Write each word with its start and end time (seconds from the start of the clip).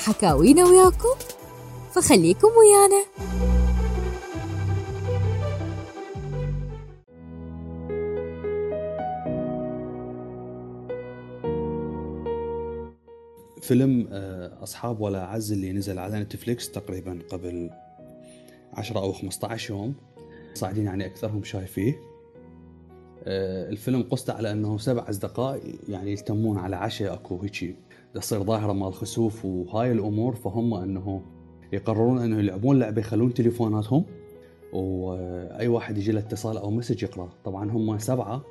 حكاوينا 0.00 0.64
وياكم 0.64 1.14
فخليكم 1.92 2.48
ويانا. 2.48 3.04
فيلم 13.60 14.08
آه، 14.12 14.62
أصحاب 14.62 15.00
ولا 15.00 15.26
عز 15.26 15.52
اللي 15.52 15.72
نزل 15.72 15.98
على 15.98 16.20
نتفليكس 16.20 16.70
تقريبا 16.70 17.18
قبل 17.30 17.70
10 18.72 18.98
أو 19.00 19.12
15 19.12 19.70
يوم. 19.70 19.94
صاعدين 20.54 20.84
يعني 20.84 21.06
أكثرهم 21.06 21.44
شايفيه. 21.44 22.00
آه، 23.24 23.68
الفيلم 23.68 24.02
قصته 24.02 24.32
على 24.32 24.52
أنه 24.52 24.78
سبع 24.78 25.10
أصدقاء 25.10 25.60
يعني 25.88 26.12
يلتمون 26.12 26.58
على 26.58 26.76
عشاء 26.76 27.14
أكو 27.14 27.42
هيجي. 27.42 27.76
تصير 28.14 28.42
ظاهرة 28.42 28.72
مال 28.72 28.94
خسوف 28.94 29.44
وهاي 29.44 29.92
الأمور 29.92 30.34
فهم 30.34 30.74
أنه 30.74 31.22
يقررون 31.72 32.18
أنه 32.18 32.38
يلعبون 32.38 32.78
لعبة 32.78 33.00
يخلون 33.00 33.34
تليفوناتهم 33.34 34.04
وأي 34.72 35.68
واحد 35.68 35.98
يجي 35.98 36.12
له 36.12 36.20
اتصال 36.20 36.58
أو 36.58 36.70
message 36.70 37.02
يقرأ 37.02 37.28
طبعا 37.44 37.70
هم 37.70 37.98
سبعة 37.98 38.42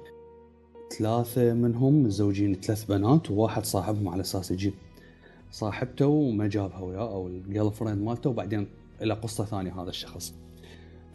ثلاثة 0.98 1.54
منهم 1.54 2.04
متزوجين 2.04 2.55
ثلاث 2.55 2.85
بنات 2.85 3.32
وواحد 3.32 3.65
صاحبهم 3.65 4.10
على 4.10 4.21
أساس 4.21 4.52
يجيب 4.52 4.74
صاحبته 5.52 6.07
وما 6.07 6.48
جابها 6.48 6.80
وياه 6.80 7.13
أو 7.13 7.27
ال 7.27 7.71
girlfriend 7.71 8.02
مالته 8.04 8.30
وبعدين 8.30 8.68
إلى 9.02 9.13
قصة 9.13 9.46
ثانية 9.46 9.82
هذا 9.82 9.90
الشخص. 9.90 10.34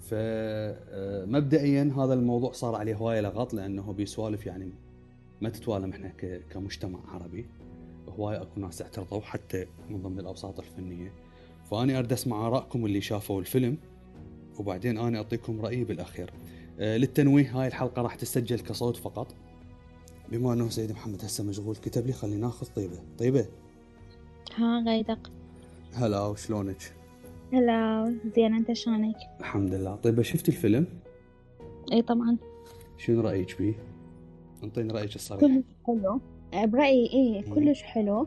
فمبدئيا 0.01 1.93
هذا 1.97 2.15
الموضوع 2.15 2.53
صار 2.53 2.75
عليه 2.75 2.95
هواية 2.95 3.21
لغط 3.21 3.55
لأنه 3.55 3.93
بيه 3.93 4.16
سوالف 4.16 4.47
يعني 4.47 4.73
ما 5.41 5.49
تتوالم 5.49 5.91
إحنا 5.91 6.13
كمجتمع 6.51 6.99
عربي 7.09 7.47
هوايه 8.09 8.43
أكو 8.43 8.61
ناس 8.61 8.83
اعترضوا 8.83 9.21
حتى 9.21 9.67
من 9.91 10.03
ضمن 10.03 10.21
الأوساط 10.21 10.61
الفنية. 10.61 11.13
فأني 11.71 11.99
أريد 11.99 12.13
أسمع 12.13 12.47
آرائكم 12.47 12.87
اللي 12.87 13.01
شافوا 13.01 13.41
الفيلم 13.41 13.79
وبعدين 14.59 14.99
أنا 14.99 15.19
أعطيكم 15.19 15.61
رأيي 15.61 15.85
بالأخير. 15.85 16.31
للتنويه 16.79 17.61
هاي 17.61 17.67
الحلقة 17.67 18.03
راح 18.03 18.15
تسجل 18.15 18.61
كصوت 18.61 18.97
فقط. 18.97 19.35
بما 20.33 20.53
أنه 20.53 20.69
سيد 20.69 20.93
محمد 20.93 21.25
هسه 21.25 21.45
مشغول 21.45 21.77
كتب 21.77 22.07
لي 22.07 22.13
خلينا 22.13 22.41
ناخذ 22.41 22.67
طيبة، 22.67 22.99
طيبة 23.19 23.47
ها 24.57 24.85
غيدق 24.87 25.33
هلا 25.95 26.27
وشلونك؟ 26.27 26.95
هلا 27.53 28.15
زين 28.37 28.55
أنت 28.55 28.73
شلونك؟ 28.73 29.17
الحمد 29.41 29.75
لله 29.75 29.97
طيب 29.97 30.23
شفتي 30.23 30.51
الفيلم؟ 30.51 30.87
إي 31.93 32.03
طبعا 32.03 32.37
شنو 32.99 33.21
رأيك 33.21 33.59
بيه؟ 33.59 33.75
أنطيني 34.65 34.93
رأيك 34.93 35.17
الصريح 35.17 35.63
حلو 35.87 36.21
برأيي 36.55 37.07
إيه 37.13 37.55
كلش 37.55 37.83
حلو. 37.83 38.27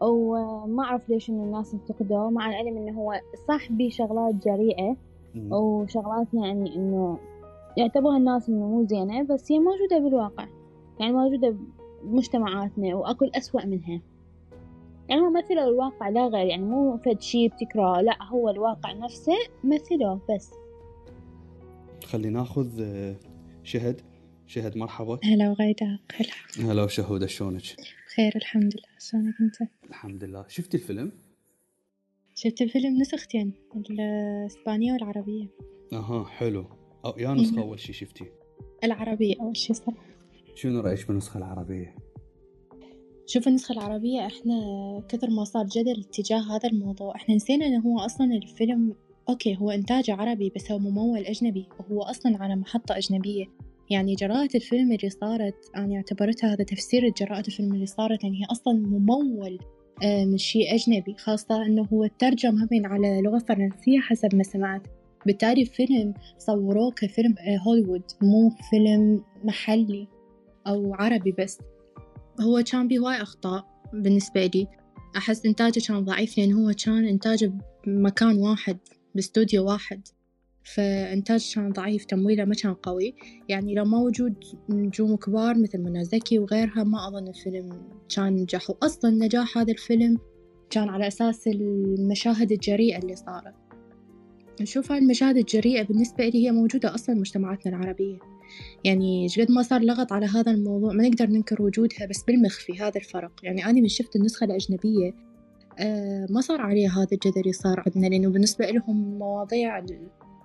وما 0.00 0.84
أعرف 0.84 1.08
ليش 1.08 1.30
إن 1.30 1.40
الناس 1.40 1.74
انتقدوه 1.74 2.30
مع 2.30 2.48
العلم 2.48 2.76
إنه 2.76 3.00
هو 3.00 3.20
صح 3.48 3.72
بيه 3.72 3.90
شغلات 3.90 4.34
جريئة. 4.34 4.96
وشغلات 5.50 6.26
يعني 6.34 6.76
إنه 6.76 7.18
يعتبرها 7.76 8.16
الناس 8.16 8.48
إنه 8.48 8.66
مو 8.66 8.86
زينة 8.86 9.22
بس 9.22 9.52
هي 9.52 9.58
موجودة 9.58 9.98
بالواقع. 9.98 10.46
يعني 11.00 11.12
موجودة 11.12 11.56
بمجتمعاتنا 12.02 12.94
وأكو 12.94 13.24
الأسوأ 13.24 13.66
منها. 13.66 14.00
يعني 15.08 15.22
هو 15.22 15.30
مثله 15.30 15.68
الواقع 15.68 16.08
لا 16.08 16.26
غير 16.26 16.46
يعني 16.46 16.62
مو 16.62 16.96
فد 16.96 17.20
شي 17.20 17.48
بتكرهه 17.48 18.00
لا 18.00 18.24
هو 18.24 18.48
الواقع 18.48 18.92
نفسه 18.92 19.32
مثله 19.64 20.20
بس. 20.30 20.54
خلي 22.04 22.28
ناخذ 22.28 22.84
شهد. 23.62 24.00
شهد 24.46 24.76
مرحبا 24.76 25.18
هلا 25.24 25.50
وغيدا 25.50 25.98
هلا 26.14 26.72
هلا 26.72 26.82
وشهودة 26.84 27.26
شلونك؟ 27.26 27.62
بخير 28.06 28.32
الحمد 28.36 28.74
لله 28.76 28.98
شلونك 28.98 29.34
أنت؟ 29.40 29.70
الحمد 29.88 30.24
لله 30.24 30.44
شفتي 30.48 30.76
الفيلم؟ 30.76 31.12
شفت 32.34 32.62
الفيلم 32.62 33.00
نسختين 33.00 33.52
الإسبانية 33.90 34.92
والعربية 34.92 35.46
أها 35.92 36.24
حلو 36.24 36.66
أو 37.04 37.18
يا 37.18 37.34
نسخة 37.34 37.62
أول 37.62 37.80
شي 37.80 37.92
شفتي؟ 37.92 38.24
العربية 38.84 39.34
أول 39.40 39.56
شي 39.56 39.74
صراحة 39.74 40.04
شنو 40.54 40.80
رأيك 40.80 41.08
بالنسخة 41.08 41.38
العربية؟ 41.38 41.94
شوف 43.26 43.48
النسخة 43.48 43.72
العربية 43.72 44.26
إحنا 44.26 44.54
كثر 45.08 45.30
ما 45.30 45.44
صار 45.44 45.66
جدل 45.66 46.04
تجاه 46.04 46.56
هذا 46.56 46.68
الموضوع 46.68 47.16
إحنا 47.16 47.34
نسينا 47.34 47.66
إنه 47.66 47.80
هو 47.80 47.98
أصلا 47.98 48.26
الفيلم 48.34 48.94
أوكي 49.28 49.56
هو 49.56 49.70
انتاجه 49.70 50.14
عربي 50.14 50.52
بس 50.56 50.72
هو 50.72 50.78
ممول 50.78 51.18
أجنبي 51.18 51.68
وهو 51.80 52.02
أصلا 52.02 52.36
على 52.42 52.56
محطة 52.56 52.96
أجنبية 52.96 53.46
يعني 53.90 54.14
جراءة 54.14 54.48
الفيلم 54.54 54.92
اللي 54.92 55.10
صارت 55.10 55.54
أنا 55.76 55.96
اعتبرتها 55.96 56.54
هذا 56.54 56.64
تفسير 56.64 57.08
جراءة 57.08 57.46
الفيلم 57.46 57.74
اللي 57.74 57.86
صارت 57.86 58.24
يعني 58.24 58.40
هي 58.40 58.44
أصلا 58.44 58.74
ممول 58.74 59.58
من 60.02 60.38
شيء 60.38 60.74
أجنبي 60.74 61.14
خاصة 61.18 61.66
أنه 61.66 61.88
هو 61.92 62.06
ترجم 62.18 62.58
همين 62.62 62.86
على 62.86 63.20
لغة 63.22 63.38
فرنسية 63.38 64.00
حسب 64.00 64.34
ما 64.34 64.42
سمعت. 64.42 64.86
بالتالي 65.26 65.62
الفيلم 65.62 66.14
صوروه 66.38 66.90
كفيلم 66.90 67.34
هوليوود 67.66 68.02
مو 68.22 68.50
فيلم 68.70 69.22
محلي 69.44 70.08
أو 70.66 70.94
عربي 70.94 71.32
بس. 71.38 71.58
هو 72.40 72.62
كان 72.72 72.88
بيه 72.88 72.98
هواي 72.98 73.22
أخطاء 73.22 73.66
بالنسبة 73.92 74.46
لي. 74.46 74.66
أحس 75.16 75.46
إنتاجه 75.46 75.80
كان 75.88 76.04
ضعيف 76.04 76.38
لأن 76.38 76.52
هو 76.52 76.72
كان 76.84 77.04
إنتاجه 77.04 77.52
بمكان 77.86 78.36
واحد 78.38 78.78
باستوديو 79.14 79.66
واحد. 79.66 80.08
فإنتاج 80.64 81.52
كان 81.54 81.72
ضعيف 81.72 82.04
تمويله 82.04 82.44
ما 82.44 82.54
كان 82.54 82.74
قوي. 82.74 83.14
يعني 83.48 83.74
لو 83.74 83.84
ما 83.84 83.98
وجود 83.98 84.34
نجوم 84.68 85.16
كبار 85.16 85.58
مثل 85.58 85.78
منى 85.78 86.04
زكي 86.04 86.38
وغيرها 86.38 86.84
ما 86.84 87.08
أظن 87.08 87.28
الفيلم 87.28 87.82
كان 88.14 88.32
نجح 88.34 88.70
وأصلا 88.70 89.10
نجاح 89.10 89.58
هذا 89.58 89.72
الفيلم 89.72 90.18
كان 90.70 90.88
على 90.88 91.06
أساس 91.06 91.46
المشاهد 91.46 92.52
الجريئة 92.52 92.98
اللي 92.98 93.16
صارت. 93.16 93.54
نشوف 94.60 94.92
هاي 94.92 94.98
المشاهد 94.98 95.36
الجريئة 95.36 95.82
بالنسبة 95.82 96.28
لي 96.28 96.46
هي 96.46 96.52
موجودة 96.52 96.94
أصلا 96.94 97.14
مجتمعاتنا 97.14 97.76
العربية. 97.76 98.18
يعني 98.84 99.28
قد 99.38 99.50
ما 99.50 99.62
صار 99.62 99.80
لغط 99.80 100.12
على 100.12 100.26
هذا 100.26 100.52
الموضوع 100.52 100.92
ما 100.92 101.08
نقدر 101.08 101.26
ننكر 101.26 101.62
وجودها 101.62 102.06
بس 102.06 102.22
بالمخفي 102.22 102.72
هذا 102.72 102.96
الفرق. 102.96 103.32
يعني 103.42 103.64
أنا 103.64 103.80
من 103.80 103.88
شفت 103.88 104.16
النسخة 104.16 104.44
الأجنبية 104.44 105.14
آه 105.78 106.26
ما 106.30 106.40
صار 106.40 106.60
عليه 106.60 106.88
هذا 106.88 107.08
الجدل 107.12 107.54
صار 107.54 107.82
عندنا 107.86 108.06
لأنه 108.06 108.28
بالنسبة 108.28 108.66
لهم 108.66 109.18
مواضيع 109.18 109.78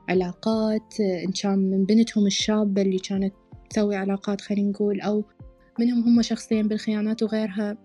العلاقات 0.09 0.99
إن 0.99 1.31
كان 1.31 1.59
من 1.59 1.85
بنتهم 1.85 2.25
الشابة 2.25 2.81
اللي 2.81 2.99
كانت 2.99 3.33
تسوي 3.69 3.95
علاقات 3.95 4.41
خلينا 4.41 4.69
نقول 4.69 5.01
أو 5.01 5.23
منهم 5.79 6.03
هم 6.03 6.21
شخصيا 6.21 6.61
بالخيانات 6.61 7.23
وغيرها. 7.23 7.77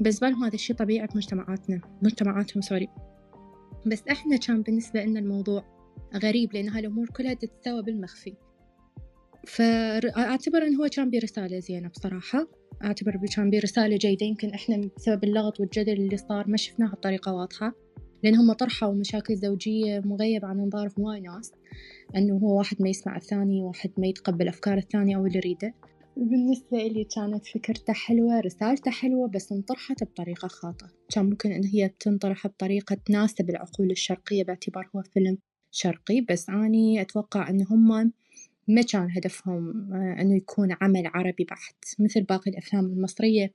بالنسبة 0.00 0.28
لهم 0.28 0.44
هذا 0.44 0.54
الشيء 0.54 0.76
طبيعي 0.76 1.06
بمجتمعاتنا 1.06 1.80
مجتمعاتهم 2.02 2.60
سوري. 2.60 2.88
بس 3.86 4.02
إحنا 4.10 4.36
كان 4.36 4.62
بالنسبة 4.62 5.04
لنا 5.04 5.20
الموضوع 5.20 5.64
غريب 6.14 6.54
لأن 6.54 6.68
هالأمور 6.68 7.06
كلها 7.06 7.34
تتسوى 7.34 7.82
بالمخفي. 7.82 8.34
فأعتبر 9.46 10.62
أنه 10.62 10.82
هو 10.82 10.88
كان 10.88 11.10
برسالة 11.10 11.58
زينة 11.58 11.88
بصراحة. 11.88 12.48
أعتبر 12.84 13.20
كان 13.36 13.50
برسالة 13.50 13.96
جيدة 13.96 14.26
يمكن 14.26 14.50
إحنا 14.50 14.80
بسبب 14.96 15.24
اللغط 15.24 15.60
والجدل 15.60 15.92
اللي 15.92 16.16
صار 16.16 16.48
ما 16.48 16.56
شفناها 16.56 16.92
بطريقة 16.94 17.32
واضحة. 17.32 17.85
لأن 18.22 18.34
هم 18.34 18.52
طرحوا 18.52 18.94
مشاكل 18.94 19.36
زوجية 19.36 20.00
مغيب 20.00 20.44
عن 20.44 20.60
أنظار 20.60 20.92
هواي 20.98 21.20
ناس 21.20 21.52
أنه 22.16 22.36
هو 22.38 22.58
واحد 22.58 22.82
ما 22.82 22.88
يسمع 22.88 23.16
الثاني 23.16 23.62
واحد 23.62 23.90
ما 23.98 24.06
يتقبل 24.06 24.48
أفكار 24.48 24.78
الثاني 24.78 25.16
أو 25.16 25.26
اللي 25.26 25.38
يريده. 25.38 25.74
بالنسبة 26.16 26.78
لي 26.78 27.04
كانت 27.04 27.46
فكرته 27.46 27.92
حلوة 27.92 28.40
رسالته 28.40 28.90
حلوة 28.90 29.28
بس 29.28 29.52
انطرحت 29.52 30.04
بطريقة 30.04 30.48
خاطئة. 30.48 30.88
كان 31.14 31.24
ممكن 31.24 31.52
إن 31.52 31.64
هي 31.64 31.90
تنطرح 32.00 32.46
بطريقة 32.46 32.96
تناسب 33.06 33.50
العقول 33.50 33.90
الشرقية 33.90 34.44
باعتبار 34.44 34.90
هو 34.96 35.02
فيلم 35.02 35.38
شرقي 35.70 36.20
بس 36.20 36.50
أني 36.50 37.00
أتوقع 37.00 37.50
أن 37.50 37.66
هم 37.70 38.12
ما 38.68 38.82
كان 38.82 39.10
هدفهم 39.10 39.92
أنه 39.94 40.36
يكون 40.36 40.76
عمل 40.80 41.06
عربي 41.06 41.44
بحت. 41.44 41.84
مثل 41.98 42.22
باقي 42.22 42.50
الأفلام 42.50 42.84
المصرية 42.84 43.52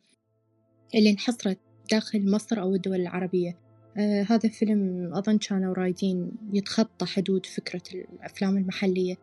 اللي 0.96 1.10
انحصرت 1.10 1.60
داخل 1.92 2.32
مصر 2.32 2.62
أو 2.62 2.76
الدول 2.76 3.02
العربية. 3.02 3.50
آه 3.50 3.71
هذا 3.98 4.40
الفيلم 4.46 5.10
أظن 5.14 5.38
كانوا 5.38 5.74
رايدين 5.74 6.32
يتخطى 6.54 7.06
حدود 7.06 7.46
فكرة 7.46 7.82
الأفلام 8.14 8.58
المحلية. 8.58 9.16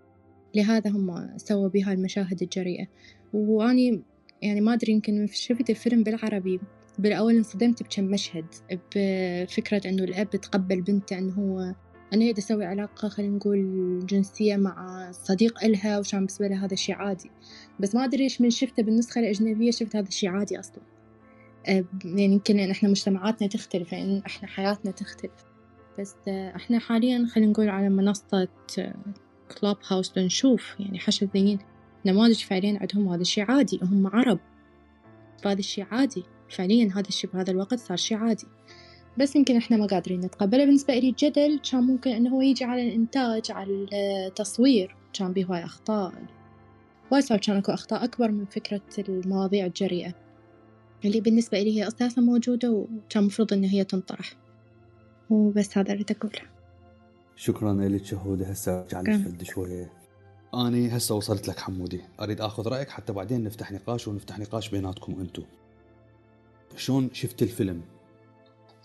لهذا 0.54 0.90
هم 0.90 1.36
سووا 1.36 1.68
بها 1.68 1.92
المشاهد 1.92 2.42
الجريئة. 2.42 2.86
وأني 3.32 4.02
يعني 4.42 4.60
ما 4.60 4.74
أدري 4.74 4.92
يمكن 4.92 5.26
شفت 5.26 5.70
الفيلم 5.70 6.02
بالعربي. 6.02 6.60
بالأول 6.98 7.36
انصدمت 7.36 7.82
بكم 7.82 8.04
مشهد 8.04 8.44
بفكرة 8.70 9.88
إنه 9.88 10.04
الأب 10.04 10.30
تقبل 10.30 10.80
بنته 10.80 11.18
إنه 11.18 11.32
هو 11.32 11.74
أنا 12.12 12.24
هي 12.24 12.32
تسوي 12.32 12.64
علاقة 12.64 13.08
خلينا 13.08 13.36
نقول 13.36 14.06
جنسية 14.06 14.56
مع 14.56 15.10
صديق 15.12 15.64
إلها 15.64 15.98
وكان 15.98 16.20
بالنسبة 16.20 16.48
لها 16.48 16.64
هذا 16.64 16.72
الشي 16.72 16.92
عادي. 16.92 17.30
بس 17.80 17.94
ما 17.94 18.04
أدري 18.04 18.24
إيش 18.24 18.40
من 18.40 18.50
شفته 18.50 18.82
بالنسخة 18.82 19.18
الأجنبية 19.18 19.70
شفت 19.70 19.96
هذا 19.96 20.08
الشي 20.08 20.28
عادي 20.28 20.60
أصلا. 20.60 20.82
يعني 22.04 22.24
يمكن 22.24 22.56
لأن 22.56 22.70
إحنا 22.70 22.88
مجتمعاتنا 22.88 23.48
تختلف 23.48 23.92
لأن 23.92 24.22
إحنا 24.26 24.48
حياتنا 24.48 24.90
تختلف. 24.90 25.44
بس 25.98 26.14
إحنا 26.28 26.78
حاليا 26.78 27.26
خلينا 27.32 27.50
نقول 27.50 27.68
على 27.68 27.88
منصة 27.88 28.48
كلاب 29.60 29.76
هاوس 29.88 30.08
بنشوف 30.08 30.76
يعني 30.80 30.98
حشدين 30.98 31.58
نماذج 32.06 32.44
فعليا 32.44 32.78
عندهم 32.80 33.08
هذا 33.08 33.20
الشي 33.20 33.42
عادي 33.42 33.80
هم 33.82 34.06
عرب. 34.06 34.38
فهذا 35.42 35.58
الشي 35.58 35.82
عادي 35.82 36.24
فعليا 36.50 36.90
هذا 36.94 37.08
الشي 37.08 37.26
بهذا 37.26 37.50
الوقت 37.50 37.78
صار 37.78 37.96
شي 37.96 38.14
عادي. 38.14 38.46
بس 39.18 39.36
يمكن 39.36 39.56
إحنا 39.56 39.76
ما 39.76 39.86
قادرين 39.86 40.20
نتقبله. 40.20 40.64
بالنسبة 40.64 40.94
لي 40.94 41.08
الجدل 41.08 41.60
كان 41.70 41.80
ممكن 41.80 42.10
إنه 42.10 42.30
هو 42.30 42.40
يجي 42.40 42.64
على 42.64 42.88
الإنتاج 42.88 43.52
على 43.52 43.86
التصوير 43.92 44.96
كان 45.12 45.32
بيه 45.32 45.44
هواي 45.44 45.64
أخطاء. 45.64 46.12
وايد 47.10 47.24
صار 47.24 47.38
كان 47.38 47.56
أكو 47.56 47.72
أخطاء 47.72 48.04
أكبر 48.04 48.30
من 48.30 48.44
فكرة 48.44 48.80
المواضيع 48.98 49.66
الجريئة. 49.66 50.14
اللي 51.04 51.20
بالنسبة 51.20 51.58
لي 51.62 51.76
هي 51.80 51.88
أساسا 51.88 52.20
موجودة 52.20 52.70
وكان 52.70 53.24
مفروض 53.24 53.52
إن 53.52 53.64
هي 53.64 53.84
تنطرح. 53.84 54.36
وبس 55.30 55.78
هذا 55.78 55.92
اللي 55.92 56.04
اقوله 56.10 56.42
شكرا 57.36 57.72
لك 57.72 58.04
شهودة 58.04 58.46
هسه 58.46 58.80
ارجع 58.80 59.00
لك 59.00 59.42
شوية. 59.42 59.92
أني 60.54 60.96
هسه 60.96 61.14
وصلت 61.14 61.48
لك 61.48 61.58
حمودي. 61.58 62.00
أريد 62.20 62.40
آخذ 62.40 62.68
رأيك 62.68 62.88
حتى 62.88 63.12
بعدين 63.12 63.44
نفتح 63.44 63.72
نقاش 63.72 64.08
ونفتح 64.08 64.38
نقاش 64.38 64.68
بيناتكم 64.68 65.20
أنتم 65.20 65.42
شلون 66.76 67.10
شفت 67.12 67.42
الفيلم؟ 67.42 67.82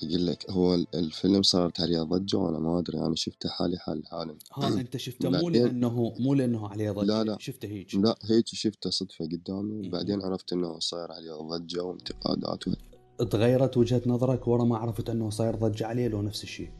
أقول 0.03 0.27
لك 0.27 0.49
هو 0.49 0.75
الفيلم 0.93 1.41
صارت 1.41 1.81
عليه 1.81 2.01
ضجة 2.01 2.37
وأنا 2.37 2.59
ما 2.59 2.79
أدري 2.79 2.97
أنا 2.97 3.15
شفته 3.15 3.49
حالي 3.49 3.77
حال 3.77 4.03
العالم. 4.07 4.37
ها 4.53 4.67
أنت 4.67 4.97
شفته؟ 4.97 5.29
مو 5.29 5.49
لأنه 5.49 6.13
مو 6.19 6.33
لأنه 6.33 6.67
عليه 6.67 6.91
ضجة. 6.91 7.05
لا 7.05 7.23
لا. 7.23 7.37
شفته 7.39 7.67
هيك 7.67 7.95
لا 7.95 8.15
هيك 8.23 8.47
شفته 8.47 8.89
صدفة 8.89 9.25
قدامي. 9.25 9.87
وبعدين 9.87 10.21
عرفت 10.21 10.53
إنه 10.53 10.79
صاير 10.79 11.11
عليه 11.11 11.33
ضجة 11.33 11.83
وانتقادات 11.83 12.63
تغيرت 13.31 13.77
وجهة 13.77 14.01
نظرك؟ 14.05 14.47
ورا 14.47 14.63
ما 14.63 14.77
عرفت 14.77 15.09
إنه 15.09 15.29
صاير 15.29 15.55
ضجة 15.55 15.87
عليه 15.87 16.07
لو 16.07 16.21
نفس 16.21 16.43
الشيء. 16.43 16.71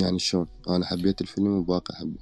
يعني 0.00 0.18
شلون؟ 0.18 0.46
أنا 0.68 0.86
حبيت 0.86 1.20
الفيلم 1.20 1.58
وباقي 1.58 1.94
أحبه. 1.94 2.18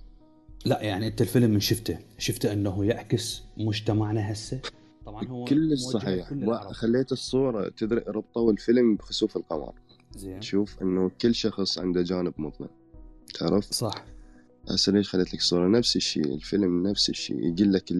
لا 0.64 0.82
يعني 0.82 1.06
أنت 1.06 1.20
الفيلم 1.20 1.50
من 1.50 1.60
شفته. 1.60 1.98
شفته 2.18 2.52
إنه 2.52 2.84
يعكس 2.84 3.42
مجتمعنا 3.56 4.32
هسه؟ 4.32 4.60
طبعا 5.06 5.28
هو 5.28 5.44
كل 5.44 5.78
صحيح. 5.78 6.32
خليت 6.72 7.12
الصورة 7.12 7.68
تدري 7.68 8.00
ربطوا 8.08 8.52
الفيلم 8.52 8.96
بخسوف 8.96 9.36
القمر. 9.36 9.74
زين. 10.16 10.40
تشوف 10.40 10.82
إنه 10.82 11.10
كل 11.20 11.34
شخص 11.34 11.78
عنده 11.78 12.02
جانب 12.02 12.34
مظلم 12.38 12.68
تعرف؟ 13.34 13.64
صح. 13.72 14.04
هسه 14.70 14.92
ليش 14.92 15.08
خليت 15.08 15.34
لك 15.34 15.40
صورة؟ 15.40 15.68
نفس 15.68 15.96
الشيء 15.96 16.34
الفيلم 16.34 16.86
نفس 16.86 17.10
الشيء 17.10 17.38
يقول 17.38 17.72
لك 17.72 17.92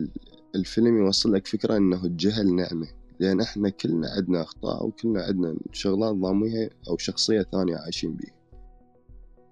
الفيلم 0.55 0.99
يوصل 0.99 1.33
لك 1.33 1.47
فكرة 1.47 1.77
إنه 1.77 2.05
الجهل 2.05 2.55
نعمة 2.55 2.89
لأن 3.21 3.41
إحنا 3.41 3.69
كلنا 3.69 4.11
عندنا 4.11 4.43
أخطاء 4.43 4.87
وكلنا 4.87 5.23
عندنا 5.23 5.57
شغلات 5.73 6.15
ضامية 6.15 6.71
أو 6.89 6.99
شخصية 6.99 7.43
ثانية 7.43 7.77
عايشين 7.77 8.15
بيها. 8.15 8.35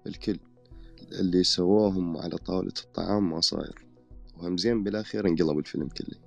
الكل. 0.07 0.39
اللي 1.11 1.43
سووهم 1.43 2.17
على 2.17 2.37
طاولة 2.37 2.73
الطعام 2.85 3.29
ما 3.29 3.41
صاير. 3.41 3.85
وهم 4.37 4.57
زين 4.57 4.83
بالأخير 4.83 5.27
انقلب 5.27 5.59
الفيلم 5.59 5.87
كله. 5.87 6.17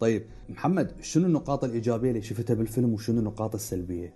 طيب 0.00 0.26
محمد 0.48 0.94
شنو 1.00 1.26
النقاط 1.26 1.64
الإيجابية 1.64 2.10
اللي 2.10 2.22
شفتها 2.22 2.54
بالفيلم 2.54 2.92
وشنو 2.92 3.18
النقاط 3.18 3.54
السلبية؟ 3.54 4.14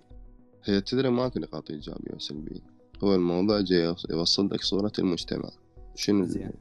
هي 0.65 0.81
تدري 0.81 1.09
ماكو 1.09 1.39
نقاط 1.39 1.71
إيجابية 1.71 2.15
وسلبية 2.15 2.61
هو 3.03 3.15
الموضوع 3.15 3.61
جاي 3.61 3.95
يوصل 4.09 4.49
لك 4.51 4.61
صورة 4.61 4.91
المجتمع. 4.99 5.49
شنو 5.95 6.25
زين. 6.25 6.51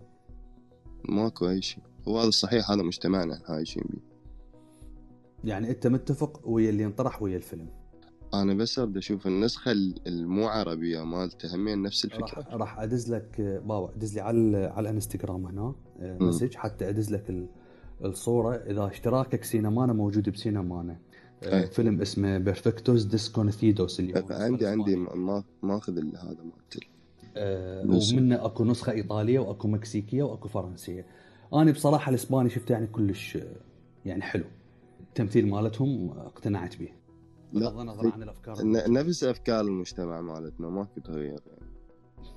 ماكو 1.08 1.48
أي 1.48 1.62
شيء. 1.62 1.82
هو 2.08 2.18
هذا 2.18 2.28
الصحيح 2.28 2.70
هذا 2.70 2.82
مجتمعنا 2.82 3.34
إحنا 3.34 3.54
عايشين 3.54 3.84
بيه 3.88 4.12
يعني 5.44 5.70
أنت 5.70 5.86
متفق 5.86 6.40
ويا 6.44 6.70
اللي 6.70 6.84
انطرح 6.84 7.22
ويا 7.22 7.36
الفيلم. 7.36 7.68
أنا 8.34 8.54
بس 8.54 8.78
أريد 8.78 8.96
أشوف 8.96 9.26
النسخة 9.26 9.72
المو 10.06 10.48
عربية 10.48 11.04
مالته 11.04 11.54
همين 11.54 11.82
نفس 11.82 12.04
الفكرة. 12.04 12.40
راح, 12.40 12.54
راح 12.54 12.80
أدز 12.80 13.14
لك 13.14 13.40
بابا 13.40 13.90
أدز 13.94 14.14
لي 14.14 14.20
على 14.20 14.56
على 14.56 14.88
الإنستغرام 14.88 15.46
هنا 15.46 15.74
message. 16.00 16.54
حتى 16.54 16.88
أدز 16.88 17.12
لك 17.12 17.48
الصورة. 18.04 18.54
إذا 18.54 18.86
اشتراكك 18.86 19.44
سينمانا 19.44 19.92
موجود 19.92 20.30
بسينمانا. 20.30 21.00
أي. 21.44 21.66
فيلم 21.66 22.00
اسمه 22.00 22.38
Perfectos 22.38 23.04
desconocidos 23.04 24.00
اللي 24.00 24.24
عندي 24.30 24.66
عندي 24.66 24.96
ما 24.96 25.44
ماخذ 25.62 25.98
هذا 25.98 26.42
مالت 26.44 26.84
أه 27.36 28.00
ومنه 28.12 28.44
أكو 28.44 28.64
نسخة 28.64 28.92
إيطالية 28.92 29.38
وأكو 29.38 29.68
مكسيكية 29.68 30.22
وأكو 30.22 30.48
فرنسية. 30.48 31.06
أنا 31.54 31.72
بصراحة 31.72 32.10
الإسباني 32.10 32.50
شفته 32.50 32.72
يعني 32.72 32.86
كلش 32.86 33.38
يعني 34.04 34.22
حلو. 34.22 34.44
التمثيل 35.00 35.48
مالتهم 35.48 36.10
اقتنعت 36.10 36.76
به. 36.76 36.88
بغض 37.52 37.78
النظر 37.78 38.12
عن 38.12 38.22
الأفكار 38.22 38.56
نفس 38.92 39.24
أفكار 39.24 39.60
المجتمع 39.60 40.20
مالتنا 40.20 40.68
ماكو 40.68 41.00
تغير 41.00 41.40
يعني. 41.46 41.72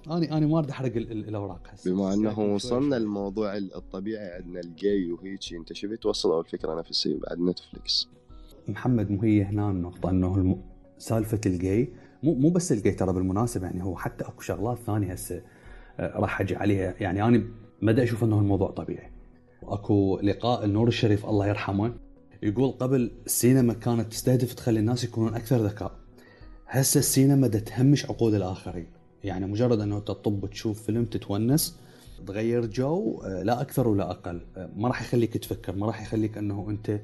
أنا 0.07 0.37
أنا 0.37 0.47
ما 0.47 0.59
أريد 0.59 0.69
أحرق 0.69 0.95
الأوراق 0.95 1.67
هسه. 1.67 1.91
بما 1.91 2.13
أنه 2.13 2.39
وصلنا 2.39 2.97
الموضوع 2.97 3.57
الطبيعي 3.57 4.27
عندنا 4.27 4.59
الـ 4.59 4.72
gay 4.72 5.11
وهيك 5.11 5.53
أنت 5.53 5.73
شفت؟ 5.73 6.05
وصلوا 6.05 6.41
الفكرة 6.41 6.79
نفسها 6.79 7.17
بعد 7.17 7.39
Netflix 7.39 8.09
محمد 8.67 9.11
مو 9.11 9.21
هي 9.21 9.43
هنا 9.43 9.71
النقطة 9.71 10.09
إنه 10.09 10.35
الم... 10.35 10.61
سالفة 10.97 11.41
الـ 11.45 11.56
gay 11.56 11.89
مو 12.23 12.33
مو 12.33 12.49
بس 12.49 12.71
الـ 12.71 12.76
gay 12.76 12.91
ترى 12.91 13.13
بالمناسبة 13.13 13.65
يعني 13.65 13.83
هو 13.83 13.95
حتى 13.97 14.25
أكو 14.25 14.41
شغلات 14.41 14.77
ثانية 14.77 15.13
هسه 15.13 15.41
آه، 15.99 16.19
راح 16.19 16.41
أجي 16.41 16.55
عليها 16.55 16.95
يعني 16.99 17.23
أنا 17.23 17.43
ما 17.81 18.03
أشوف 18.03 18.23
إنه 18.23 18.39
الموضوع 18.39 18.71
طبيعي. 18.71 19.11
أكو 19.63 20.19
لقاء 20.23 20.65
النور 20.65 20.87
الشريف 20.87 21.25
الله 21.25 21.47
يرحمه 21.47 21.93
يقول 22.43 22.71
قبل 22.71 23.11
السينما 23.25 23.73
كانت 23.73 24.11
تستهدف 24.11 24.53
تخلي 24.53 24.79
الناس 24.79 25.03
يكونون 25.03 25.33
أكثر 25.33 25.57
ذكاء. 25.57 25.91
هسه 26.67 26.99
السينما 26.99 27.47
دا 27.47 27.59
تهمش 27.59 28.05
عقول 28.05 28.35
الآخرين، 28.35 28.87
يعني 29.23 29.45
مجرد 29.45 29.79
إنه 29.79 29.99
تطب 29.99 30.49
تشوف 30.49 30.81
فيلم 30.81 31.05
تتونس 31.05 31.79
تغير 32.27 32.65
جو 32.65 33.21
آه، 33.25 33.43
لا 33.43 33.61
أكثر 33.61 33.87
ولا 33.87 34.11
أقل، 34.11 34.41
آه، 34.57 34.69
ما 34.75 34.87
راح 34.87 35.01
يخليك 35.01 35.37
تفكر، 35.37 35.75
ما 35.75 35.85
راح 35.85 36.01
يخليك 36.01 36.37
إنه 36.37 36.65
أنت 36.69 36.99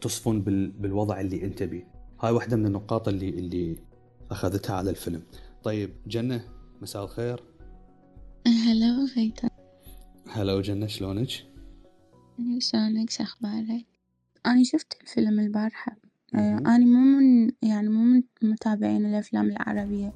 تصفن 0.00 0.42
بالوضع 0.78 1.20
اللي 1.20 1.44
انت 1.44 1.62
بيه. 1.62 1.88
هاي 2.20 2.32
واحدة 2.32 2.56
من 2.56 2.66
النقاط 2.66 3.08
اللي 3.08 3.28
اللي 3.28 3.76
أخذتها 4.30 4.76
على 4.76 4.90
الفيلم. 4.90 5.22
طيب 5.64 5.90
جنة 6.06 6.44
مساء 6.82 7.04
الخير. 7.04 7.44
هلا 8.46 9.06
غيتا 9.16 9.50
هلا 10.28 10.60
جنة 10.60 10.86
شلونك؟ 10.86 11.28
شلونك؟ 12.58 13.10
شو 13.10 13.22
أخبارك؟ 13.22 13.86
أنا 14.46 14.64
شفت 14.64 14.96
الفيلم 15.02 15.40
البارحة. 15.40 15.96
آه، 16.34 16.58
أنا 16.58 16.78
مو 16.78 16.98
من 16.98 17.50
يعني 17.62 17.88
مو 17.88 18.04
من 18.04 18.22
متابعين 18.42 19.06
الأفلام 19.06 19.50
العربية 19.50 20.14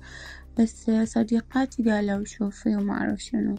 بس 0.59 0.91
صديقاتي 0.91 1.83
قالوا 1.83 2.25
شوفي 2.25 2.77
وما 2.77 2.93
أعرف 2.93 3.23
شنو. 3.23 3.55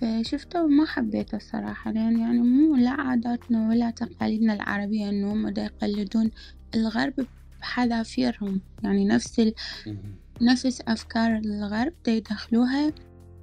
فشفته 0.00 0.64
وما 0.64 0.86
حبيته 0.86 1.36
الصراحة 1.36 1.92
لأن 1.92 2.18
يعني 2.18 2.38
مو 2.38 2.76
لا 2.76 2.90
عاداتنا 2.90 3.68
ولا 3.68 3.90
تقاليدنا 3.90 4.54
العربية 4.54 5.08
إنه 5.08 5.32
هم 5.32 5.48
دا 5.48 5.64
يقلدون 5.64 6.30
الغرب 6.74 7.26
بحذافيرهم. 7.60 8.60
يعني 8.84 9.04
نفس 9.04 9.40
ال... 9.40 9.54
نفس 10.42 10.82
أفكار 10.88 11.36
الغرب 11.36 11.92
دا 12.06 12.12
يدخلوها 12.12 12.92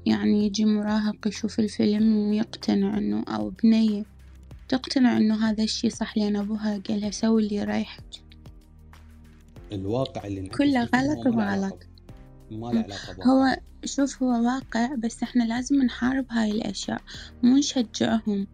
يعني 0.05 0.45
يجي 0.45 0.65
مراهق 0.65 1.27
يشوف 1.27 1.59
الفيلم 1.59 2.33
يقتنع 2.33 2.97
إنه 2.97 3.23
أو 3.27 3.49
بنية 3.63 4.03
تقتنع 4.69 5.17
إنه 5.17 5.49
هذا 5.49 5.63
الشي 5.63 5.89
صح 5.89 6.17
لأن 6.17 6.35
أبوها 6.35 6.81
قالها 6.89 7.11
سوي 7.11 7.43
اللي 7.43 7.55
يريحك 7.55 8.03
الواقع 9.71 10.27
اللي 10.27 10.49
كله 10.49 10.83
غلط 10.83 11.27
وغلط. 11.27 11.87
ما 12.51 12.67
له 12.67 12.83
علاقة 12.83 13.23
هو 13.23 13.57
شوف 13.85 14.23
هو 14.23 14.45
واقع 14.45 14.95
بس 14.95 15.23
إحنا 15.23 15.43
لازم 15.43 15.75
نحارب 15.83 16.25
هاي 16.31 16.51
الأشياء 16.51 17.01
مو 17.43 17.57
نشجعهم. 17.57 18.47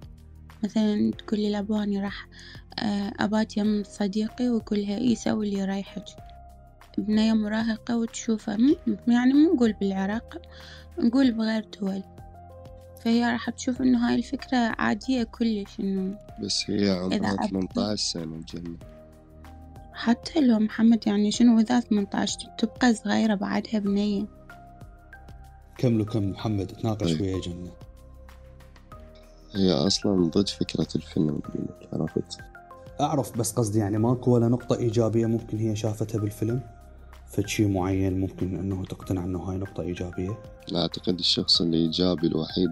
مثلا 0.64 1.12
تقولي 1.12 1.50
لأبواني 1.50 2.02
راح 2.02 2.28
آه، 2.80 3.14
أبات 3.20 3.58
يم 3.58 3.84
صديقي 3.86 4.50
وأقولها 4.50 4.98
إيه 4.98 5.16
سوي 5.16 5.46
اللي 5.48 5.60
يريحك 5.60 6.06
بنية 6.98 7.34
مراهقة 7.34 7.98
وتشوفه 7.98 8.58
يعني 9.08 9.34
مو 9.34 9.54
نقول 9.54 9.74
بالعراق 9.74 10.42
نقول 11.00 11.32
بغير 11.32 11.66
دول. 11.82 12.04
فهي 13.02 13.32
راح 13.32 13.50
تشوف 13.50 13.82
إنه 13.82 14.08
هاي 14.08 14.16
الفكرة 14.16 14.58
عادية 14.58 15.24
كلش 15.24 15.80
إنه 15.80 16.18
بس 16.44 16.70
هي 16.70 16.90
عمرها 16.90 17.48
18 17.48 17.96
سنة 17.96 18.42
جنة. 18.54 18.78
حتى 19.94 20.42
لو 20.42 20.60
محمد 20.60 21.08
يعني 21.08 21.32
شنو 21.32 21.60
إذا 21.60 21.80
18 21.80 22.50
تبقى 22.58 22.94
صغيرة 22.94 23.36
بعدها 23.36 23.80
بنية. 23.80 24.26
كملوا 25.82 26.06
كم 26.06 26.30
محمد 26.30 26.68
تناقش 26.68 27.08
طيب. 27.08 27.22
ويا 27.22 27.40
جنة. 27.40 27.72
هي 29.56 29.72
أصلا 29.72 30.30
ضد 30.30 30.50
فكرة 30.50 30.88
الفيلم 30.96 31.40
عرفت؟ 31.94 32.38
أعرف 33.02 33.38
بس 33.38 33.52
قصدي 33.52 33.80
يعني 33.80 33.98
ماكو 33.98 34.32
ولا 34.32 34.48
نقطة 34.48 34.76
إيجابية 34.76 35.26
ممكن 35.26 35.58
هي 35.58 35.76
شافتها 35.76 36.20
بالفيلم؟ 36.20 36.62
فشي 37.28 37.66
معين 37.66 38.20
ممكن 38.20 38.56
أنه 38.56 38.86
تقتنع 38.86 39.24
أنه 39.24 39.40
هاي 39.40 39.58
نقطة 39.58 39.82
إيجابية؟ 39.82 40.40
أعتقد 40.76 41.20
الشخص 41.20 41.62
الإيجابي 41.62 42.28
الوحيد 42.28 42.70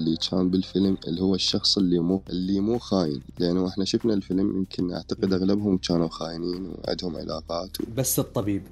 اللي 0.00 0.16
كان 0.30 0.50
بالفيلم 0.50 0.96
اللي 1.08 1.22
هو 1.22 1.34
الشخص 1.34 1.78
اللي 1.78 1.98
مو 1.98 2.22
اللي 2.30 2.60
مو 2.60 2.78
خاين. 2.78 3.22
لأنه 3.38 3.68
إحنا 3.68 3.84
شفنا 3.84 4.14
الفيلم 4.14 4.56
يمكن 4.56 4.92
أعتقد 4.92 5.32
أغلبهم 5.32 5.78
كانوا 5.78 6.08
خاينين 6.08 6.72
وعندهم 6.78 7.16
علاقات 7.16 7.80
و... 7.80 7.84
بس 7.96 8.18
الطبيب. 8.18 8.62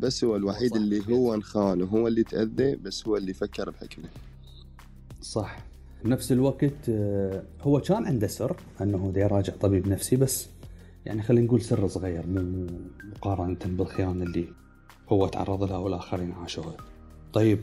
بس 0.00 0.24
هو 0.24 0.36
الوحيد 0.36 0.76
اللي 0.76 1.02
هو 1.14 1.34
انخان 1.34 1.82
وهو 1.82 2.08
اللي 2.08 2.22
تأذى 2.22 2.76
بس 2.76 3.06
هو 3.08 3.16
اللي 3.16 3.34
فكر 3.34 3.70
بحكمه. 3.70 4.08
صح. 5.22 5.58
بنفس 6.04 6.32
الوقت 6.32 6.88
آه، 6.88 7.42
هو 7.62 7.80
كان 7.80 8.06
عنده 8.06 8.26
سر 8.26 8.56
أنه 8.80 9.12
دا 9.14 9.20
يراجع 9.20 9.52
طبيب 9.60 9.88
نفسي 9.88 10.16
بس 10.16 10.46
يعني 11.06 11.22
خلينا 11.22 11.46
نقول 11.46 11.62
سر 11.62 11.88
صغير 11.88 12.26
مو 12.26 12.66
مقارنة 13.04 13.58
بالخيانة 13.64 14.24
اللي 14.24 14.48
هو 15.08 15.26
تعرض 15.28 15.62
لها 15.62 15.76
والآخرين 15.76 16.32
عاشوها. 16.32 16.76
طيب 17.32 17.58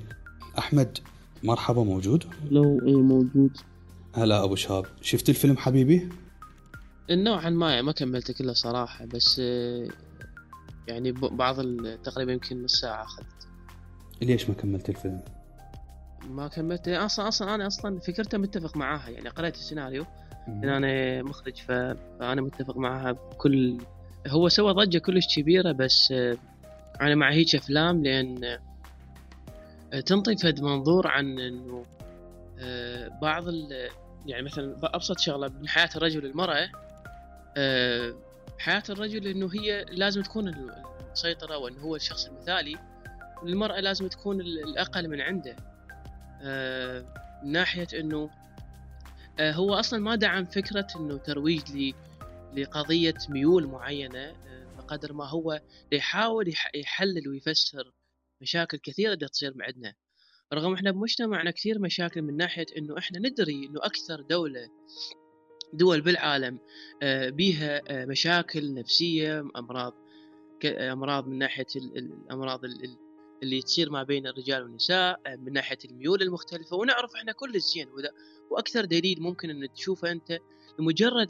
أحمد 0.58 0.98
مرحبا 1.44 1.84
موجود؟ 1.84 2.24
لو 2.52 2.80
اي 2.88 2.96
موجود. 2.96 3.58
هلا 4.14 4.44
أبو 4.44 4.56
شهاب. 4.56 4.86
شفت 5.02 5.30
الفيلم 5.30 5.58
حبيبي؟ 5.58 6.10
نوعا 7.12 7.50
ما 7.50 7.82
ما 7.82 7.92
كملته 7.92 8.34
كله 8.34 8.54
صراحة 8.54 9.06
بس 9.06 9.42
آه، 9.44 9.88
يعني 10.88 11.12
بعض 11.12 11.56
تقريبا 12.04 12.32
يمكن 12.32 12.64
نص 12.64 12.82
ساعة 12.82 13.04
أخذت. 13.04 13.48
ليش 14.22 14.50
ما 14.50 14.56
كملت 14.56 14.90
الفيلم؟ 14.90 15.22
ما 16.30 16.48
كملت. 16.48 16.88
أصلا 16.88 17.28
أصلا 17.28 17.56
أنا 17.56 17.68
أصلا 17.68 18.00
فكرته 18.00 18.38
متفق 18.38 18.78
معاها. 18.78 19.10
يعني 19.10 19.30
قرأت 19.30 19.56
السيناريو. 19.56 20.06
ان 20.48 20.70
أنا 20.70 21.24
مخرج 21.24 21.56
فأنا 21.56 22.42
متفق 22.42 22.78
معاها 22.78 23.12
بكل 23.12 23.78
هو 24.28 24.50
سوى 24.50 24.74
ضجة 24.74 24.98
كلش 24.98 25.40
كبيرة 25.40 25.72
بس 25.72 26.12
آه، 26.12 26.38
أنا 27.02 27.16
مع 27.16 27.32
هيك 27.32 27.56
أفلام 27.56 28.04
لأن 28.04 28.44
آه، 29.94 30.00
تنطي 30.00 30.38
فد 30.38 30.62
منظور 30.62 31.08
عن 31.08 31.40
إنه 31.40 31.86
آه، 32.60 33.08
بعض 33.22 33.44
يعني 34.26 34.44
مثلا 34.46 34.76
أبسط 34.84 35.20
شغلة 35.20 35.48
من 35.48 35.68
حياة 35.68 35.90
الرجل 35.96 36.26
والمراه 36.26 36.70
حياة 38.64 38.84
الرجل 38.90 39.28
إنه 39.28 39.50
هي 39.54 39.86
لازم 39.90 40.22
تكون 40.22 40.48
المسيطره 40.48 41.58
وإنه 41.58 41.80
هو 41.80 41.96
الشخص 41.96 42.26
المثالي. 42.26 42.76
والمراه 43.44 43.80
لازم 43.80 44.08
تكون 44.08 44.42
الأقل 44.42 45.08
من 45.10 45.22
عنده. 45.22 45.56
من 47.44 47.52
ناحية 47.52 47.88
إنه 47.94 48.30
آه، 49.40 49.52
هو 49.52 49.74
أصلا 49.74 50.00
ما 50.00 50.16
دعم 50.16 50.46
فكرة 50.46 50.88
إنه 50.96 51.18
ترويج 51.18 51.94
لقضية 52.54 53.14
ميول 53.30 53.68
معينة 53.68 54.20
آه، 54.20 54.76
بقدر 54.78 55.14
ما 55.14 55.26
هو 55.26 55.62
يحاول 55.92 56.54
يحلل 56.76 57.30
ويفسر 57.30 57.94
مشاكل 58.42 58.78
كثيرة 58.78 59.14
دا 59.14 59.28
تصير 59.28 59.54
معنا 59.56 59.94
رغم 60.54 60.74
إحنا 60.74 60.92
بمجتمعنا 60.92 61.52
كثير 61.52 61.80
مشاكل 61.80 62.22
من 62.22 62.38
ناحية 62.38 62.66
إنه 62.78 62.98
إحنا 62.98 63.20
ندري 63.20 63.66
إنه 63.66 63.80
أكثر 63.86 64.22
دولة 64.22 64.70
دول 65.74 66.02
بالعالم 66.02 66.60
آه، 67.04 67.30
بيها 67.30 67.82
مشاكل 68.06 68.74
نفسية 68.74 69.46
أمراض 69.56 69.94
أمراض 70.66 71.28
من 71.28 71.38
ناحية 71.38 71.66
الامراض 71.76 72.62
اللي 73.44 73.62
تصير 73.62 73.90
ما 73.90 74.04
بين 74.04 74.28
الرجال 74.28 74.64
والنساء 74.64 75.20
من 75.40 75.54
ناحية 75.54 75.78
الميول 75.86 76.22
المختلفة. 76.22 76.78
ونعرف 76.78 77.16
إحنا 77.16 77.32
كل 77.32 77.56
الزين 77.56 77.88
وأكثر 78.52 78.86
دليل 78.86 79.22
ممكن 79.22 79.50
إن 79.50 79.74
تشوفه 79.74 80.12
أنت 80.12 80.40
لمجرد 80.80 81.28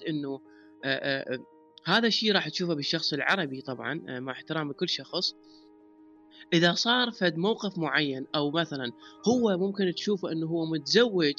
آآ 0.85 1.39
هذا 1.85 2.07
الشيء 2.07 2.33
راح 2.33 2.50
تشوفه 2.50 2.73
بالشخص 2.73 3.13
العربي 3.13 3.62
طبعا 3.62 4.19
مع 4.19 4.31
احترام 4.31 4.69
لكل 4.69 4.89
شخص. 4.89 5.35
إذا 6.53 6.73
صار 6.73 7.12
فد 7.12 7.38
موقف 7.38 7.77
معين 7.77 8.27
أو 8.35 8.51
مثلا 8.51 8.91
هو 9.27 9.57
ممكن 9.57 9.93
تشوفه 9.95 10.31
إنه 10.31 10.47
هو 10.47 10.65
متزوج 10.65 11.33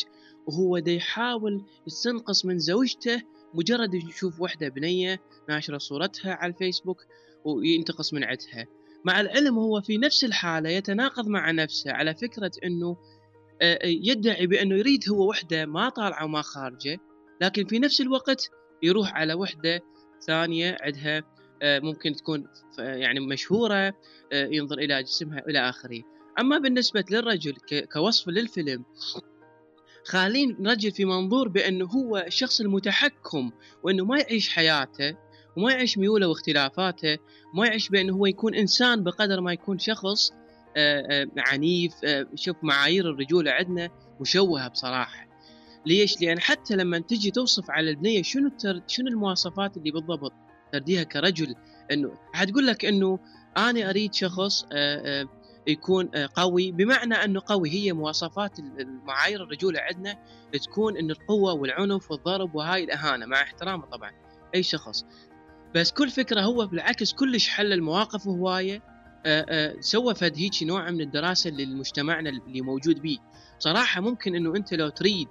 وهو 0.46 0.78
دا 0.78 0.92
يحاول 0.92 1.64
يستنقص 1.86 2.44
من 2.44 2.58
زوجته 2.58 3.22
مجرد 3.54 3.94
يشوف 3.94 4.40
وحدة 4.40 4.68
بنية 4.68 5.20
ناشرة 5.48 5.78
صورتها 5.78 6.34
على 6.34 6.52
الفيسبوك 6.52 7.06
وينتقص 7.44 8.14
من 8.14 8.24
عدها. 8.24 8.66
مع 9.04 9.20
العلم 9.20 9.58
هو 9.58 9.80
في 9.80 9.98
نفس 9.98 10.24
الحالة 10.24 10.70
يتناقض 10.70 11.28
مع 11.28 11.50
نفسه 11.50 11.92
على 11.92 12.14
فكرة 12.14 12.52
إنه 12.64 12.96
آه، 13.62 13.74
آه، 13.74 13.86
يدعي 13.86 14.46
بأنه 14.46 14.74
يريد 14.76 15.08
هو 15.10 15.28
وحدة 15.28 15.66
ما 15.66 15.88
طالعة 15.88 16.24
وما 16.24 16.42
خارجة 16.42 16.98
لكن 17.40 17.66
في 17.66 17.78
نفس 17.78 18.00
الوقت 18.00 18.50
يروح 18.82 19.14
على 19.14 19.34
وحدة 19.34 19.80
ثانية 20.26 20.76
عندها 20.80 21.22
آه، 21.62 21.78
ممكن 21.80 22.12
تكون 22.12 22.46
يعني 22.78 23.20
مشهورة 23.20 23.94
ينظر 24.32 24.78
إلى 24.78 25.02
جسمها 25.02 25.42
إلى 25.48 25.68
آخره. 25.68 26.02
أما 26.38 26.58
بالنسبة 26.58 27.04
للرجل 27.10 27.54
كوصف 27.92 28.28
للفيلم 28.28 28.84
خالين 30.04 30.56
رجل 30.66 30.90
في 30.90 31.04
منظور 31.04 31.48
بأنه 31.48 31.86
هو 31.86 32.16
الشخص 32.16 32.60
المتحكم 32.60 33.50
وأنه 33.82 34.04
ما 34.04 34.18
يعيش 34.18 34.48
حياته 34.48 35.16
وما 35.56 35.72
يعيش 35.72 35.98
ميوله 35.98 36.28
واختلافاته 36.28 37.18
ما 37.54 37.66
يعيش 37.66 37.88
بأنه 37.88 38.14
هو 38.14 38.26
يكون 38.26 38.54
إنسان 38.54 39.04
بقدر 39.04 39.40
ما 39.40 39.52
يكون 39.52 39.78
شخص 39.78 40.30
آه، 40.76 41.06
آه، 41.10 41.26
عنيف 41.36 41.92
آه، 42.04 42.26
شوف 42.34 42.56
معايير 42.62 43.10
الرجولة 43.10 43.50
عندنا 43.50 43.90
مشوهة 44.20 44.68
بصراحة 44.68 45.28
ليش؟ 45.86 46.22
لأن 46.22 46.40
حتى 46.40 46.76
لما 46.76 46.98
تجي 46.98 47.30
توصف 47.30 47.70
على 47.70 47.90
البنية 47.90 48.22
شنو 48.22 48.50
شنو 48.86 49.08
المواصفات 49.08 49.76
اللي 49.76 49.90
بالضبط 49.90 50.32
ترديها 50.72 51.02
كرجل 51.02 51.54
إنه 51.92 52.18
حتقول 52.32 52.66
لك 52.66 52.84
إنه 52.84 53.18
أنا 53.56 53.90
أريد 53.90 54.14
شخص 54.14 54.66
يكون 55.66 56.06
قوي. 56.08 56.72
بمعنى 56.72 57.14
أنه 57.14 57.42
قوي. 57.46 57.70
هي 57.70 57.92
مواصفات 57.92 58.58
المعايير 58.58 59.42
الرجولة 59.42 59.80
عندنا 59.80 60.18
تكون 60.62 60.96
إن 60.96 61.10
القوة 61.10 61.52
والعنف 61.52 62.10
والضرب 62.10 62.54
وهاي 62.54 62.84
الأهانة 62.84 63.26
مع 63.26 63.42
احترامه 63.42 63.86
طبعا 63.86 64.12
أي 64.54 64.62
شخص. 64.62 65.04
بس 65.74 65.92
كل 65.92 66.10
فكرة 66.10 66.40
هو 66.40 66.66
بالعكس 66.66 67.12
كلش 67.12 67.48
حل 67.48 67.72
المواقف 67.72 68.26
هوايه 68.28 68.82
آه، 69.26 69.46
آه، 69.48 69.80
سوى 69.80 70.14
فد 70.14 70.36
هيك 70.36 70.62
نوع 70.62 70.90
من 70.90 71.00
الدراسة 71.00 71.50
للمجتمعنا 71.50 72.30
اللي 72.30 72.60
موجود 72.60 73.02
به 73.02 73.18
صراحة 73.58 74.00
ممكن 74.00 74.34
إنه 74.34 74.56
أنت 74.56 74.74
لو 74.74 74.88
تريد 74.88 75.28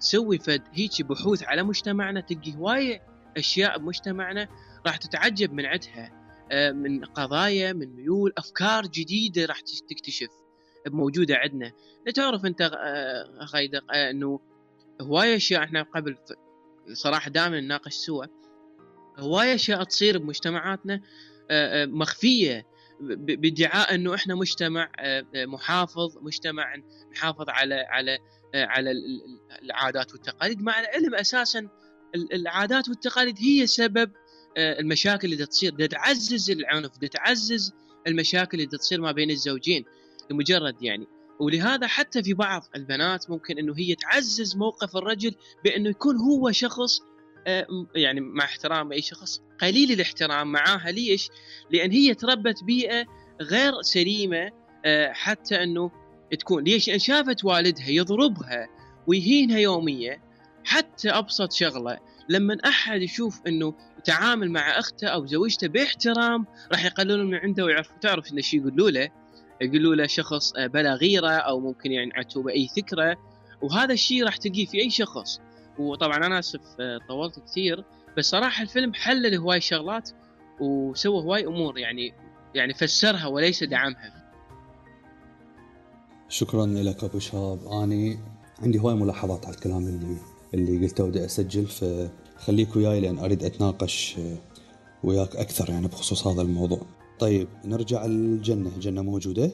تسوي 0.00 0.38
فد 0.38 0.62
هيك 0.72 1.02
بحوث 1.02 1.42
على 1.42 1.62
مجتمعنا 1.62 2.20
تلقي 2.20 2.54
هواية 2.54 3.02
أشياء 3.36 3.78
بمجتمعنا 3.78 4.48
راح 4.86 4.96
تتعجب 4.96 5.52
من 5.52 5.66
عدها 5.66 6.04
آه، 6.06 6.19
من 6.52 7.04
قضايا 7.04 7.72
من 7.72 7.96
ميول 7.96 8.32
أفكار 8.38 8.86
جديدة 8.86 9.44
راح 9.44 9.60
تكتشف 9.60 10.28
موجودة 10.86 11.36
عندنا. 11.36 11.72
تعرف 12.14 12.46
أنت 12.46 12.70
خيدق 13.44 13.94
إنه 13.94 14.40
هواية 15.00 15.36
أشياء 15.36 15.64
إحنا 15.64 15.82
قبل 15.82 16.16
صراحة 16.92 17.30
دائما 17.30 17.60
نناقش 17.60 17.94
سوا 17.94 18.24
هواية 19.18 19.54
أشياء 19.54 19.84
تصير 19.84 20.18
بمجتمعاتنا 20.18 21.00
مخفية 21.86 22.66
بادعاء 23.00 23.94
إنه 23.94 24.14
إحنا 24.14 24.34
مجتمع 24.34 24.92
آه، 24.98 25.26
آه، 25.34 25.46
محافظ 25.46 26.18
مجتمع 26.18 26.76
نحافظ 27.12 27.48
على 27.48 27.74
على 27.74 28.18
آه، 28.54 28.66
على 28.66 28.92
العادات 29.62 30.12
والتقاليد. 30.12 30.62
مع 30.62 30.80
العلم 30.80 31.14
أساسا 31.14 31.68
العادات 32.32 32.88
والتقاليد 32.88 33.38
هي 33.38 33.66
سبب 33.66 34.10
المشاكل 34.58 35.32
اللي 35.32 35.46
تصير 35.46 35.86
تعزز 35.86 36.50
العنف 36.50 36.96
تعزز 36.96 37.72
المشاكل 38.06 38.58
اللي 38.58 38.78
تصير 38.78 39.00
ما 39.00 39.12
بين 39.12 39.30
الزوجين 39.30 39.84
لمجرد 40.30 40.82
يعني 40.82 41.06
ولهذا 41.40 41.86
حتى 41.86 42.22
في 42.22 42.34
بعض 42.34 42.62
البنات 42.76 43.30
ممكن 43.30 43.58
إنه 43.58 43.74
هي 43.76 43.94
تعزز 43.94 44.56
موقف 44.56 44.96
الرجل 44.96 45.34
بإنه 45.64 45.90
يكون 45.90 46.16
هو 46.16 46.52
شخص 46.52 47.00
يعني 47.94 48.20
مع 48.20 48.44
احترام 48.44 48.92
أي 48.92 49.02
شخص 49.02 49.42
قليل 49.60 49.92
الاحترام 49.92 50.52
معاها 50.52 50.90
ليش؟ 50.90 51.28
لأن 51.70 51.90
هي 51.90 52.14
تربت 52.14 52.64
بيئة 52.64 53.04
غير 53.40 53.82
سليمة 53.82 54.50
آه، 54.84 55.12
حتى 55.12 55.62
إنه 55.62 55.90
تكون 56.38 56.64
ليش؟ 56.64 56.88
لأن 56.88 56.98
شافت 56.98 57.44
والدها 57.44 57.88
يضربها 57.88 58.68
ويهينها 59.06 59.58
يوميا 59.58 60.22
حتى 60.64 61.10
أبسط 61.10 61.52
شغلة 61.52 61.98
لما 62.28 62.56
أحد 62.64 63.02
يشوف 63.02 63.40
إنه 63.46 63.74
يتعامل 63.98 64.50
مع 64.50 64.78
أخته 64.78 65.08
أو 65.08 65.26
زوجته 65.26 65.68
باحترام 65.68 66.46
راح 66.72 66.84
يقللون 66.84 67.26
من 67.26 67.34
عنده 67.34 67.64
ويعرف 67.64 67.90
تعرف 68.00 68.32
انه 68.32 68.40
شو 68.40 68.56
يقولوا 68.56 68.90
له. 68.90 69.08
يقولوا 69.60 69.94
له 69.94 70.06
شخص 70.06 70.52
آه، 70.56 70.66
بلا 70.66 70.94
غيرة 70.94 71.30
أو 71.30 71.60
ممكن 71.60 71.92
يعني 71.92 72.12
عتوبه 72.14 72.46
باي 72.46 72.68
فكرة. 72.76 73.16
وهذا 73.62 73.92
الشيء 73.92 74.24
راح 74.24 74.36
تلقيه 74.36 74.66
في 74.66 74.80
أي 74.80 74.90
شخص. 74.90 75.40
وطبعا 75.78 76.16
أنا 76.16 76.38
آسف 76.38 76.60
آه، 76.80 76.98
طولت 77.08 77.38
كثير. 77.38 77.84
بس 78.18 78.30
صراحة 78.30 78.62
الفيلم 78.62 78.94
حلل 78.94 79.34
هواي 79.34 79.60
شغلات 79.60 80.10
وسوى 80.60 81.22
هواي 81.22 81.46
أمور 81.46 81.78
يعني 81.78 82.14
يعني 82.54 82.74
فسرها 82.74 83.26
وليس 83.26 83.64
دعمها. 83.64 84.32
شكرا 86.28 86.66
لك 86.66 87.04
أبو 87.04 87.18
شهاب. 87.18 87.58
اني 87.72 88.18
عندي 88.62 88.78
هواي 88.78 88.94
ملاحظات 88.94 89.46
على 89.46 89.54
الكلام 89.54 89.86
اللي 89.86 90.16
اللي 90.54 90.86
قلته 90.86 91.04
ودي 91.04 91.24
أسجل 91.24 91.66
فخليك 91.66 92.76
وياي 92.76 93.00
لأن 93.00 93.18
أريد 93.18 93.44
أتناقش 93.44 94.16
وياك 95.04 95.36
أكثر 95.36 95.70
يعني 95.70 95.86
بخصوص 95.86 96.26
هذا 96.26 96.42
الموضوع. 96.42 96.80
طيب 97.18 97.48
نرجع 97.64 98.04
الجنة. 98.04 98.78
جنة 98.78 99.02
موجودة؟ 99.02 99.52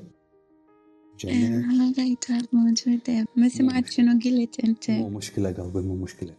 جنة؟ 1.21 1.93
هاي 1.99 2.17
موجودة. 2.53 3.27
ما 3.37 3.49
سمعت 3.49 3.91
شنو 3.91 4.21
قلت 4.25 4.61
أنت. 4.61 4.91
مو 4.91 5.09
مشكلة 5.09 5.53
قلبي 5.53 5.81
مو 5.81 5.95
مشكلة. 5.95 6.35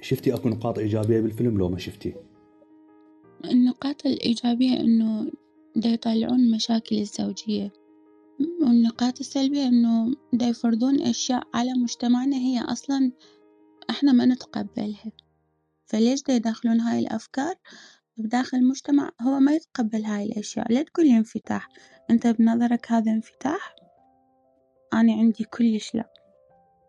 شفتي 0.00 0.34
أكو 0.34 0.48
نقاط 0.48 0.78
إيجابية 0.78 1.20
بالفيلم؟ 1.20 1.58
لو 1.58 1.68
ما 1.68 1.78
شفتي. 1.78 2.14
النقاط 3.44 4.06
الإيجابية 4.06 4.80
إنه 4.80 5.30
دا 5.76 5.88
يطلعون 5.88 6.50
مشاكل 6.50 6.98
الزوجية. 6.98 7.72
والنقاط 8.62 9.20
السلبية 9.20 9.66
إنه 9.66 10.14
دا 10.32 10.48
يفرضون 10.48 11.00
أشياء 11.00 11.42
على 11.54 11.72
مجتمعنا 11.72 12.36
هي 12.36 12.60
أصلا 12.60 13.12
إحنا 13.90 14.12
ما 14.12 14.26
نتقبلها. 14.26 15.12
فليش 15.86 16.22
دا 16.22 16.34
يدخلون 16.34 16.80
هاي 16.80 16.98
الأفكار؟ 16.98 17.54
بداخل 18.16 18.58
المجتمع 18.58 19.10
هو 19.22 19.38
ما 19.38 19.52
يتقبل 19.52 20.04
هاي 20.04 20.24
الأشياء. 20.24 20.72
لا 20.72 20.82
تقولي 20.82 21.16
انفتاح. 21.16 21.68
أنت 22.10 22.26
بنظرك 22.26 22.92
هذا 22.92 23.12
انفتاح؟ 23.12 23.76
أنا 24.92 25.12
عندي 25.12 25.44
كلش 25.44 25.94
لأ. 25.94 26.12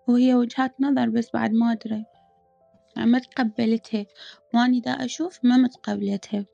وهي 0.08 0.36
وجهات 0.36 0.82
نظر 0.82 1.10
بس 1.10 1.30
بعد 1.34 1.52
ما 1.52 1.72
أدري. 1.72 2.06
يعني 2.96 3.12
ما 3.12 3.20
تقبلتها. 3.20 4.06
وأني 4.54 4.80
دا 4.80 4.92
أشوف 4.92 5.40
ما 5.44 5.58
متقبلتها. 5.58 6.46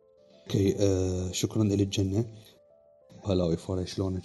أوكي 0.43 0.75
آه 0.79 1.31
شكرا 1.31 1.63
لك 1.63 1.87
جنة. 1.87 2.25
هلا 3.25 3.43
ويفوري 3.43 3.85
شلونك؟ 3.85 4.23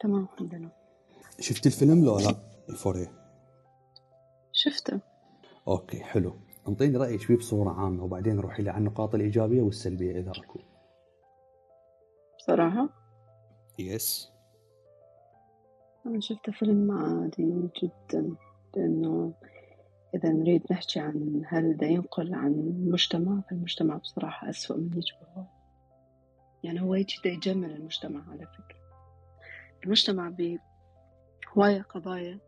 تمام 0.00 0.28
الحمد 0.32 0.54
لله. 0.54 0.72
شفت 1.40 1.66
الفيلم؟ 1.66 2.04
لو 2.04 2.18
لا 2.18 2.36
يفوري؟ 2.68 3.08
شفته. 4.68 5.00
أوكي 5.68 6.00
حلو. 6.00 6.32
أنطيني 6.68 6.96
رأيك 6.96 7.20
فيه 7.20 7.36
بصورة 7.36 7.70
عامة 7.70 8.04
وبعدين 8.04 8.40
روحي 8.40 8.62
لي 8.62 8.70
على 8.70 8.78
النقاط 8.78 9.14
الإيجابية 9.14 9.62
والسلبية 9.62 10.18
إذا 10.20 10.30
اكو 10.30 10.58
بصراحة؟ 12.38 12.88
يس 13.78 14.32
أنا 16.06 16.20
شفته 16.20 16.52
فيلم 16.52 16.92
عادي 16.92 17.70
جدا 17.82 18.36
لأنه 18.76 19.34
إذا 20.14 20.28
نريد 20.28 20.62
نحكي 20.70 21.00
عن 21.00 21.42
هل 21.46 21.76
دا 21.76 21.86
ينقل 21.86 22.34
عن 22.34 22.52
المجتمع 22.52 23.40
فالمجتمع 23.50 23.96
بصراحة 23.96 24.50
أسوأ 24.50 24.76
من 24.76 24.98
يشبهه 24.98 25.46
يعني 26.62 26.82
هو 26.82 26.94
دا 26.94 27.30
يجمل 27.30 27.70
المجتمع 27.70 28.30
على 28.30 28.46
فكرة. 28.46 28.76
المجتمع 29.84 30.28
بهواية 30.28 31.82
قضايا 31.82 32.45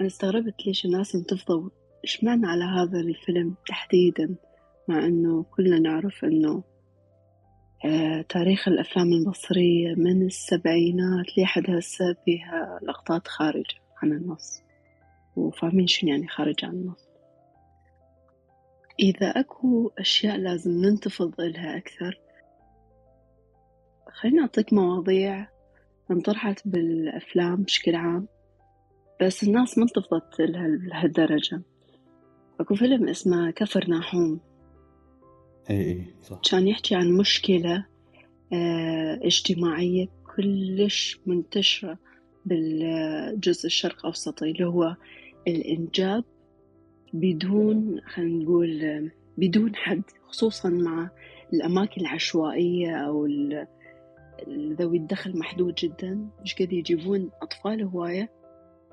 أنا 0.00 0.08
استغربت 0.08 0.66
ليش 0.66 0.84
الناس 0.84 1.14
انتفضوا 1.14 1.70
إشمعنى 2.04 2.46
على 2.46 2.64
هذا 2.64 3.00
الفيلم 3.00 3.54
تحديدا 3.68 4.34
مع 4.88 4.98
إنه 4.98 5.42
كلنا 5.42 5.78
نعرف 5.78 6.24
إنه 6.24 6.64
آه 7.84 8.22
تاريخ 8.28 8.68
الأفلام 8.68 9.12
المصرية 9.12 9.94
من 9.94 10.26
السبعينات 10.26 11.38
لحد 11.38 11.70
هسه 11.70 12.16
فيها 12.24 12.80
لقطات 12.82 13.28
خارج 13.28 13.64
عن 14.02 14.12
النص 14.12 14.62
وفاهمين 15.36 15.86
شنو 15.86 16.10
يعني 16.10 16.28
خارج 16.28 16.64
عن 16.64 16.70
النص. 16.70 17.08
إذا 19.00 19.26
أكو 19.26 19.92
أشياء 19.98 20.36
لازم 20.36 20.70
ننتفض 20.70 21.40
إلها 21.40 21.76
أكثر 21.76 22.20
خليني 24.12 24.40
أعطيك 24.40 24.72
مواضيع 24.72 25.48
انطرحت 26.10 26.68
بالأفلام 26.68 27.62
بشكل 27.62 27.94
عام. 27.94 28.28
بس 29.22 29.42
الناس 29.42 29.78
ما 29.78 29.84
انتفضت 29.84 30.40
لها 30.40 30.68
لهالدرجة. 30.68 31.62
أكو 32.60 32.74
فيلم 32.74 33.08
اسمه 33.08 33.50
كفر 33.50 33.86
ناحوم. 33.88 34.40
اي 35.70 35.80
اي 35.90 36.14
صح. 36.22 36.40
كان 36.50 36.68
يحكي 36.68 36.94
عن 36.94 37.12
مشكلة 37.12 37.86
آه 38.52 39.20
اجتماعية 39.22 40.08
كلش 40.36 41.20
منتشرة 41.26 41.98
بالجزء 42.46 43.66
الشرق 43.66 44.06
أوسطي 44.06 44.50
اللي 44.50 44.64
هو 44.64 44.96
الإنجاب 45.48 46.24
بدون 47.12 48.00
خلينا 48.06 48.44
نقول 48.44 49.10
بدون 49.38 49.76
حد 49.76 50.02
خصوصا 50.28 50.68
مع 50.68 51.10
الأماكن 51.52 52.00
العشوائية 52.00 52.96
أو 52.96 53.26
ذوي 54.48 54.98
الدخل 54.98 55.38
محدود 55.38 55.74
جدا. 55.74 56.28
مش 56.42 56.54
قد 56.54 56.72
يجيبون 56.72 57.30
أطفال 57.42 57.82
هواية؟ 57.82 58.39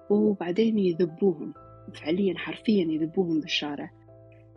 وبعدين 0.09 0.79
يذبوهم 0.79 1.53
فعليا 1.93 2.37
حرفيا 2.37 2.85
يذبوهم 2.85 3.41
بالشارع. 3.41 3.91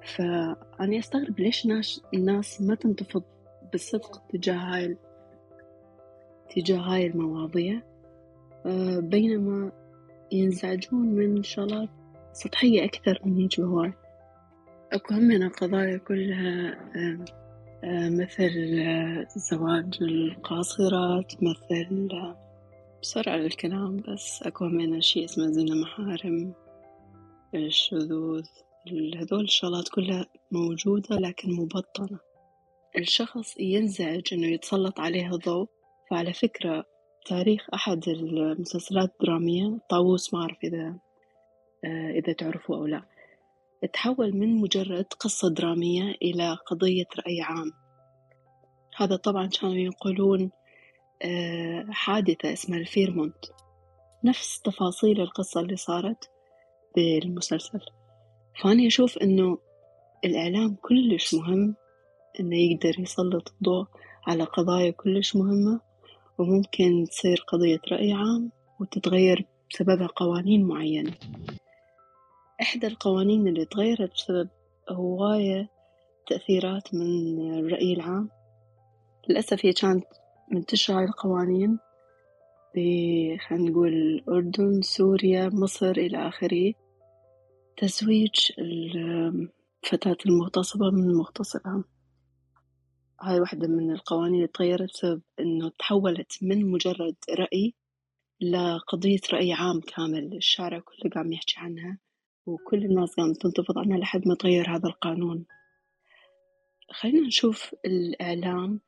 فأنا 0.03 0.99
أستغرب 0.99 1.41
ليش 1.41 1.67
ناس 1.67 2.03
الناس 2.15 2.61
ما 2.61 2.75
تنتفض 2.75 3.23
بالصدق 3.73 4.23
تجاه 4.29 4.55
هاي 4.55 4.97
تجاه 6.57 6.79
هاي 6.79 7.07
المواضيع. 7.07 7.83
آه، 8.67 9.01
بينما 9.01 9.73
ينزعجون 10.33 11.07
من 11.07 11.43
شغلات 11.43 11.89
سطحية 12.33 12.85
أكثر 12.85 13.21
من 13.25 13.37
هيج 13.37 13.61
هواي 13.61 13.93
أكو 14.93 15.15
همنا 15.15 15.49
قضايا 15.49 15.97
كلها 15.97 16.73
آه، 16.97 17.25
آه، 17.85 18.09
مثل 18.09 18.51
زواج 19.37 19.99
القاصرات 20.03 21.33
مثل 21.43 22.09
بسرعة 23.03 23.37
الكلام 23.37 23.97
بس 23.97 24.43
أكو 24.43 24.65
همنا 24.65 25.01
شي 25.01 25.25
اسمه 25.25 25.47
زنا 25.47 25.75
محارم. 25.75 26.55
الشذوذ 27.55 28.47
هذول؟ 29.17 29.45
الشغلات 29.45 29.89
كلها 29.89 30.27
موجودة 30.53 31.17
لكن 31.17 31.53
مبطنة 31.53 32.19
الشخص 32.99 33.61
ينزعج 33.61 34.23
إنه 34.33 34.47
يتسلط 34.47 35.01
عليه 35.01 35.35
الضوء 35.35 35.69
فعلى 36.11 36.33
فكرة 36.33 36.85
تاريخ 37.27 37.67
أحد 37.75 38.09
المسلسلات 38.09 39.13
الدرامية 39.21 39.79
طاووس 39.89 40.35
ما 40.35 40.41
أعرف 40.41 40.59
إذا 40.65 40.95
آه، 41.85 42.11
إذا 42.11 42.33
تعرفوا 42.33 42.77
أو 42.77 42.87
لا 42.87 43.03
تحول 43.93 44.37
من 44.37 44.57
مجرد 44.57 45.07
قصة 45.21 45.49
درامية 45.49 46.15
إلى 46.23 46.59
قضية 46.67 47.07
رأي 47.19 47.41
عام. 47.41 47.73
هذا 48.97 49.17
طبعا 49.17 49.47
كانوا 49.47 49.75
ينقلون 49.75 50.51
حادثة 51.91 52.53
اسمها 52.53 52.79
الفيرمونت. 52.79 53.45
نفس 54.25 54.61
تفاصيل 54.61 55.21
القصة 55.21 55.61
اللي 55.61 55.77
صارت 55.77 56.31
بالمسلسل. 56.97 57.81
فأنا 58.63 58.87
أشوف 58.87 59.19
إنه 59.19 59.59
الإعلام 60.25 60.77
كلش 60.83 61.35
مهم 61.35 61.75
إنه 62.41 62.57
يقدر 62.57 63.01
يسلط 63.01 63.49
الضوء 63.49 63.87
على 64.27 64.45
قضايا 64.45 64.91
كلش 64.91 65.37
مهمة 65.37 65.81
وممكن 66.39 67.05
تصير 67.11 67.45
قضية 67.49 67.81
رأي 67.93 68.13
عام 68.13 68.51
وتتغير 68.81 69.47
بسببها 69.71 70.07
قوانين 70.07 70.65
معينة. 70.65 71.13
إحدى 72.63 72.87
القوانين 72.87 73.49
اللي 73.49 73.65
تغيرت 73.65 74.13
بسبب 74.13 74.49
هواية 74.91 75.69
تأثيرات 76.27 76.95
من 76.95 77.59
الرأي 77.59 77.93
العام 77.93 78.29
للأسف 79.29 79.67
هي 79.67 79.73
كانت 79.73 80.05
منتشرة 80.51 80.99
هاي 80.99 81.05
القوانين 81.05 81.79
خلينا 83.49 83.71
نقول 83.71 83.93
الأردن 83.93 84.83
سوريا 84.83 85.49
مصر 85.49 85.91
إلى 85.91 86.29
آخره. 86.29 86.75
تزويج 87.77 88.53
الفتاة 88.59 90.17
المغتصبة 90.27 90.91
من 90.91 91.15
مغتصبها. 91.15 91.85
هاي 93.23 93.41
واحدة 93.41 93.69
من 93.69 93.93
القوانين 93.93 94.35
اللي 94.35 94.47
تغيرت 94.47 94.91
بسبب 94.91 95.23
إنه 95.41 95.69
تحولت 95.79 96.39
من 96.43 96.71
مجرد 96.71 97.17
رأي 97.31 97.75
لقضية 98.41 99.21
رأي 99.33 99.53
عام 99.53 99.81
كامل. 99.81 100.37
الشارع 100.37 100.79
كله 100.79 101.11
قام 101.15 101.33
يحكي 101.33 101.55
عنها 101.59 101.99
وكل 102.47 102.85
الناس 102.85 103.15
قامت 103.15 103.43
تنتفض 103.43 103.79
عنها 103.79 103.99
لحد 103.99 104.29
ما 104.29 104.35
تغير 104.35 104.77
هذا 104.77 104.89
القانون. 104.89 105.47
خلينا 106.91 107.27
نشوف 107.27 107.75
الإعلام. 107.87 108.81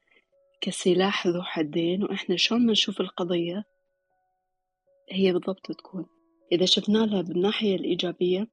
كسلاح 0.63 1.27
ذو 1.27 1.43
حدين 1.43 2.05
وإحنا 2.05 2.37
شلون 2.37 2.67
نشوف 2.67 3.01
القضية؟ 3.01 3.65
هي 5.11 5.33
بالضبط 5.33 5.73
تكون. 5.73 6.07
إذا 6.53 6.65
شفنا 6.65 6.99
لها 6.99 7.23
بالناحية 7.23 7.77
الإيجابية 7.77 8.49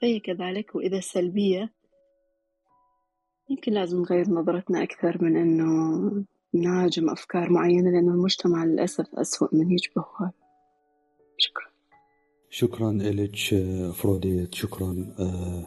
فهي 0.00 0.20
كذلك 0.20 0.74
وإذا 0.74 1.00
سلبية 1.00 1.74
يمكن 3.50 3.72
لازم 3.72 4.00
نغير 4.00 4.30
نظرتنا 4.30 4.82
أكثر 4.82 5.24
من 5.24 5.36
إنه 5.36 6.24
نهاجم 6.54 7.10
أفكار 7.10 7.50
معينة 7.50 7.90
لأنه 7.90 8.12
المجتمع 8.12 8.64
للأسف 8.64 9.14
أسوأ 9.14 9.48
من 9.52 9.72
يشبه 9.72 10.04
هاي 10.20 10.30
شكرا. 11.38 11.66
شكرا 12.50 12.92
لك 12.92 13.36
فروديت. 13.94 14.54
شكرا. 14.54 15.14
آه 15.18 15.66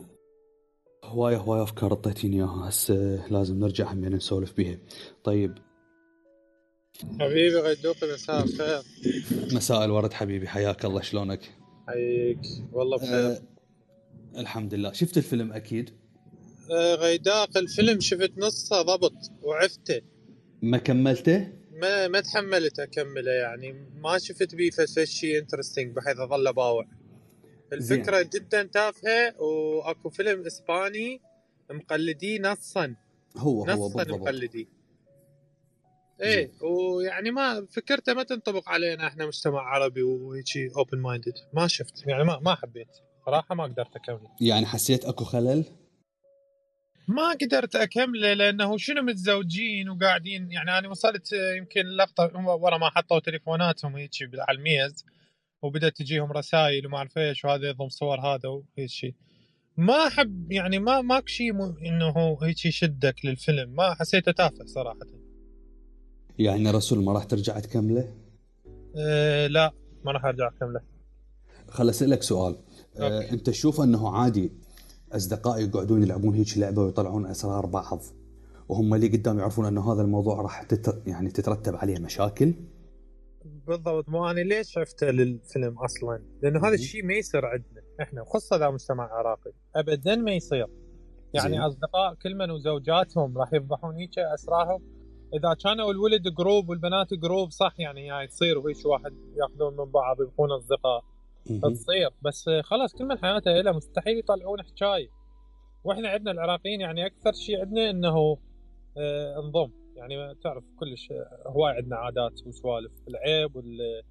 هواية 1.03 1.37
هواية 1.37 1.63
أفكار 1.63 1.91
أعطيتيني 1.91 2.35
إياها. 2.35 2.69
هسه 2.69 3.27
لازم 3.31 3.59
نرجع 3.59 3.93
همين 3.93 4.15
نسولف 4.15 4.57
بيها. 4.57 4.77
طيب 5.23 5.57
حبيبي 7.19 7.57
غيدوقي 7.59 8.13
مساء 8.13 8.43
الخير. 8.43 8.81
مساء 9.51 9.85
الورد 9.85 10.13
حبيبي 10.13 10.47
حياك 10.47 10.85
الله 10.85 11.01
شلونك؟ 11.01 11.39
حيك 11.87 12.39
والله 12.71 12.97
بخير. 12.97 13.31
آه 13.31 13.41
الحمد 14.37 14.73
لله. 14.73 14.93
شفت 14.93 15.17
الفيلم 15.17 15.53
أكيد؟ 15.53 15.89
آه 16.71 16.95
غيداق 16.95 17.57
الفيلم 17.57 17.99
شفت 17.99 18.31
نصه 18.37 18.81
ضبط 18.81 19.31
وعفته. 19.43 20.01
ما 20.61 20.77
كملته؟ 20.77 21.47
ما 21.71 22.07
ما 22.07 22.19
تحملت 22.19 22.79
اكمله 22.79 23.31
يعني. 23.31 23.73
ما 23.95 24.17
شفت 24.17 24.55
بيه 24.55 24.71
شيء 25.03 25.39
interesting 25.39 25.95
بحيث 25.95 26.19
اظل 26.19 26.53
باوع. 26.53 26.85
الفكرة 27.73 28.17
زين. 28.17 28.29
جدا 28.29 28.63
تافهة 28.63 29.41
وأكو 29.41 30.09
فيلم 30.09 30.45
إسباني 30.45 31.21
مقلديه 31.71 32.39
نصا. 32.39 32.95
هو 33.37 33.65
نصا 33.65 33.73
هو 33.73 33.89
بالضبط. 33.89 34.21
مقلديه. 34.21 34.74
إيه 36.21 36.51
ويعني 36.61 37.31
ما 37.31 37.67
فكرته 37.71 38.13
ما 38.13 38.23
تنطبق 38.23 38.69
علينا 38.69 39.07
إحنا 39.07 39.25
مجتمع 39.25 39.61
عربي 39.61 40.03
وهيجي 40.03 40.71
open 40.77 40.97
minded 40.97 41.33
ما 41.53 41.67
شفت 41.67 42.07
يعني 42.07 42.23
ما 42.23 42.39
ما 42.39 42.55
حبيت. 42.55 42.97
صراحة 43.25 43.55
ما 43.55 43.63
قدرت 43.63 43.95
أكمل. 43.95 44.27
يعني 44.41 44.65
حسيت 44.65 45.05
أكو 45.05 45.23
خلل؟ 45.23 45.65
ما 47.07 47.29
قدرت 47.41 47.75
اكمله 47.75 48.33
لأنه 48.33 48.77
شنو 48.77 49.01
متزوجين 49.01 49.89
وقاعدين. 49.89 50.51
يعني 50.51 50.77
أنا 50.77 50.89
وصلت 50.89 51.33
يمكن 51.33 51.85
لقطة 51.85 52.31
ورا 52.47 52.77
ما 52.77 52.89
حطوا 52.89 53.19
تليفوناتهم 53.19 53.95
هيك 53.95 54.11
على 54.39 54.57
الميز 54.57 55.05
وبدأت 55.61 55.97
تجيهم 55.97 56.31
رسائل 56.31 56.87
وما 56.87 56.97
أعرف 56.97 57.17
إيش 57.17 57.45
وهذا 57.45 57.69
يضم 57.69 57.89
صور 57.89 58.19
هذا 58.19 58.49
وهيك 58.49 58.89
شيء 58.89 59.13
ما 59.77 60.07
احب 60.07 60.51
يعني 60.51 60.79
ما 60.79 61.01
ماك 61.01 61.29
شيء 61.29 61.51
إنه 61.85 62.37
هيك 62.43 62.65
يشدك 62.65 63.25
للفيلم. 63.25 63.69
ما 63.69 63.93
حسيته 63.93 64.31
تافه 64.31 64.65
صراحة. 64.65 65.24
يعني 66.39 66.71
رسول 66.71 67.03
ما 67.03 67.13
راح 67.13 67.23
ترجع 67.23 67.59
تكمله؟ 67.59 68.13
أه 68.97 69.47
لا 69.47 69.71
ما 70.05 70.11
راح 70.11 70.25
أرجع 70.25 70.47
أكمله. 70.47 70.81
خل 71.69 71.89
اسالك 71.89 72.23
سؤال. 72.23 72.55
أه 72.97 73.31
أنت 73.31 73.49
تشوف 73.49 73.81
أنه 73.81 74.09
عادي 74.09 74.51
أصدقائي 75.11 75.63
يقعدون 75.63 76.03
يلعبون 76.03 76.35
هيك 76.35 76.57
لعبة 76.57 76.81
ويطلعون 76.81 77.25
أسرار 77.25 77.65
بعض 77.65 78.01
وهم 78.69 78.93
اللي 78.93 79.07
قدام 79.07 79.39
يعرفون 79.39 79.65
أنه 79.65 79.93
هذا 79.93 80.01
الموضوع 80.01 80.41
راح 80.41 80.63
تت... 80.63 81.01
يعني 81.07 81.31
تترتب 81.31 81.75
عليه 81.75 81.99
مشاكل؟ 81.99 82.53
بالضبط. 83.67 84.09
مو 84.09 84.29
أنا 84.29 84.39
ليش 84.39 84.71
شفته 84.71 85.07
للفيلم 85.07 85.77
أصلا؟ 85.77 86.21
لأنه 86.43 86.67
هذا 86.67 86.73
الشيء 86.73 87.05
ما 87.05 87.13
يصير 87.13 87.45
عندنا 87.45 87.81
إحنا 88.01 88.23
خصوصا 88.23 88.57
ذا 88.57 88.69
مجتمع 88.69 89.03
عراقي. 89.03 89.51
ابدا 89.75 90.15
ما 90.15 90.31
يصير. 90.31 90.67
يعني 91.33 91.57
زي. 91.57 91.59
أصدقاء 91.59 92.13
كل 92.13 92.35
من 92.35 92.51
وزوجاتهم 92.51 93.37
راح 93.37 93.53
يفضحون 93.53 93.95
هيك 93.95 94.19
أسرارهم. 94.19 94.94
إذا 95.35 95.53
كانوا 95.53 95.91
الولد 95.91 96.27
group 96.27 96.69
والبنات 96.69 97.13
group 97.13 97.51
صح 97.51 97.79
يعني 97.79 98.11
هاي 98.11 98.27
تصير 98.27 98.57
وهيك 98.57 98.85
واحد 98.85 99.13
ياخذون 99.37 99.77
من 99.77 99.91
بعض 99.91 100.21
يبقون 100.21 100.51
أصدقاء. 100.51 101.03
تصير 101.73 102.09
بس 102.21 102.49
خلاص 102.63 102.95
كل 102.95 103.05
من 103.05 103.17
حياته 103.17 103.51
له 103.51 103.71
مستحيل 103.71 104.19
يطلعون 104.19 104.63
حكاية. 104.63 105.09
وإحنا 105.83 106.09
عندنا 106.09 106.31
العراقيين 106.31 106.81
يعني 106.81 107.05
أكثر 107.05 107.33
شيء 107.33 107.59
عندنا 107.61 107.89
إنه 107.89 108.37
آه 108.97 109.39
انضم. 109.39 109.71
يعني 109.95 110.35
تعرف 110.43 110.63
كلش 110.79 111.13
هواي 111.45 111.73
عندنا 111.73 111.95
عادات 111.95 112.47
وسوالف. 112.47 112.91
العيب 113.07 113.55
وال 113.55 114.03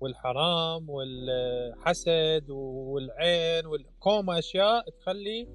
والحرام 0.00 0.90
والحسد 0.90 2.50
والعين 2.50 3.66
والكوما 3.66 4.38
أشياء 4.38 4.90
تخلي 4.90 5.48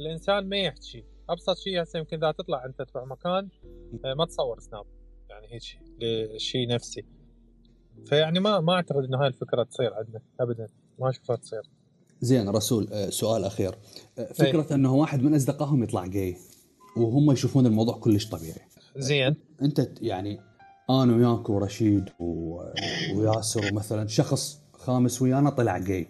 الإنسان 0.00 0.48
ما 0.48 0.56
يحكي. 0.56 1.04
أبسط 1.30 1.56
شيء 1.56 1.82
هسه 1.82 1.98
يمكن 1.98 2.16
إذا 2.16 2.32
تطلع 2.32 2.64
أنت 2.64 2.82
تروح 2.82 3.06
مكان 3.06 3.48
آه، 3.64 3.79
ما 4.16 4.24
تصور 4.24 4.60
سناب 4.60 4.84
يعني 5.30 5.46
هيك 5.54 5.62
شيء 6.36 6.68
نفسي. 6.68 7.04
فيعني 8.06 8.40
ما 8.40 8.60
ما 8.60 8.72
أعتقد 8.72 9.04
إنه 9.04 9.20
هاي 9.20 9.26
الفكرة 9.26 9.62
تصير 9.62 9.94
عندنا 9.94 10.20
ابدا. 10.40 10.66
ما 10.98 11.10
اشوفها 11.10 11.36
تصير. 11.36 11.62
زين 12.20 12.48
رسول 12.48 12.88
آه، 12.92 13.10
سؤال 13.10 13.44
أخير. 13.44 13.74
آه، 14.18 14.32
فكرة 14.32 14.66
أي. 14.70 14.74
إنه 14.74 14.94
واحد 14.94 15.22
من 15.22 15.34
أصدقائهم 15.34 15.82
يطلع 15.82 16.06
جاي 16.06 16.36
وهم 16.96 17.32
يشوفون 17.32 17.66
الموضوع 17.66 17.98
كلش 17.98 18.28
طبيعي. 18.28 18.60
زين. 18.96 19.36
أنت 19.62 20.02
يعني 20.02 20.40
أنا 20.90 21.16
وياك 21.16 21.50
ورشيد 21.50 22.04
و... 22.18 22.56
وياسر 23.14 23.72
ومثلا 23.72 24.06
شخص 24.06 24.60
خامس 24.72 25.22
ويانا 25.22 25.50
طلع 25.50 25.78
جاي 25.78 26.06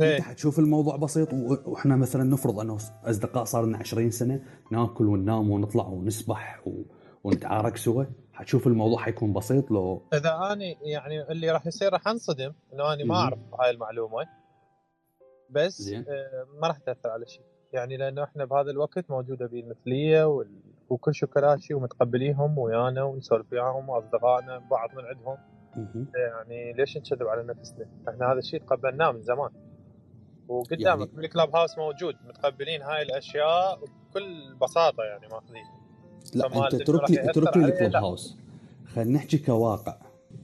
إيه؟ 0.00 0.16
انت 0.16 0.22
حتشوف 0.24 0.58
الموضوع 0.58 0.96
بسيط؟ 0.96 1.28
وإحنا 1.66 1.96
مثلا 1.96 2.24
نفرض 2.24 2.60
إنه 2.60 2.78
أصدقاء 3.04 3.44
صار 3.44 3.66
لنا 3.66 3.78
20 3.78 4.10
سنة 4.10 4.42
ناكل 4.72 5.06
وننام 5.06 5.50
ونطلع 5.50 5.86
ونسبح 5.86 6.62
و... 6.66 6.82
ونتعارك 7.24 7.76
سوا 7.76 8.04
حتشوف 8.32 8.66
الموضوع 8.66 8.98
حيكون 8.98 9.32
بسيط 9.32 9.70
لو 9.70 10.02
إذا 10.14 10.34
أنا 10.34 10.64
يعني 10.82 11.22
اللي 11.22 11.50
راح 11.50 11.66
يصير 11.66 11.92
راح 11.92 12.08
أنصدم 12.08 12.52
إنه 12.72 12.92
أنا 12.92 13.04
ما 13.04 13.14
أعرف 13.14 13.38
هاي 13.60 13.70
المعلومة 13.70 14.26
بس 15.50 15.82
زين. 15.82 16.04
آه، 16.08 16.46
ما 16.60 16.68
راح 16.68 16.78
تأثر 16.78 17.08
على 17.08 17.26
شيء. 17.26 17.44
يعني 17.72 17.96
لأنه 17.96 18.24
إحنا 18.24 18.44
بهذا 18.44 18.70
الوقت 18.70 19.10
موجودة 19.10 19.46
بالمثلية 19.46 20.24
وال... 20.24 20.60
وكل 20.88 21.14
شيء 21.14 21.28
كلاشي 21.28 21.74
ومتقبليهم 21.74 22.58
ويانا 22.58 23.02
ونسولف 23.02 23.52
وياهم 23.52 23.88
وأصدقائنا 23.88 24.58
بعض 24.58 24.90
من 24.96 25.04
عندهم. 25.04 25.36
يعني 26.14 26.72
ليش 26.72 26.96
نكذب 26.96 27.26
على 27.26 27.42
نفسنا؟ 27.42 27.86
إحنا 28.08 28.32
هذا 28.32 28.38
الشيء 28.38 28.60
تقبلناه 28.60 29.12
من 29.12 29.22
زمان. 29.22 29.50
وقدامك 30.48 30.80
يعني... 30.80 31.04
بالكلاب 31.04 31.56
هاوس 31.56 31.78
موجود 31.78 32.14
متقبلين 32.24 32.82
هاي 32.82 33.02
الأشياء 33.02 33.80
بكل 34.10 34.54
بساطة 34.54 35.02
يعني 35.02 35.28
ماخذين 35.28 35.64
لا 36.34 36.46
أنت 36.46 36.74
اترك 36.74 37.10
لي 37.10 37.30
اترك 37.30 37.56
لي 37.56 37.64
الكلاب 37.64 37.94
هاوس. 37.94 38.36
خلينا 38.94 39.10
نحكي 39.10 39.38
كواقع. 39.38 39.96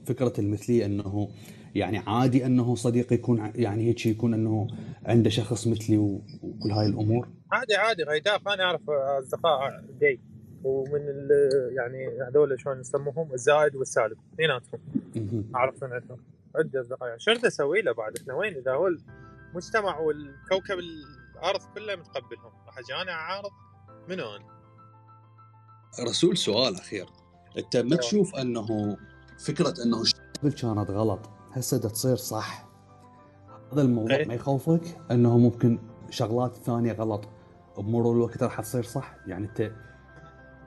فكرة 0.05 0.33
المثلية 0.39 0.85
أنه 0.85 1.29
يعني 1.75 1.97
عادي 1.97 2.45
أنه 2.45 2.75
صديق 2.75 3.13
يكون 3.13 3.51
يعني 3.55 3.89
هيك 3.89 4.05
يكون 4.05 4.33
أنه 4.33 4.67
عنده 5.05 5.29
شخص 5.29 5.67
مثلي 5.67 5.97
وكل 5.97 6.71
هاي 6.71 6.85
الأمور. 6.85 7.27
عادي 7.51 7.75
عادي 7.75 8.03
غيداف 8.03 8.47
أنا 8.47 8.63
أعرف 8.63 8.89
أصدقاء 8.89 9.83
جاي. 10.01 10.19
ومن 10.63 11.01
يعني 11.75 12.07
هذول 12.27 12.59
شلون 12.59 12.79
نسموهم 12.79 13.33
الزائد 13.33 13.75
والسالب. 13.75 14.17
اثنيناتهم 14.33 14.79
أعرف 15.55 15.83
من 15.83 15.93
عندهم. 15.93 16.17
عده 16.55 16.81
أصدقاء. 16.81 17.09
يعني 17.09 17.19
شو 17.19 17.31
أسوي 17.31 17.81
له 17.81 17.91
بعد؟ 17.91 18.17
إحنا 18.17 18.33
وين؟ 18.33 18.53
إذا 18.53 18.71
هو 18.71 18.87
المجتمع 18.87 19.99
والكوكب 19.99 20.79
الأرض 20.79 21.61
كله 21.75 21.95
متقبلهم. 21.95 22.51
راح 22.67 22.77
أجي 22.77 23.01
أنا 23.01 23.11
اعارض 23.11 23.51
منو 24.09 24.35
أنا؟ 24.35 24.52
رسول 25.99 26.37
سؤال 26.37 26.75
أخير. 26.75 27.05
أنت 27.57 27.77
ما 27.77 27.95
تشوف 27.95 28.35
أنه 28.35 28.97
فكرة 29.39 29.73
أنه 29.85 30.03
قبل 30.41 30.51
كانت 30.51 30.91
غلط. 30.91 31.19
هسه 31.51 31.77
تصير 31.77 32.15
صح. 32.15 32.65
هذا 33.73 33.81
الموضوع 33.81 34.15
إيه؟ 34.15 34.27
ما 34.27 34.33
يخوفك؟ 34.33 34.97
أنه 35.11 35.37
ممكن 35.37 35.79
شغلات 36.09 36.55
ثانية 36.55 36.93
غلط. 36.93 37.29
بمرور 37.77 38.15
الوقت 38.15 38.43
راح 38.43 38.61
تصير 38.61 38.83
صح. 38.83 39.15
يعني 39.27 39.45
انت 39.45 39.71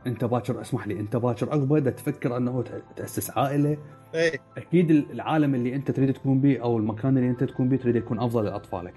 أنت 0.06 0.24
باكر 0.24 0.60
اسمح 0.60 0.86
لي. 0.86 1.00
أنت 1.00 1.16
باكر 1.16 1.50
عقبة 1.50 1.90
تفكر 1.90 2.36
أنه 2.36 2.64
تأسس 2.96 3.30
عائلة 3.30 3.78
إيه. 4.14 4.40
أكيد 4.56 4.90
العالم 4.90 5.54
اللي 5.54 5.74
أنت 5.74 5.90
تريد 5.90 6.12
تكون 6.12 6.40
به 6.40 6.58
أو 6.58 6.78
المكان 6.78 7.18
اللي 7.18 7.30
أنت 7.30 7.44
تكون 7.44 7.68
به 7.68 7.76
تريد 7.76 7.96
يكون 7.96 8.20
أفضل 8.20 8.44
لأطفالك. 8.44 8.94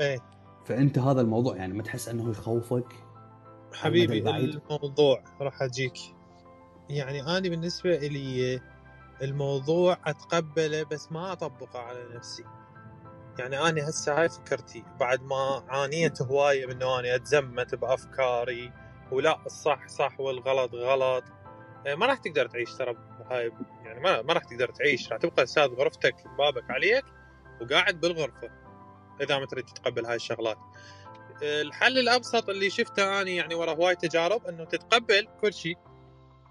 إيه. 0.00 0.18
فأنت 0.64 0.98
هذا 0.98 1.20
الموضوع 1.20 1.56
يعني 1.56 1.74
ما 1.74 1.82
تحس 1.82 2.08
أنه 2.08 2.30
يخوفك؟ 2.30 3.09
حبيبي 3.74 4.18
الموضوع 4.18 5.22
راح 5.40 5.62
أجيك. 5.62 5.98
يعني 6.88 7.22
أنا 7.22 7.48
بالنسبة 7.48 7.96
لي 7.96 8.60
الموضوع 9.22 9.96
أتقبله 10.06 10.82
بس 10.82 11.12
ما 11.12 11.32
أطبقه 11.32 11.78
على 11.78 12.04
نفسي. 12.14 12.44
يعني 13.38 13.60
أنا 13.60 13.88
هسه 13.88 14.20
هاي 14.20 14.28
فكرتي. 14.28 14.84
بعد 15.00 15.22
ما 15.22 15.64
عانيت 15.68 16.22
هواية 16.22 16.66
من 16.66 16.72
إنه 16.72 17.00
أنا 17.00 17.14
أتزمت 17.14 17.74
بأفكاري 17.74 18.72
ولا 19.12 19.46
الصح 19.46 19.88
صح 19.88 20.20
والغلط 20.20 20.74
غلط 20.74 21.24
آه، 21.86 21.94
ما 21.94 22.06
راح 22.06 22.18
تقدر 22.18 22.46
تعيش 22.46 22.74
ترى 22.74 22.94
هاي 23.30 23.52
يعني 23.84 24.00
ما, 24.00 24.22
ما 24.22 24.32
راح 24.32 24.44
تقدر 24.44 24.68
تعيش. 24.68 25.12
راح 25.12 25.18
تبقى 25.18 25.42
أستاذ 25.42 25.66
غرفتك 25.68 26.14
بابك 26.38 26.70
عليك 26.70 27.04
وقاعد 27.60 28.00
بالغرفة 28.00 28.48
إذا 29.20 29.38
ما 29.38 29.46
تريد 29.46 29.64
تتقبل 29.64 30.06
هاي 30.06 30.16
الشغلات. 30.16 30.58
الحل 31.42 31.98
الأبسط 31.98 32.48
اللي 32.48 32.70
شفته 32.70 33.20
اني 33.20 33.36
يعني 33.36 33.54
ورا 33.54 33.74
هواي 33.74 33.96
تجارب 33.96 34.46
إنه 34.46 34.64
تتقبل 34.64 35.28
كل 35.40 35.54
شيء. 35.54 35.76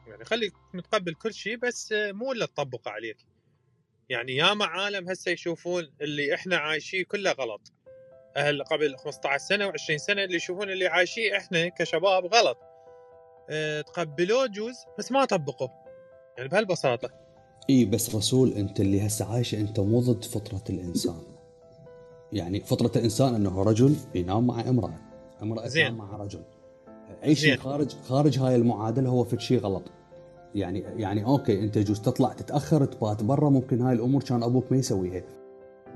يعني 0.08 0.25
خليك 0.25 0.54
متقبل 0.73 1.13
كل 1.13 1.34
شيء 1.34 1.58
بس 1.58 1.93
مو 1.93 2.32
إلا 2.32 2.45
تطبقه 2.45 2.91
عليك. 2.91 3.17
يعني 4.10 4.36
ياما 4.36 4.65
عالم 4.65 5.10
هسه 5.10 5.32
يشوفون 5.32 5.91
اللي 6.02 6.36
إحنا 6.36 6.58
عايشيه 6.58 7.04
كله 7.04 7.32
غلط. 7.32 7.73
أهل 8.38 8.63
قبل 8.63 8.97
15 8.97 9.38
سنة 9.38 9.71
و20 9.71 9.95
سنة 9.95 10.23
اللي 10.23 10.36
يشوفون 10.36 10.69
اللي 10.69 10.88
عايشيه 10.88 11.38
إحنا 11.38 11.67
كشباب 11.67 12.25
غلط. 12.34 12.58
آه 13.49 13.82
تقبلوه 13.82 14.47
جوز 14.47 14.75
بس 14.99 15.12
ما 15.12 15.25
طبقوه 15.25 15.69
يعني 16.38 16.49
بهالبساطة. 16.49 17.10
إي 17.69 17.86
بس 17.86 18.15
رسول 18.15 18.54
أنت 18.54 18.80
اللي 18.80 19.08
هسه 19.08 19.34
عايشه 19.34 19.58
أنت 19.58 19.80
مو 19.80 19.99
ضد 19.99 20.25
فطرة 20.25 20.63
الإنسان. 20.69 21.29
يعني 22.34 22.60
فطرة 22.60 22.92
الإنسان 22.96 23.36
أنه 23.36 23.63
رجل 23.63 23.96
ينام 24.15 24.48
مع 24.48 24.70
امرأة. 24.70 25.00
امرأة 25.44 25.68
تنام 25.68 25.98
مع 25.98 26.18
رجل. 26.18 26.42
اي 27.24 27.36
شيء 27.36 27.58
خارج 27.58 27.96
خارج 28.04 28.39
هاي 28.39 28.56
المعادلة 28.56 29.10
هو 29.10 29.24
في 29.24 29.39
شيء 29.39 29.60
غلط. 29.60 29.84
يعني 30.56 30.80
يعني 30.80 31.26
أوكي 31.26 31.63
أنت 31.63 31.78
يجوز 31.78 32.02
تطلع 32.02 32.34
تتأخر 32.34 32.86
تبات 32.86 33.24
برا 33.24 33.50
ممكن 33.50 33.82
هاي 33.82 33.94
الأمور 33.94 34.24
كان 34.24 34.44
أبوك 34.44 34.72
ما 34.72 34.78
يسويها. 34.78 35.24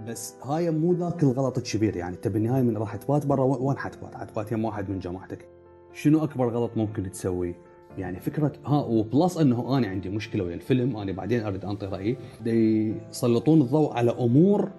بس 0.08 0.34
هاي 0.44 0.72
مو 0.72 0.94
ذاك 0.94 1.24
الغلط 1.24 1.58
الكبير 1.58 1.96
يعني 1.96 2.16
انت 2.16 2.28
بالنهايه 2.28 2.62
من 2.62 2.78
راح 2.78 2.96
تبات 2.96 3.26
برا 3.26 3.44
وين 3.44 3.78
حتبات؟ 3.78 4.16
حتبات 4.16 4.52
يم 4.52 4.66
واحد 4.66 4.90
من 4.90 5.00
جماعتك. 5.00 5.48
شنو 5.94 6.24
أكبر 6.24 6.50
غلط 6.50 6.72
ممكن 6.76 7.12
تسويه؟ 7.12 7.56
يعني 7.98 8.20
فكرة 8.20 8.52
ها 8.66 8.82
و 8.84 8.94
plus 8.94 9.38
أنه 9.38 9.78
أنا 9.78 9.88
عندي 9.88 10.10
مشكلة 10.10 10.44
ويا 10.44 10.56
الفيلم 10.56 10.98
أنا 10.98 11.12
بعدين 11.12 11.44
أريد 11.44 11.66
أنطي 11.66 11.86
رأيي. 11.86 12.18
يسلطون 12.46 13.62
الضوء 13.62 13.94
على 13.94 14.12
أمور 14.12 14.72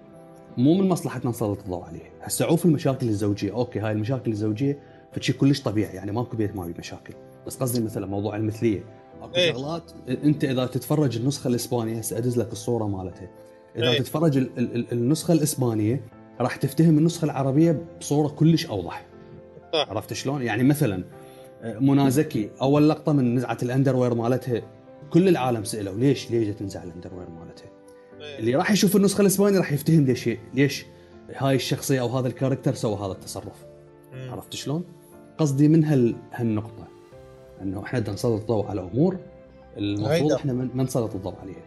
مو 0.57 0.73
من 0.73 0.89
مصلحتنا 0.89 1.29
نسلط 1.29 1.59
الضوء 1.59 1.83
عليها، 1.83 2.09
هسه 2.21 2.45
عوف 2.45 2.65
المشاكل 2.65 3.09
الزوجية، 3.09 3.53
أوكي 3.53 3.79
هاي 3.79 3.91
المشاكل 3.91 4.31
الزوجية 4.31 4.79
فشي 5.11 5.33
كلش 5.33 5.61
طبيعي. 5.61 5.95
يعني 5.95 6.11
ماكو 6.11 6.37
بيت 6.37 6.55
ما 6.55 6.65
بي 6.65 6.73
مشاكل، 6.79 7.13
بس 7.47 7.57
قصدي 7.57 7.81
مثلا 7.81 8.05
موضوع 8.05 8.35
المثلية. 8.35 8.83
أكو 9.21 9.35
إيه؟ 9.35 9.53
شغلات 9.53 9.91
أنت 10.07 10.43
إذا 10.43 10.65
تتفرج 10.65 11.17
النسخة 11.17 11.47
الإسبانية 11.47 11.97
هسه 11.97 12.17
أدز 12.17 12.39
لك 12.39 12.51
الصورة 12.51 12.87
مالتها. 12.87 13.29
إذا 13.75 13.89
أيه. 13.89 13.99
تتفرج 13.99 14.37
ال 14.37 14.49
ال 14.57 14.91
النسخة 14.91 15.31
الإسبانية 15.31 16.01
راح 16.41 16.55
تفتهم 16.55 16.97
النسخة 16.97 17.25
العربية 17.25 17.85
بصورة 17.99 18.27
كلش 18.27 18.65
أوضح. 18.65 19.05
صح. 19.73 19.89
عرفت 19.89 20.13
شلون؟ 20.13 20.41
يعني 20.41 20.63
مثلا 20.63 21.03
منى 21.63 22.11
زكي 22.11 22.49
أول 22.61 22.89
لقطة 22.89 23.13
من 23.13 23.35
نزعة 23.35 23.57
الأندروير 23.63 24.13
مالتها 24.13 24.61
كل 25.09 25.27
العالم 25.27 25.63
سألوا 25.63 25.95
ليش؟ 25.95 26.31
ليش 26.31 26.55
تنزع 26.55 26.83
الأندروير 26.83 27.29
مالتها؟ 27.29 27.65
إيه. 27.65 27.84
اللي 28.39 28.55
راح 28.55 28.71
يشوف 28.71 28.95
النسخة 28.95 29.21
الإسبانية 29.21 29.57
راح 29.57 29.71
يفتهم 29.71 30.05
ليش 30.05 30.29
ليش 30.53 30.85
هاي 31.35 31.55
الشخصية 31.55 32.01
أو 32.01 32.07
هذا 32.07 32.27
الكاركتر 32.27 32.73
سوى 32.73 32.95
هذا 32.95 33.11
التصرف 33.11 33.65
مم. 34.13 34.31
عرفت 34.31 34.53
شلون؟ 34.53 34.83
قصدي 35.37 35.67
من 35.67 35.83
هال 35.83 36.15
هالنقطة 36.33 36.87
إنه 37.61 37.83
إحنا 37.83 37.99
بدنا 37.99 38.13
نسلط 38.13 38.41
الضوء 38.41 38.65
على 38.67 38.81
أمور 38.81 39.17
المفروض. 39.77 40.31
إحنا 40.31 40.53
ما 40.53 40.83
نسلط 40.83 41.15
الضوء 41.15 41.35
عليها 41.41 41.63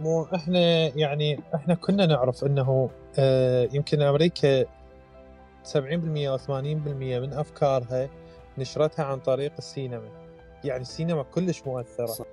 مو 0.00 0.26
إحنا 0.34 0.60
يعني 0.98 1.40
إحنا 1.54 1.74
كنا 1.74 2.06
نعرف 2.06 2.44
إنه 2.44 2.90
آه 3.18 3.68
يمكن 3.72 4.02
أمريكا 4.02 4.62
70% 4.62 4.66
أو 5.74 6.38
80% 6.38 6.50
من 6.50 7.32
أفكارها 7.32 8.08
نشرتها 8.58 9.04
عن 9.04 9.18
طريق 9.18 9.52
السينما 9.58 10.08
يعني 10.64 10.82
السينما 10.82 11.22
كلش 11.22 11.62
مؤثرة 11.66 12.06
صح. 12.06 12.24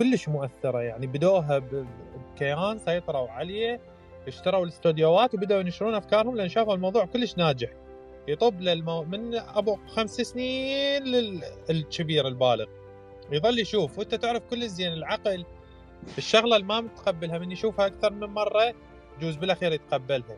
كلش 0.00 0.28
مؤثرة 0.28 0.82
يعني 0.82 1.06
بدوها 1.06 1.58
بكيان 1.58 2.78
سيطروا 2.78 3.28
عليه 3.28 3.80
اشتروا 4.28 4.64
الاستوديوهات 4.64 5.34
وبدأوا 5.34 5.60
ينشرون 5.60 5.94
أفكارهم 5.94 6.36
لأن 6.36 6.48
شافوا 6.48 6.74
الموضوع 6.74 7.04
كلش 7.04 7.38
ناجح. 7.38 7.68
يطب 8.28 8.60
للمو... 8.60 9.02
من 9.04 9.34
أبو 9.34 9.78
خمس 9.88 10.20
سنين 10.20 11.02
للكبير 11.70 12.28
البالغ. 12.28 12.66
يظل 13.32 13.58
يشوف. 13.58 13.98
وأنت 13.98 14.14
تعرف 14.14 14.42
كل 14.50 14.68
زين 14.68 14.92
العقل 14.92 15.44
الشغلة 16.18 16.56
اللي 16.56 16.66
ما 16.66 16.80
متقبلها 16.80 17.38
من 17.38 17.52
يشوفها 17.52 17.86
أكثر 17.86 18.12
من 18.12 18.26
مرة 18.26 18.74
يجوز 19.18 19.36
بالأخير 19.36 19.72
يتقبلها. 19.72 20.36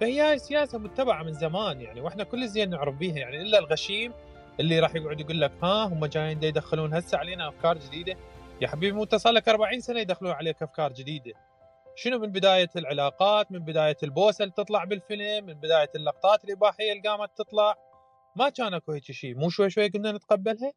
فهي 0.00 0.38
سياسة 0.38 0.78
متبعة 0.78 1.22
من 1.22 1.32
زمان 1.32 1.80
يعني 1.80 2.00
وإحنا 2.00 2.24
كل 2.24 2.48
زين 2.48 2.70
نعرف 2.70 2.94
بيها 2.94 3.16
يعني 3.16 3.42
إلا 3.42 3.58
الغشيم 3.58 4.12
اللي 4.60 4.80
راح 4.80 4.94
يقعد 4.94 5.20
يقول 5.20 5.40
لك 5.40 5.52
ها 5.62 5.84
هم 5.84 6.06
جايين 6.06 6.42
يدخلون 6.42 6.94
هسه 6.94 7.18
علينا 7.18 7.48
أفكار 7.48 7.78
جديدة. 7.78 8.16
يا 8.60 8.68
حبيبي 8.68 8.92
مو 8.96 9.02
انت 9.02 9.14
صار 9.14 9.32
لك 9.32 9.48
40 9.48 9.80
سنة 9.80 10.00
يدخلون 10.00 10.32
عليك 10.32 10.62
أفكار 10.62 10.92
جديدة. 10.92 11.32
شنو 11.96 12.18
من 12.18 12.32
بداية 12.32 12.68
العلاقات 12.76 13.52
من 13.52 13.58
بداية 13.58 13.96
البوسة 14.02 14.42
اللي 14.42 14.54
تطلع 14.56 14.84
بالفيلم 14.84 15.46
من 15.46 15.54
بداية 15.54 15.90
اللقطات 15.94 16.44
الإباحية 16.44 16.92
اللي 16.92 17.02
قامت 17.08 17.30
تطلع؟ 17.36 17.74
ما 18.36 18.48
كان 18.48 18.74
أكو 18.74 18.92
هيك 18.92 19.12
شيء. 19.12 19.34
مو 19.34 19.48
شوي 19.50 19.70
شوي 19.70 19.88
قلنا 19.88 20.12
نتقبلها؟ 20.12 20.72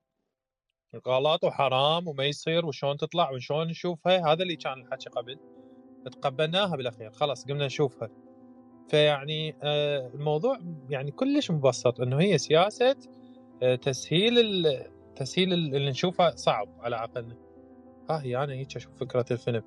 غلط 1.07 1.43
وحرام 1.43 2.07
وما 2.07 2.23
يصير 2.25 2.65
وشلون 2.65 2.97
تطلع 2.97 3.31
وشلون 3.31 3.67
نشوفها. 3.67 4.31
هذا 4.31 4.43
اللي 4.43 4.55
كان 4.55 4.81
الحكي 4.81 5.09
قبل. 5.09 5.39
تقبلناها 6.11 6.75
بالأخير. 6.75 7.11
خلاص 7.11 7.45
قمنا 7.45 7.65
نشوفها. 7.65 8.09
فيعني 8.89 9.55
آه، 9.63 10.07
الموضوع 10.13 10.57
يعني 10.89 11.11
كلش 11.11 11.51
مبسط 11.51 12.01
إنه 12.01 12.19
هي 12.21 12.37
سياسة 12.37 12.95
آه، 13.63 13.75
تسهيل 13.75 14.35
تسهيل 15.15 15.53
ال- 15.53 15.75
اللي 15.75 15.89
نشوفه 15.89 16.35
صعب 16.35 16.69
على 16.79 16.95
عقلنا. 16.95 17.35
هي 18.17 18.43
أنا 18.43 18.53
هيك 18.53 18.75
أشوف 18.75 18.91
فكرة 18.99 19.25
الفيلم. 19.31 19.63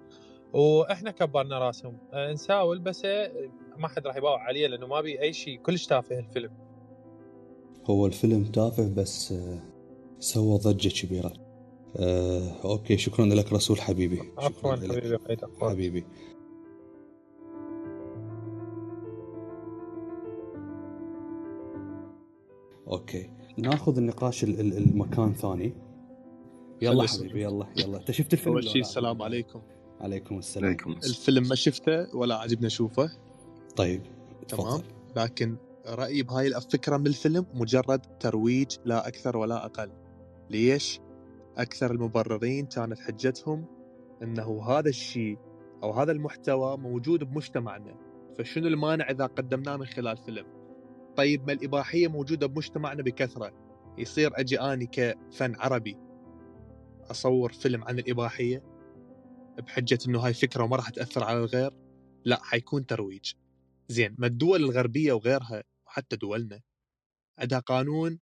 وإحنا 0.53 1.11
كبرنا 1.11 1.59
راسهم. 1.59 1.99
آه، 2.13 2.33
نساول 2.33 2.79
بس 2.79 3.05
آه، 3.05 3.33
ما 3.77 3.89
حد 3.89 4.07
راح 4.07 4.17
يباوع 4.17 4.41
عليه 4.43 4.67
لأنه 4.67 4.87
ما 4.87 5.01
بي 5.01 5.21
أي 5.21 5.33
شيء. 5.33 5.59
كلش 5.59 5.87
تافه 5.87 6.19
الفيلم. 6.19 6.51
هو 7.85 8.07
الفيلم 8.07 8.45
تافه 8.45 8.89
بس 8.95 9.33
آه، 9.33 9.59
سوى 10.19 10.59
ضجة 10.59 11.07
كبيرة. 11.07 11.33
آه، 11.97 12.53
أوكي 12.65 12.97
شكرا 12.97 13.27
لك 13.27 13.53
رسول 13.53 13.81
حبيبي. 13.81 14.21
عفوا 14.39 14.77
شكرا 14.77 14.87
لك 14.87 15.21
حبيبي 15.21 15.47
حبيبي. 15.61 16.05
أوكي. 22.89 23.31
ناخذ 23.59 23.97
النقاش 23.99 24.45
ال- 24.45 24.61
ال- 24.61 24.77
المكان 24.77 25.33
ثاني. 25.35 25.73
يلا. 26.85 27.07
حبيبي 27.07 27.43
يلا 27.43 27.67
يلا. 27.77 27.99
انت 27.99 28.11
شفت 28.11 28.33
الفيلم 28.33 28.55
أول 28.55 28.65
شيء 28.65 28.83
لا؟ 28.83 28.89
السلام 28.89 29.23
عليكم. 29.23 29.63
عليكم 30.01 30.39
السلام. 30.39 30.67
عليكم 30.67 30.93
السلام. 30.93 31.17
الفيلم 31.17 31.49
ما 31.49 31.55
شفته 31.55 32.17
ولا 32.17 32.35
عجبني 32.35 32.67
أشوفه. 32.67 33.11
طيب 33.77 34.03
تمام. 34.49 34.83
لكن 35.17 35.57
رأيي 35.87 36.23
بهاي 36.23 36.47
الفكرة 36.47 36.97
من 36.97 37.07
الفيلم 37.07 37.47
مجرد 37.55 38.01
ترويج 38.21 38.77
لا 38.85 39.09
أكثر 39.09 39.37
ولا 39.37 39.65
أقل. 39.65 39.91
ليش؟ 40.51 41.01
أكثر 41.57 41.91
المبررين 41.91 42.67
كانت 42.67 42.99
حجتهم 42.99 43.65
إنه 44.23 44.63
هذا 44.63 44.89
الشيء 44.89 45.39
أو 45.83 45.93
هذا 45.93 46.13
المحتوى 46.13 46.77
موجود 46.77 47.25
بمجتمعنا. 47.25 47.95
فشنو 48.39 48.67
المانع 48.67 49.11
إذا 49.11 49.27
قدمناه 49.27 49.77
من 49.77 49.87
خلال 49.87 50.17
فيلم؟ 50.17 50.47
طيب 51.17 51.47
ما 51.47 51.53
الإباحية 51.53 52.09
موجودة 52.09 52.47
بمجتمعنا 52.47 53.03
بكثرة. 53.03 53.53
يصير 53.99 54.31
أجي 54.35 54.61
آني 54.61 54.87
كفن 54.87 55.55
عربي. 55.57 55.97
أصور 57.11 57.53
فيلم 57.53 57.85
عن 57.85 57.99
الإباحية 57.99 58.63
بحجة 59.59 59.99
إنه 60.09 60.19
هاي 60.21 60.35
فكرة 60.35 60.65
وما 60.65 60.77
راح 60.77 60.89
تأثر 60.91 61.25
على 61.25 61.39
الغير 61.39 61.73
لا 62.25 62.43
حيكون 62.43 62.87
ترويج. 62.87 63.33
زين 63.89 64.15
ما 64.19 64.27
الدول 64.27 64.65
الغربية 64.65 65.13
وغيرها 65.13 65.63
وحتى 65.87 66.17
دولنا 66.17 66.61
عندها 67.39 67.59
قانون 67.59 68.19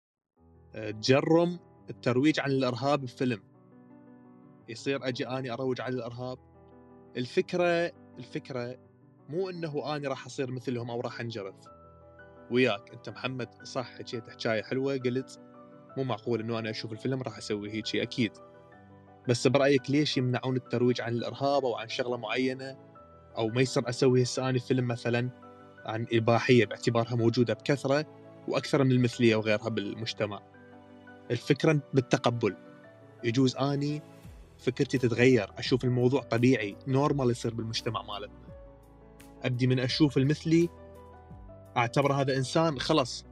آه، 0.76 0.92
تجرم 0.92 1.60
الترويج 1.90 2.40
عن 2.40 2.52
الإرهاب 2.52 3.02
بفيلم. 3.02 3.44
يصير 4.70 5.08
أجي 5.08 5.28
آني 5.28 5.52
أروج 5.52 5.82
عن 5.82 5.94
الإرهاب. 5.94 6.38
الفكرة 7.18 7.92
الفكرة 8.20 8.78
مو 9.30 9.50
إنه 9.50 9.96
آني 9.96 10.08
راح 10.08 10.26
أصير 10.26 10.52
مثلهم 10.52 10.92
أو 10.92 11.02
راح 11.02 11.20
أنجرف. 11.20 11.56
وياك 12.52 12.92
أنت 12.92 13.10
محمد 13.10 13.50
صح 13.64 13.98
حكيت 13.98 14.30
حكاية 14.30 14.62
حلوة 14.64 14.98
قلت 14.98 15.40
مو 15.98 16.04
معقول 16.04 16.40
إنه 16.40 16.60
أنا 16.60 16.70
أشوف 16.70 16.92
الفيلم 16.92 17.22
راح 17.22 17.38
أسوي 17.38 17.72
هيك 17.72 17.96
أكيد. 17.96 18.32
بس 19.30 19.48
برأيك 19.48 19.90
ليش 19.90 20.18
يمنعون 20.18 20.56
الترويج 20.56 21.02
عن 21.02 21.14
الإرهاب 21.14 21.66
أو 21.66 21.76
عن 21.76 21.90
شغلة 21.90 22.18
معينة؟ 22.18 22.78
أو 23.38 23.48
ما 23.48 23.62
يصير 23.62 23.90
أسوي 23.90 24.24
هسه 24.24 24.58
فيلم 24.58 24.88
مثلا 24.88 25.30
عن 25.86 26.06
إباحية 26.14 26.66
باعتبارها 26.66 27.16
موجودة 27.16 27.54
بكثرة 27.54 28.06
وأكثر 28.48 28.84
من 28.84 28.92
المثلية 28.92 29.36
وغيرها 29.36 29.70
بالمجتمع. 29.70 30.42
الفكرة 31.32 31.80
بالتقبل. 31.94 32.56
يجوز 33.24 33.56
أني 33.56 34.02
فكرتي 34.58 34.98
تتغير 34.98 35.52
أشوف 35.58 35.84
الموضوع 35.84 36.22
طبيعي 36.22 36.76
normal 36.88 37.32
يصير 37.32 37.54
بالمجتمع 37.54 38.02
مالتنا. 38.02 38.50
أبدي 39.44 39.68
من 39.68 39.80
أشوف 39.80 40.18
المثلي 40.18 40.70
اعتبر 41.78 42.14
هذا 42.14 42.38
إنسان 42.38 42.80
خلص 42.80 43.26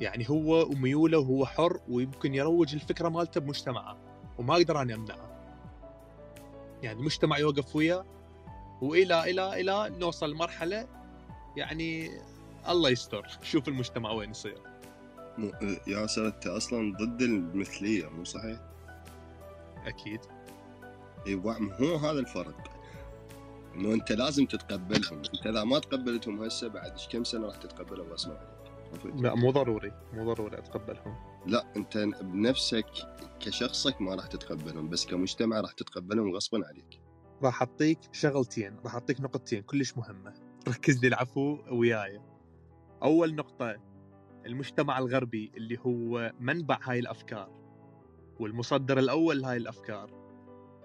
يعني 0.00 0.30
هو 0.30 0.66
وميوله 0.66 1.18
وهو 1.18 1.46
حر 1.46 1.80
ويمكن 1.88 2.34
يروج 2.34 2.74
الفكرة 2.74 3.08
مالته 3.08 3.40
بمجتمعه. 3.40 4.05
وما 4.38 4.54
أقدر 4.54 4.82
أني 4.82 4.94
أمنعه. 4.94 5.36
يعني 6.82 7.00
المجتمع 7.00 7.38
يوقف 7.38 7.76
وياه 7.76 8.04
والى 8.82 9.30
إلى 9.30 9.60
إلى 9.60 9.98
نوصل 9.98 10.30
لمرحله 10.30 10.88
يعني 11.56 12.10
الله 12.68 12.90
يستر. 12.90 13.26
شوف 13.52 13.68
المجتمع 13.68 14.10
وين 14.10 14.30
يصير. 14.30 14.58
ياسر 15.86 16.26
أنت 16.26 16.46
أصلا 16.46 16.96
ضد 16.96 17.22
المثلية 17.22 18.08
مو 18.08 18.24
صحيح؟ 18.24 18.60
أكيد. 19.86 20.20
إي 21.26 21.34
هو 21.80 21.96
هذا 21.96 22.18
الفرق. 22.18 22.70
إنه 23.74 23.94
أنت 23.94 24.12
لازم 24.12 24.46
تتقبلهم. 24.46 25.18
أنت 25.18 25.46
إذا 25.46 25.64
ما 25.64 25.78
تقبلتهم 25.78 26.42
هسه 26.42 26.68
بعد 26.68 26.92
كم 27.12 27.24
سنة 27.24 27.46
راح 27.46 27.56
تتقبلهم؟ 27.56 28.06
عنك 28.10 28.55
عرفت؟ 28.92 29.06
لا 29.06 29.34
مو 29.34 29.50
ضروري. 29.50 29.92
مو 30.12 30.32
ضروري 30.32 30.58
أتقبلهم. 30.58 31.16
لا 31.46 31.72
أنت 31.76 31.98
بنفسك 32.22 32.86
كشخصك 33.40 34.00
ما 34.00 34.14
راح 34.14 34.26
تتقبلهم 34.26 34.88
بس 34.88 35.06
كمجتمع 35.06 35.60
راح 35.60 35.72
تتقبلهم 35.72 36.34
غصبا 36.34 36.66
عليك. 36.66 37.00
راح 37.42 37.62
أعطيك 37.62 37.98
شغلتين 38.12 38.76
راح 38.84 38.94
أعطيك 38.94 39.20
نقطتين 39.20 39.62
كلش 39.62 39.96
مهمة. 39.96 40.34
ركز 40.68 40.98
لي 41.02 41.08
العفو 41.08 41.58
وياي. 41.70 42.20
أول 43.02 43.34
نقطة 43.34 43.76
المجتمع 44.46 44.98
الغربي 44.98 45.52
اللي 45.56 45.78
هو 45.86 46.32
منبع 46.40 46.78
هاي 46.82 46.98
الأفكار 46.98 47.50
والمصدر 48.40 48.98
الأول 48.98 49.40
لهاي 49.42 49.56
الأفكار 49.56 50.10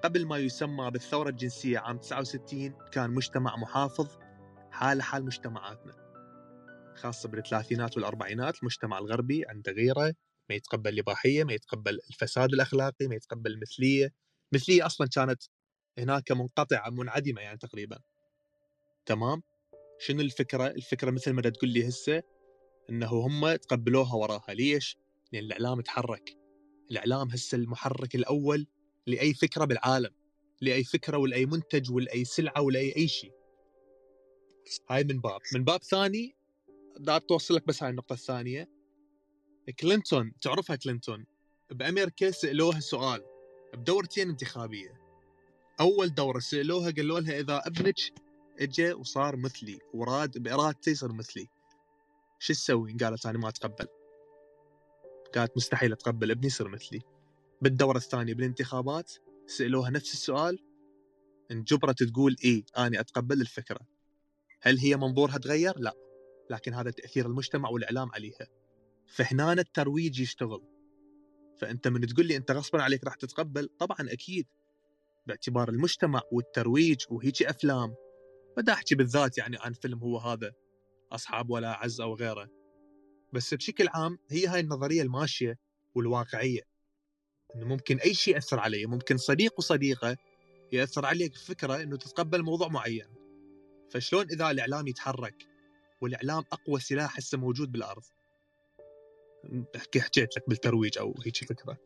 قبل 0.03 0.25
ما 0.25 0.37
يسمى 0.37 0.91
بالثورة 0.91 1.29
الجنسية 1.29 1.79
عام 1.79 1.97
69 1.97 2.73
كان 2.91 3.11
مجتمع 3.11 3.55
محافظ 3.55 4.07
حال 4.71 5.01
حال 5.01 5.25
مجتمعاتنا. 5.25 6.00
خاصة 6.95 7.29
بالثلاثينات 7.29 7.97
والأربعينات 7.97 8.59
المجتمع 8.59 8.99
الغربي 8.99 9.45
عنده 9.47 9.71
غيرة 9.71 10.13
ما 10.49 10.55
يتقبل 10.55 10.93
الإباحية 10.93 11.43
ما 11.43 11.53
يتقبل 11.53 11.99
الفساد 12.09 12.53
الأخلاقي 12.53 13.07
ما 13.07 13.15
يتقبل 13.15 13.51
المثلية. 13.51 14.13
المثلية 14.53 14.85
أصلا 14.85 15.07
كانت 15.07 15.43
هناك 15.97 16.31
منقطعة 16.31 16.89
منعدمة 16.89 17.41
يعني 17.41 17.57
تقريبا. 17.57 17.99
تمام؟ 19.05 19.43
شنو 19.99 20.21
الفكرة؟ 20.21 20.67
الفكرة 20.67 21.11
مثل 21.11 21.31
ما 21.31 21.41
تقول 21.41 21.69
لي 21.69 21.87
هسه 21.87 22.23
إنه 22.89 23.07
هم 23.07 23.55
تقبلوها 23.55 24.15
وراها. 24.15 24.53
ليش؟ 24.53 24.97
لأن 25.31 25.43
الإعلام 25.43 25.81
تحرك. 25.81 26.37
الإعلام 26.91 27.31
هسه 27.31 27.55
المحرك 27.55 28.15
الأول 28.15 28.67
لأي 29.07 29.33
فكرة 29.33 29.65
بالعالم 29.65 30.11
لأي 30.61 30.83
فكرة 30.83 31.17
ولأي 31.17 31.45
منتج 31.45 31.91
ولأي 31.91 32.25
سلعة 32.25 32.61
ولأي 32.61 32.95
أي 32.97 33.07
شيء. 33.07 33.33
هاي 34.89 35.03
من 35.03 35.21
باب. 35.21 35.41
من 35.53 35.63
باب 35.63 35.83
ثاني 35.83 36.40
دا 36.97 37.17
توصل 37.17 37.55
لك 37.55 37.67
بس 37.67 37.83
هاي 37.83 37.89
النقطة 37.89 38.13
الثانية. 38.13 38.69
كلينتون 39.79 40.33
تعرفها 40.41 40.75
كلينتون؟ 40.75 41.25
بامريكا 41.71 42.31
سالوها 42.31 42.79
سؤال 42.79 43.23
بدورتين 43.73 44.29
انتخابية. 44.29 45.01
أول 45.79 46.13
دورة 46.13 46.39
سألوها 46.39 46.91
قالوا 46.91 47.19
لها 47.19 47.39
إذا 47.39 47.61
أبنك 47.67 47.95
اجى 48.59 48.93
وصار 48.93 49.35
مثلي 49.35 49.79
وراد 49.93 50.37
بارادته 50.37 50.89
يصير 50.89 51.11
مثلي 51.11 51.47
شو 52.39 52.53
تسوي؟ 52.53 52.93
قالت 52.93 53.25
أنا 53.25 53.37
ما 53.37 53.49
أتقبل. 53.49 53.87
قالت 55.35 55.57
مستحيل 55.57 55.91
أتقبل 55.91 56.31
ابني 56.31 56.47
يصير 56.47 56.67
مثلي. 56.67 57.01
بالدورة 57.61 57.97
الثانية 57.97 58.33
بالانتخابات 58.33 59.11
سألوها 59.47 59.89
نفس 59.89 60.13
السؤال 60.13 60.59
انجبرت 61.51 62.03
تقول 62.03 62.35
اي 62.45 62.65
أنا 62.77 62.99
أتقبل 62.99 63.41
الفكرة. 63.41 63.79
هل 64.61 64.77
هي 64.77 64.97
منظورها 64.97 65.37
تغير؟ 65.37 65.79
لا. 65.79 66.10
لكن 66.51 66.73
هذا 66.73 66.91
تأثير 66.91 67.25
المجتمع 67.25 67.69
والإعلام 67.69 68.11
عليها. 68.11 68.47
فهنا 69.07 69.53
الترويج 69.53 70.19
يشتغل. 70.19 70.61
فأنت 71.57 71.87
من 71.87 72.07
تقول 72.07 72.25
لي 72.25 72.37
أنت 72.37 72.51
غصبا 72.51 72.81
عليك 72.81 73.03
راح 73.03 73.15
تتقبل 73.15 73.69
طبعا 73.79 73.97
أكيد. 74.01 74.47
باعتبار 75.27 75.69
المجتمع 75.69 76.21
والترويج 76.31 77.01
وهيجي 77.09 77.49
أفلام. 77.49 77.95
بدي 78.57 78.71
أحكي 78.71 78.95
بالذات 78.95 79.37
يعني 79.37 79.57
عن 79.59 79.73
فيلم 79.73 79.99
هو 79.99 80.17
هذا 80.17 80.53
أصحاب 81.11 81.49
ولا 81.49 81.71
عز 81.71 82.01
أو 82.01 82.15
غيره. 82.15 82.49
بس 83.33 83.53
بشكل 83.53 83.87
عام 83.87 84.17
هي 84.31 84.47
هاي 84.47 84.59
النظرية 84.59 85.01
الماشية 85.01 85.59
والواقعية. 85.95 86.61
إنه 87.55 87.65
ممكن 87.65 87.97
أي 87.97 88.13
شيء 88.13 88.35
يأثر 88.35 88.59
علي 88.59 88.85
ممكن 88.85 89.17
صديق 89.17 89.53
وصديقة 89.57 90.17
يأثر 90.71 91.05
عليك 91.05 91.35
فكرة 91.35 91.81
إنه 91.81 91.97
تتقبل 91.97 92.43
موضوع 92.43 92.67
معين. 92.67 93.07
فشلون 93.89 94.25
إذا 94.31 94.51
الإعلام 94.51 94.87
يتحرك 94.87 95.50
والإعلام 96.01 96.43
أقوى 96.51 96.79
سلاح 96.79 97.17
هسه 97.17 97.37
موجود 97.37 97.71
بالأرض. 97.71 98.03
حكيت 99.75 100.37
لك 100.37 100.49
بالترويج 100.49 100.97
أو 100.97 101.15
هيك 101.25 101.37
فكرة. 101.37 101.77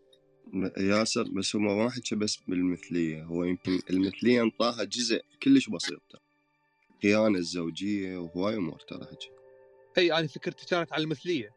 ياسر 0.77 1.23
بس 1.23 1.55
هو 1.55 1.61
ما 1.61 1.89
حكى 1.89 2.15
بس 2.15 2.37
بالمثلية. 2.47 3.23
هو 3.23 3.43
يمكن 3.43 3.79
المثلية 3.89 4.41
انطاها 4.41 4.83
جزء 4.83 5.21
كلش 5.43 5.69
بسيط. 5.69 6.21
خيانه 7.01 7.37
الزوجية 7.37 8.17
وهواي 8.17 8.55
أمور 8.55 8.79
ترى 8.79 9.05
حكي 9.05 9.29
أي 9.97 10.13
أنا 10.13 10.27
فكرتي 10.27 10.65
كانت 10.65 10.93
على 10.93 11.03
المثلية. 11.03 11.55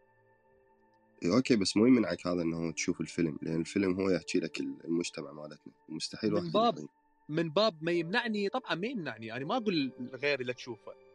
أوكي 1.24 1.56
بس 1.56 1.76
مو 1.76 1.86
يمنعك 1.86 2.26
هذا 2.26 2.42
إنه 2.42 2.72
تشوف 2.72 3.00
الفيلم 3.00 3.38
لأن 3.42 3.60
الفيلم 3.60 4.00
هو 4.00 4.10
يحكي 4.10 4.38
لك 4.38 4.60
المجتمع 4.60 5.32
مالتنا. 5.32 5.72
مستحيل 5.88 6.32
من 6.32 6.50
باب 6.50 6.88
من 7.28 7.50
باب 7.50 7.84
ما 7.84 7.92
يمنعني 7.92 8.48
طبعا 8.48 8.74
ما 8.74 8.86
يمنعني. 8.86 9.26
يعني 9.26 9.44
ما 9.44 9.56
أقول 9.56 9.92
غيري 10.14 10.44
لا 10.44 10.52
تشوفه. 10.52 11.07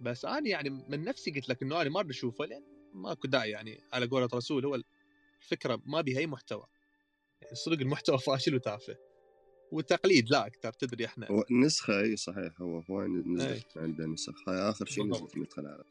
بس 0.00 0.24
أنا 0.24 0.48
يعني 0.48 0.70
من 0.70 1.04
نفسي 1.04 1.30
قلت 1.30 1.48
لك 1.48 1.62
إنه 1.62 1.82
أنا 1.82 1.90
ما 1.90 2.10
اشوفه 2.10 2.44
لأن 2.44 2.62
ماكو 2.94 3.28
داعي 3.28 3.50
يعني 3.50 3.80
على 3.92 4.06
قولة 4.06 4.28
رسول 4.34 4.66
هو 4.66 4.80
الفكرة 5.42 5.82
ما 5.86 6.00
بيها 6.00 6.18
أي 6.18 6.26
محتوى. 6.26 6.66
يعني 7.42 7.54
صدق 7.54 7.80
المحتوى 7.80 8.18
فاشل 8.26 8.54
وتافه. 8.54 8.96
وتقليد 9.72 10.30
لا 10.30 10.46
أكثر 10.46 10.72
تدري 10.72 11.06
إحنا. 11.06 11.28
هو 11.30 11.44
النسخة 11.50 12.00
أي 12.00 12.16
صحيح 12.16 12.60
هو 12.60 12.78
هو 12.90 13.06
نزلت 13.06 13.78
عندنا 13.78 14.06
نسخ 14.06 14.48
هاي 14.48 14.70
آخر 14.70 14.84
شيء 14.84 15.06
نزلت 15.06 15.36
مدخل 15.36 15.62
العالم 15.62 15.84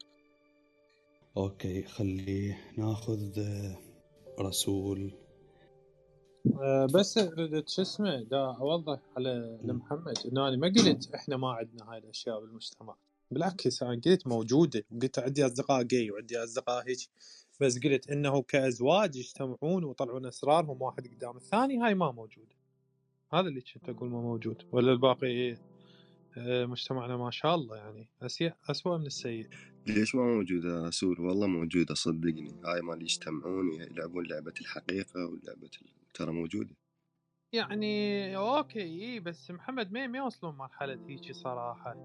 أوكي 1.36 1.82
خلي 1.82 2.56
ناخذ 2.78 3.42
رسول. 4.40 5.12
أه 6.60 6.86
بس 6.94 7.18
شو 7.66 7.82
اسمه 7.82 8.22
دا 8.22 8.56
أوضح 8.60 9.00
على 9.16 9.58
لمحمد 9.62 10.18
إنه 10.32 10.48
أنا 10.48 10.56
ما 10.56 10.68
قلت 10.68 11.14
إحنا 11.14 11.36
ما 11.36 11.52
عندنا 11.52 11.92
هاي 11.92 11.98
الأشياء 11.98 12.40
بالمجتمع. 12.40 12.96
بالعكس 13.30 13.82
أنا 13.82 14.00
قلت 14.06 14.26
موجودة 14.26 14.84
وقلت 14.90 15.18
عندي 15.18 15.46
أصدقاء 15.46 15.82
جاي 15.82 16.10
وعندي 16.10 16.38
أصدقاء 16.44 16.88
هيك 16.88 16.98
بس 17.60 17.78
قلت 17.78 18.10
إنه 18.10 18.42
كأزواج 18.42 19.16
يجتمعون 19.16 19.84
ويطلعون 19.84 20.26
أسرارهم 20.26 20.82
واحد 20.82 21.08
قدام 21.08 21.36
الثاني 21.36 21.78
هاي 21.78 21.94
ما 21.94 22.12
موجودة. 22.12 22.56
هذا 23.32 23.48
اللي 23.48 23.60
كنت 23.60 23.88
أقول 23.88 24.10
ما 24.10 24.20
موجود 24.20 24.62
ولا 24.72 24.92
الباقي 24.92 25.26
إيه 25.26 25.58
مجتمعنا 26.66 27.16
ما 27.16 27.30
شاء 27.30 27.54
الله 27.54 27.76
يعني 27.76 28.08
أسوأ 28.70 28.98
من 28.98 29.06
السيء. 29.06 29.48
ليش 29.86 30.14
ما 30.14 30.22
موجودة 30.22 30.86
رسول 30.86 31.20
والله 31.20 31.46
موجودة 31.46 31.94
صدقني. 31.94 32.60
هاي 32.64 32.80
مال 32.80 33.02
يجتمعون 33.02 33.72
يلعبون 33.72 34.26
لعبة 34.26 34.54
الحقيقة 34.60 35.26
ولعبة 35.26 35.70
ترى 36.14 36.32
موجودة. 36.32 36.76
يعني 37.52 38.36
أوكي 38.36 39.20
بس 39.20 39.50
محمد 39.50 39.92
ما 39.92 40.06
ما 40.06 40.18
يوصلون 40.18 40.54
مرحلة 40.54 41.06
هيجي 41.08 41.32
صراحة؟ 41.32 41.96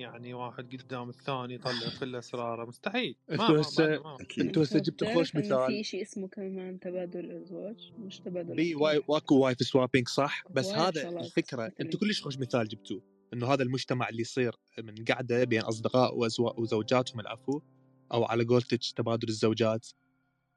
يعني 0.00 0.34
واحد 0.34 0.76
قدام 0.76 1.08
الثاني 1.08 1.54
يطلع 1.54 1.72
كل 2.00 2.16
اسراره 2.16 2.64
مستحيل. 2.64 3.16
أنتوا 3.30 3.60
هسه 3.60 4.02
أنتوا 4.40 4.62
هسه 4.62 4.78
جبتوا 4.78 5.14
خوش 5.14 5.36
مثال. 5.36 5.66
في 5.66 5.84
شيء 5.84 6.02
اسمه 6.02 6.28
كمان 6.28 6.80
تبادل 6.80 7.20
الازواج 7.20 7.92
مش 7.98 8.18
تبادل 8.18 8.56
بي 8.56 8.74
واي 8.74 9.02
واكو 9.08 9.38
wife 9.38 9.58
swapping 9.58 10.08
صح؟ 10.08 10.44
بس 10.50 10.68
هذا 10.68 11.08
الفكرة 11.08 11.72
أنتوا 11.80 12.00
كلش 12.00 12.22
خوش 12.22 12.38
مثال 12.38 12.68
جبتوه 12.68 13.02
انه 13.32 13.46
هذا 13.46 13.62
المجتمع 13.62 14.08
اللي 14.08 14.20
يصير 14.20 14.54
من 14.78 15.04
قعده 15.04 15.44
بين 15.44 15.60
أصدقاء 15.60 16.18
وزوجاتهم 16.60 17.20
العفو 17.20 17.60
أو 18.12 18.24
على 18.24 18.44
قولتك 18.44 18.80
تبادل 18.96 19.28
الزوجات. 19.28 19.88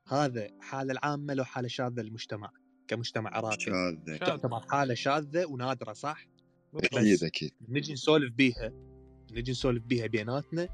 هذا 0.07 0.47
حالة 0.61 0.91
العامه 0.91 1.33
لو 1.33 1.43
حالة 1.43 1.67
شاذة 1.67 2.01
للمجتمع 2.01 2.51
كمجتمع 2.87 3.37
عراقي 3.37 3.59
شاذة. 3.59 4.17
تعتبر 4.17 4.59
حالة 4.59 4.93
شاذة 4.93 5.45
ونادرة 5.45 5.93
صح؟ 5.93 6.27
أكيد 6.75 7.23
أكيد. 7.23 7.51
نجي 7.69 7.93
نسولف 7.93 8.33
بيها. 8.33 8.92
نجي 9.33 9.51
نسولف 9.51 9.83
بيها 9.83 10.07
بيناتنا 10.07 10.67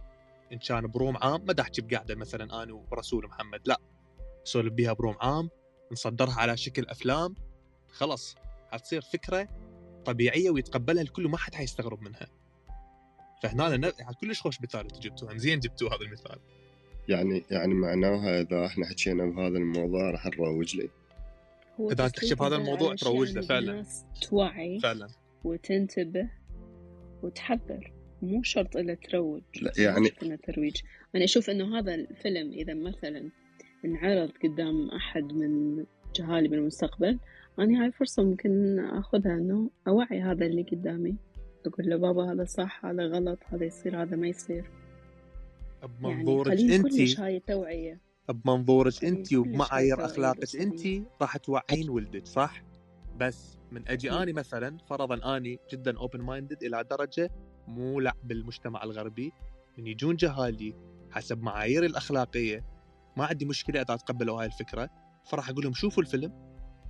إن 0.53 0.57
كان 0.57 0.87
ب 0.87 0.93
room 0.93 1.17
عام 1.17 1.45
ما 1.45 1.55
احكي 1.61 1.81
بقعده 1.81 2.15
مثلا 2.15 2.63
أنا 2.63 2.73
ورسول 2.91 3.25
محمد 3.25 3.61
لا. 3.65 3.79
نسولف 4.45 4.73
بيها 4.73 4.93
بروم 4.93 5.15
عام 5.21 5.49
نصدرها 5.91 6.33
على 6.33 6.57
شكل 6.57 6.85
أفلام 6.85 7.35
خلص 7.91 8.35
حتصير 8.71 9.01
فكرة 9.01 9.47
طبيعية 10.05 10.49
ويتقبلها 10.49 11.01
الكل 11.01 11.25
وما 11.25 11.37
حد 11.37 11.55
حيستغرب 11.55 12.01
منها. 12.01 12.27
فهنا 13.43 13.77
ن... 13.77 13.83
يعني 13.83 14.15
كلش 14.21 14.41
خوش 14.41 14.61
مثال 14.61 14.81
أنتم 14.81 14.99
جبتوها 14.99 15.37
زين 15.37 15.59
جبتوا 15.59 15.89
هذا 15.89 16.01
المثال. 16.01 16.39
يعني 17.07 17.43
يعني 17.51 17.73
معناها 17.73 18.41
إذا 18.41 18.65
إحنا 18.65 18.85
حكينا 18.85 19.25
بهذا 19.25 19.57
الموضوع 19.57 20.11
راح 20.11 20.25
نروج 20.25 20.75
له 20.75 20.89
إذا 21.91 22.07
تحكي 22.07 22.35
بهذا 22.35 22.55
الموضوع 22.55 22.95
تروج 22.95 23.31
له 23.31 23.41
فعلا. 23.41 23.85
توعي 24.21 24.79
فعلا. 24.79 25.07
وتنتبه 25.43 26.29
وتحذر. 27.23 27.98
مو 28.21 28.43
شرط 28.43 28.77
إلا 28.77 28.93
تروج 28.93 29.41
لا 29.61 29.71
يعني 29.77 30.09
إنه 30.23 30.35
ترويج. 30.35 30.75
أنا 31.15 31.23
أشوف 31.23 31.49
إنه 31.49 31.79
هذا 31.79 31.95
الفيلم 31.95 32.51
إذا 32.51 32.73
مثلا 32.73 33.29
انعرض 33.85 34.31
قدام 34.43 34.89
أحد 34.89 35.33
من 35.33 35.85
جهالي 36.15 36.47
بالمستقبل 36.47 37.19
أنا 37.59 37.83
هاي 37.83 37.91
فرصة 37.91 38.23
ممكن 38.23 38.79
أخذها 38.79 39.33
إنه 39.33 39.69
أوعي 39.87 40.21
هذا 40.21 40.45
اللي 40.45 40.63
قدامي. 40.63 41.15
أقول 41.65 41.89
له 41.89 41.95
بابا 41.95 42.33
هذا 42.33 42.45
صح 42.45 42.85
هذا 42.85 43.07
غلط 43.07 43.39
هذا 43.45 43.65
يصير 43.65 44.01
هذا 44.01 44.15
ما 44.15 44.27
يصير. 44.27 44.71
بمنظورك 46.01 46.59
يعني 46.59 46.75
انت 46.75 47.19
هاي 47.19 47.39
توعية 47.39 48.01
بمنظورك 48.29 49.05
انت 49.05 49.33
وبمعايير 49.33 50.05
أخلاقك 50.05 50.55
انت 50.55 51.05
راح 51.21 51.37
توعين 51.37 51.89
ولدك 51.89 52.27
صح؟ 52.27 52.63
بس 53.17 53.57
من 53.71 53.87
أجي 53.87 54.11
اني 54.11 54.33
مثلا 54.33 54.77
فرضا 54.89 55.37
أني 55.37 55.59
جدا 55.71 55.97
open 55.97 56.21
minded 56.21 56.63
إلى 56.63 56.83
درجة 56.83 57.29
مو 57.69 57.99
لا 57.99 58.15
بالمجتمع 58.23 58.83
الغربي 58.83 59.31
من 59.77 59.87
يجون 59.87 60.15
جهالي 60.15 60.75
حسب 61.11 61.41
معاييري 61.41 61.85
الأخلاقية 61.85 62.65
ما 63.17 63.25
عندي 63.25 63.45
مشكلة 63.45 63.81
إذا 63.81 63.95
تقبلوا 63.95 64.41
هاي 64.41 64.45
الفكرة 64.45 64.89
فراح 65.25 65.49
أقول 65.49 65.63
لهم 65.63 65.73
شوفوا 65.73 66.03
الفيلم 66.03 66.33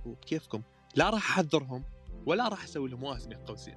وبكيفكم 0.06 0.62
لا 0.96 1.10
راح 1.10 1.30
أحذرهم 1.30 1.84
ولا 2.26 2.48
راح 2.48 2.64
أسوي 2.64 2.88
لهم 2.88 3.02
واسمي 3.02 3.34
قوسين. 3.34 3.74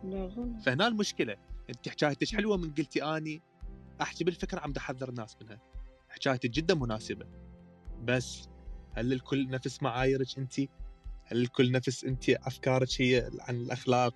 فهنا 0.65 0.87
المشكلة. 0.87 1.35
أنت 1.69 1.89
حكايتك 1.89 2.35
حلوة 2.35 2.57
من 2.57 2.73
قلتي 2.73 3.03
أني 3.03 3.41
احكي 4.01 4.23
بالفكرة 4.23 4.59
عم 4.59 4.73
أحذر 4.77 5.09
الناس 5.09 5.37
منها. 5.41 5.59
حكايتك 6.09 6.49
جدا 6.49 6.75
مناسبة. 6.75 7.25
بس 8.03 8.49
هل 8.93 9.13
الكل 9.13 9.49
نفس 9.49 9.83
معاييرك 9.83 10.37
انت 10.37 10.59
هل 11.25 11.41
الكل 11.41 11.71
نفس 11.71 12.03
انت 12.03 12.29
أفكارك 12.29 13.01
هي 13.01 13.31
عن 13.39 13.55
الأخلاق 13.55 14.15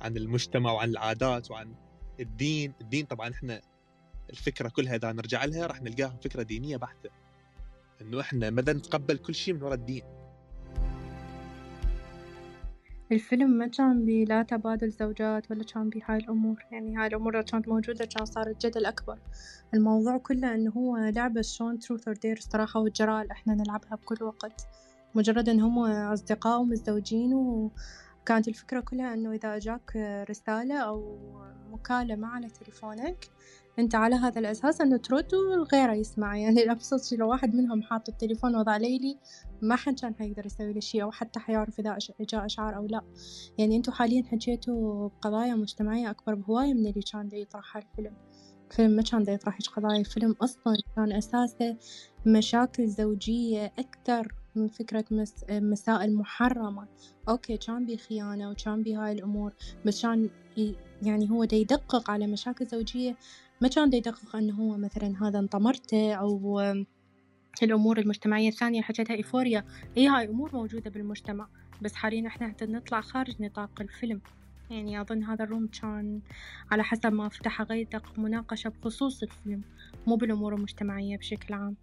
وعن 0.00 0.16
المجتمع 0.16 0.72
وعن 0.72 0.88
العادات 0.88 1.50
وعن 1.50 1.74
الدين. 2.20 2.72
الدين 2.80 3.06
طبعا 3.06 3.30
إحنا 3.30 3.60
الفكرة 4.30 4.68
كلها 4.68 4.96
إذا 4.96 5.12
نرجع 5.12 5.44
لها 5.44 5.66
راح 5.66 5.82
نلقاها 5.82 6.16
فكرة 6.24 6.42
دينية 6.42 6.76
بحتة. 6.76 7.10
إنه 8.00 8.20
إحنا 8.20 8.50
مدى 8.50 8.72
نتقبل 8.72 9.16
كل 9.16 9.34
شيء 9.34 9.54
من 9.54 9.62
وراء 9.62 9.74
الدين. 9.74 10.02
الفيلم 13.12 13.50
ما 13.50 13.66
كان 13.66 14.04
بي 14.04 14.24
لا 14.24 14.42
تبادل 14.42 14.90
زوجات 14.90 15.50
ولا 15.50 15.64
كان 15.64 15.88
بي 15.88 16.02
هاي 16.06 16.16
الأمور. 16.16 16.64
يعني 16.72 16.96
هاي 16.96 17.06
الأمور 17.06 17.36
لو 17.36 17.42
كانت 17.42 17.68
موجودة 17.68 18.04
كان 18.04 18.24
صار 18.24 18.46
الجدل 18.46 18.86
أكبر. 18.86 19.18
الموضوع 19.74 20.18
كله 20.18 20.54
إنه 20.54 20.70
هو 20.70 20.96
لعبة 20.96 21.42
شلون 21.42 21.78
truth 21.78 22.08
or 22.08 22.16
dare 22.16 22.36
الصراحة 22.36 22.80
والجرأة 22.80 23.30
إحنا 23.30 23.54
نلعبها 23.54 23.96
بكل 23.96 24.24
وقت. 24.24 24.66
مجرد 25.14 25.48
إن 25.48 25.60
هم 25.60 25.78
أصدقاء 25.88 26.60
ومزدوجين 26.60 27.34
وكانت 28.28 28.48
الفكرة 28.48 28.80
كلها 28.80 29.14
إنه 29.14 29.32
إذا 29.32 29.56
أجاك 29.56 29.96
رسالة 30.30 30.78
أو 30.78 31.18
مكالمة 31.70 32.28
على 32.28 32.48
تليفونك 32.48 33.30
أنت 33.78 33.94
على 33.94 34.14
هذا 34.14 34.40
الأساس 34.40 34.80
إنه 34.80 34.96
ترد 34.96 35.34
وغيره 35.34 35.92
يسمع. 35.92 36.36
يعني 36.36 36.70
أبسط 36.72 37.04
شي 37.04 37.16
لو 37.16 37.30
واحد 37.30 37.54
منهم 37.54 37.82
حاط 37.82 38.08
التليفون 38.08 38.56
وضع 38.56 38.76
ليلي 38.76 39.18
ما 39.62 39.76
حد 39.76 40.00
كان 40.00 40.14
حيقدر 40.14 40.46
يسوي 40.46 40.72
له 40.72 40.80
شي 40.80 41.02
أو 41.02 41.10
حتى 41.10 41.40
حيعرف 41.40 41.80
إذا 41.80 41.98
جاء 42.20 42.46
إشعار 42.46 42.76
أو 42.76 42.86
لا. 42.86 43.02
يعني 43.58 43.76
أنتوا 43.76 43.92
حاليا 43.92 44.22
حكيتوا 44.22 45.08
بقضايا 45.08 45.54
مجتمعية 45.54 46.10
أكبر 46.10 46.34
بهواية 46.34 46.74
من 46.74 46.86
اللي 46.86 47.02
كان 47.12 47.28
يطرحها 47.32 47.82
الفيلم 47.82 48.16
الفيلم 48.70 48.90
ما 48.90 49.02
كان 49.02 49.24
يطرح 49.28 49.54
هيج 49.54 49.68
قضايا 49.68 50.00
الفيلم 50.00 50.36
أصلا 50.42 50.76
كان 50.96 51.12
أساسه 51.12 51.76
مشاكل 52.26 52.88
زوجية 52.88 53.72
أكثر. 53.78 54.37
فكرة 54.66 55.04
مس... 55.10 55.44
مسائل 55.50 56.16
محرمة. 56.16 56.86
okay 57.28 57.56
كان 57.56 57.86
بي 57.86 57.96
خيانة 57.96 58.50
وكان 58.50 58.82
بي 58.82 58.94
هاي 58.94 59.12
الأمور 59.12 59.52
بس 59.86 60.02
كان 60.02 60.30
يعني 61.02 61.30
هو 61.30 61.44
دا 61.44 61.56
يدقق 61.56 62.10
على 62.10 62.26
مشاكل 62.26 62.66
زوجية. 62.66 63.16
ما 63.60 63.68
كان 63.68 63.90
دا 63.90 63.96
يدقق 63.96 64.36
أنه 64.36 64.54
هو 64.54 64.76
مثلا 64.76 65.28
هذا 65.28 65.38
أنطى 65.38 65.76
مرته 65.76 66.14
أو 66.14 66.60
الأمور 67.62 67.98
المجتمعية 67.98 68.48
الثانية 68.48 68.82
حكيتها 68.82 69.16
Euphoria. 69.16 69.64
هي 69.96 70.08
هاي 70.08 70.28
أمور 70.28 70.50
موجودة 70.54 70.90
بالمجتمع 70.90 71.48
بس 71.82 71.94
حاليا 71.94 72.26
إحنا 72.26 72.54
نطلع 72.62 73.00
خارج 73.00 73.42
نطاق 73.42 73.80
الفيلم. 73.80 74.20
يعني 74.70 75.00
أظن 75.00 75.24
هذا 75.24 75.44
ال 75.44 75.48
room 75.48 75.66
كان 75.66 76.20
على 76.70 76.84
حسب 76.84 77.12
ما 77.12 77.28
فتح 77.28 77.62
غيدق 77.62 78.18
مناقشة 78.18 78.70
بخصوص 78.70 79.22
الفيلم 79.22 79.62
مو 80.06 80.16
بالأمور 80.16 80.54
المجتمعية 80.54 81.16
بشكل 81.16 81.54
عام. 81.54 81.76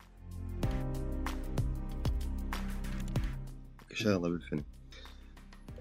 شغلة 3.95 4.29
بالفيلم. 4.29 4.63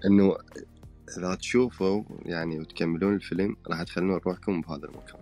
إنه 0.05 0.37
إذا 1.17 1.35
تشوفوا 1.35 2.03
يعني 2.25 2.59
وتكملون 2.59 3.13
الفيلم 3.13 3.55
راح 3.67 3.83
تخلون 3.83 4.19
روحكم 4.25 4.61
بهذا 4.61 4.85
المكان. 4.85 5.21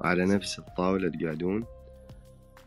على 0.00 0.24
نفس 0.24 0.58
الطاولة 0.58 1.08
تقعدون. 1.08 1.64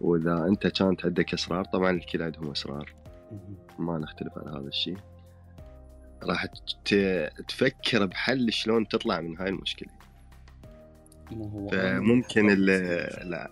وإذا 0.02 0.46
أنت 0.48 0.68
كانت 0.68 1.06
عندك 1.06 1.34
أسرار 1.34 1.66
طبعا 1.66 1.92
الكل 1.92 2.22
عندهم 2.22 2.52
أسرار 2.52 2.94
ما 3.80 3.98
نختلف 3.98 4.38
على 4.38 4.50
هذا 4.50 4.68
الشيء. 4.68 4.98
راح 6.24 6.46
تفكر 7.48 8.06
بحل 8.06 8.54
شلون 8.54 8.88
تطلع 8.88 9.22
من 9.22 9.38
هاي 9.38 9.50
المشكلة. 9.50 9.90
ممكن 12.00 12.48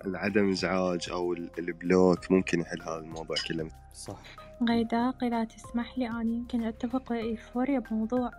العدم 0.06 0.50
إزعاج 0.50 1.10
أو 1.12 1.34
البلوك 1.34 2.32
ممكن 2.32 2.60
يحل 2.60 2.82
هذا 2.82 2.98
الموضوع 2.98 3.36
كله. 3.48 3.70
صح. 3.94 4.22
غيداق 4.64 5.24
اذا 5.24 5.44
تسمح 5.44 5.98
لي 5.98 6.10
أنا 6.10 6.22
يمكن 6.22 6.64
أتفق 6.64 7.12
إيفوريا 7.12 7.80
بموضوع 7.80 8.32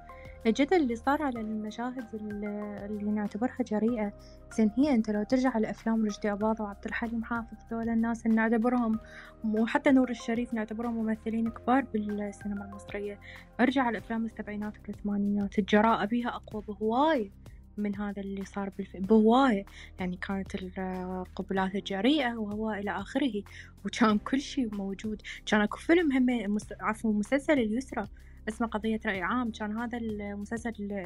الجدل 0.47 0.77
اللي 0.77 0.97
صار 0.97 1.23
على 1.23 1.41
المشاهد 1.41 2.15
اللي 2.15 3.11
نعتبرها 3.11 3.57
جريئة. 3.67 4.13
زين 4.57 4.71
هي 4.77 4.95
أنت 4.95 5.11
لو 5.11 5.23
ترجع 5.23 5.59
لأفلام 5.59 6.07
رشدي 6.07 6.33
أباظة 6.33 6.65
وعبد 6.65 6.85
الحليم 6.87 7.25
حافظ 7.25 7.57
ذول 7.73 7.89
الناس 7.89 8.27
اللي 8.27 8.37
نعتبرهم 8.37 8.99
وحتى 9.45 9.91
نور 9.91 10.11
الشريف 10.11 10.55
نعتبرهم 10.55 10.95
ممثلين 10.95 11.51
كبار 11.51 11.85
بالسينما 11.95 12.65
المصرية. 12.65 13.21
أرجع 13.61 13.91
لأفلام 13.91 14.25
السبعينات 14.25 14.73
والثمانينات 14.89 15.59
الجراءة 15.59 16.05
بيها 16.05 16.29
أقوى 16.29 16.63
بهواي 16.69 17.31
من 17.79 17.97
هذا 17.97 18.23
اللي 18.23 18.45
صار 18.45 18.71
بالفيلم 18.79 19.07
بهواية. 19.07 19.65
يعني 20.01 20.17
كانت 20.17 20.55
القبلات 20.55 21.75
الجريئة 21.75 22.35
وهو 22.35 22.73
إلى 22.73 22.91
آخره 22.91 23.43
وكان 23.85 24.19
كل 24.19 24.41
شيء 24.41 24.75
موجود. 24.75 25.23
كان 25.47 25.61
أكو 25.61 25.79
فيلم 25.79 26.13
هم 26.13 26.59
عفوا 26.81 27.13
مسلسل 27.13 27.59
اليسرى 27.59 28.07
اسمه 28.49 28.67
قضية 28.67 29.01
رأي 29.07 29.23
عام. 29.23 29.51
كان 29.51 29.79
هذا 29.79 29.99
المسلسل 29.99 31.05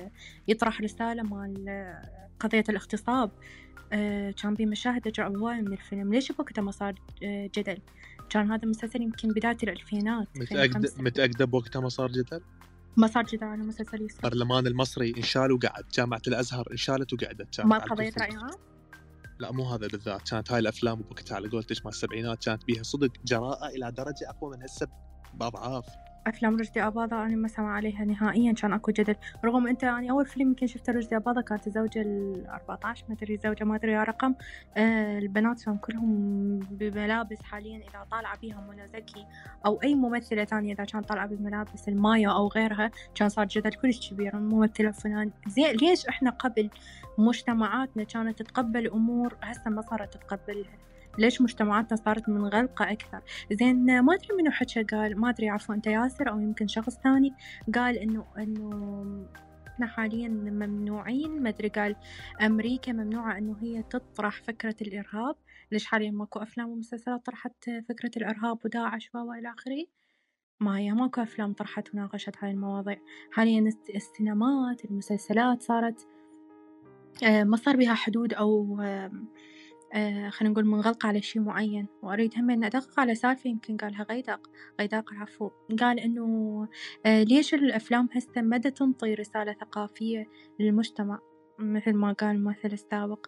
يطرح 0.48 0.80
رسالة 0.80 1.22
مال 1.22 1.94
قضية 2.40 2.64
الاغتصاب. 2.68 3.30
آه، 3.92 4.30
كان 4.30 4.54
بيه 4.54 4.66
مشاهد 4.66 5.06
أجرأ 5.06 5.28
هواية 5.28 5.60
من 5.60 5.72
الفيلم. 5.72 6.14
ليش 6.14 6.32
بوقتها 6.32 6.62
ما 6.62 6.70
صار 6.70 6.94
آه، 7.22 7.50
جدل؟ 7.54 7.78
كان 8.30 8.52
هذا 8.52 8.62
المسلسل 8.62 9.02
يمكن 9.02 9.28
بداية 9.28 9.56
الألفينات 9.62 10.28
متأكدة 10.36 10.92
متأكدة 10.98 11.44
بوقتها 11.44 11.80
ما 11.80 11.88
صار 11.88 12.10
جدل؟ 12.12 12.40
ما 12.96 13.06
صار 13.06 13.24
جدل 13.24 13.44
على 13.44 13.62
مسلسل 13.62 14.00
يوسف. 14.00 14.24
البرلمان 14.24 14.66
المصري 14.66 15.14
انشال 15.16 15.52
وقعد 15.52 15.84
جامعة 15.94 16.22
الأزهر 16.28 16.68
انشالت 16.72 17.12
وقعدت 17.12 17.60
ما 17.60 17.78
قضية 17.78 18.12
رأي 18.20 18.36
عام؟ 18.36 18.50
لا 19.38 19.52
مو 19.52 19.64
هذا 19.64 19.86
بالذات 19.86 20.28
كانت 20.30 20.52
هاي 20.52 20.58
الأفلام 20.58 21.02
بوقتها 21.02 21.34
على 21.34 21.48
قولتك 21.48 21.76
مال 21.84 21.92
السبعينات 21.92 22.44
كانت 22.44 22.64
بيها 22.64 22.82
صدق 22.82 23.10
جراءه 23.24 23.68
إلى 23.68 23.92
درجة 23.92 24.28
أقوى 24.28 24.56
من 24.56 24.62
هسه 24.62 24.88
بأضعاف. 25.34 25.86
أفلام 26.26 26.56
رشدي 26.56 26.86
أباظة 26.86 27.26
أنا 27.26 27.36
ما 27.36 27.48
سمع 27.48 27.72
عليها 27.74 28.04
نهائيا 28.04 28.52
كان 28.52 28.72
أكو 28.72 28.92
جدل. 28.92 29.14
رغم 29.44 29.66
أنت 29.66 29.82
يعني 29.82 30.10
أول 30.10 30.26
فيلم 30.26 30.48
يمكن 30.48 30.66
شفته 30.66 30.92
رشدي 30.92 31.16
أباظة 31.16 31.40
كانت 31.40 31.66
الزوجة 31.66 32.00
ال 32.02 32.46
14 32.46 33.04
ما 33.08 33.14
أدري 33.14 33.36
زوجة 33.36 33.64
ما 33.64 33.76
أدري 33.76 33.96
رقم. 34.02 34.34
آه 34.76 35.18
البنات 35.18 35.62
كان 35.62 35.76
كلهم 35.76 36.58
بملابس 36.58 37.42
حاليا 37.42 37.76
إذا 37.76 38.06
طالعة 38.10 38.38
بيها 38.38 38.60
منى 38.70 38.88
زكي 38.88 39.26
أو 39.66 39.82
أي 39.82 39.94
ممثلة 39.94 40.44
ثانية 40.44 40.74
إذا 40.74 40.84
كانت 40.84 41.08
طالعة 41.08 41.26
بملابس 41.26 41.88
المايا 41.88 42.28
أو 42.28 42.48
غيرها 42.48 42.90
كان 43.14 43.28
صار 43.28 43.46
جدل 43.46 43.72
كلش 43.72 44.10
كبير. 44.10 44.34
الممثلة 44.36 44.90
فلان 44.90 45.30
زين 45.46 45.76
ليش 45.76 46.06
إحنا 46.06 46.30
قبل 46.30 46.70
مجتمعاتنا 47.18 48.04
كانت 48.04 48.42
تتقبل 48.42 48.88
أمور 48.88 49.36
هسه 49.42 49.70
ما 49.70 49.82
صارت 49.82 50.14
تتقبلها؟ 50.14 50.91
ليش 51.18 51.42
مجتمعاتنا 51.42 51.96
صارت 51.96 52.28
منغلقة 52.28 52.92
أكثر؟ 52.92 53.22
زين 53.52 54.00
ما 54.00 54.14
أدري 54.14 54.36
منو 54.38 54.50
حكى 54.50 54.82
قال 54.82 55.20
ما 55.20 55.30
أدري 55.30 55.48
عفوا 55.48 55.74
أنت 55.74 55.86
ياسر 55.86 56.30
أو 56.30 56.40
يمكن 56.40 56.66
شخص 56.66 56.98
ثاني 56.98 57.34
قال 57.74 57.98
إنه 57.98 58.26
إنه 58.38 59.28
إحنا 59.72 59.86
حاليا 59.86 60.28
ممنوعين 60.28 61.42
ما 61.42 61.48
أدري 61.48 61.68
قال 61.68 61.96
أمريكا 62.42 62.92
ممنوعة 62.92 63.38
إنه 63.38 63.56
هي 63.60 63.82
تطرح 63.82 64.42
فكرة 64.42 64.76
الإرهاب. 64.82 65.36
ليش 65.72 65.86
حاليا 65.86 66.10
ماكو 66.10 66.38
أفلام 66.38 66.68
ومسلسلات 66.68 67.26
طرحت 67.26 67.70
فكرة 67.88 68.10
الإرهاب 68.16 68.58
وداعش 68.64 69.10
والى 69.14 69.48
آخره؟ 69.48 69.86
ما 70.60 70.78
هي 70.78 70.92
ماكو 70.92 71.22
أفلام 71.22 71.52
طرحت 71.52 71.94
وناقشت 71.94 72.36
هاي 72.38 72.50
المواضيع. 72.50 72.98
حاليا 73.30 73.70
السينمات 73.94 74.84
المسلسلات 74.84 75.62
صارت 75.62 76.06
آه، 77.24 77.44
ما 77.44 77.56
صار 77.56 77.76
بها 77.76 77.94
حدود 77.94 78.34
أو 78.34 78.80
آه 79.94 80.28
خلينا 80.28 80.52
نقول 80.52 80.66
منغلقة 80.66 81.06
على 81.06 81.22
شي 81.22 81.38
معين. 81.38 81.86
وأريد 82.02 82.34
هم 82.38 82.50
إن 82.50 82.64
أدقق 82.64 83.00
على 83.00 83.14
سالفة 83.14 83.50
يمكن 83.50 83.76
قالها 83.76 84.02
غيدق 84.02 84.50
غيداق 84.80 85.12
العفو 85.12 85.50
قال 85.80 86.00
إنه 86.00 86.68
آه 87.06 87.22
ليش 87.22 87.54
الأفلام 87.54 88.08
هسه 88.12 88.42
مدى 88.42 88.70
تنطي 88.70 89.14
رسالة 89.14 89.52
ثقافية 89.52 90.26
للمجتمع؟ 90.60 91.18
مثل 91.58 91.92
ما 91.92 92.12
قال 92.12 92.36
الممثل 92.36 92.72
السابق. 92.72 93.26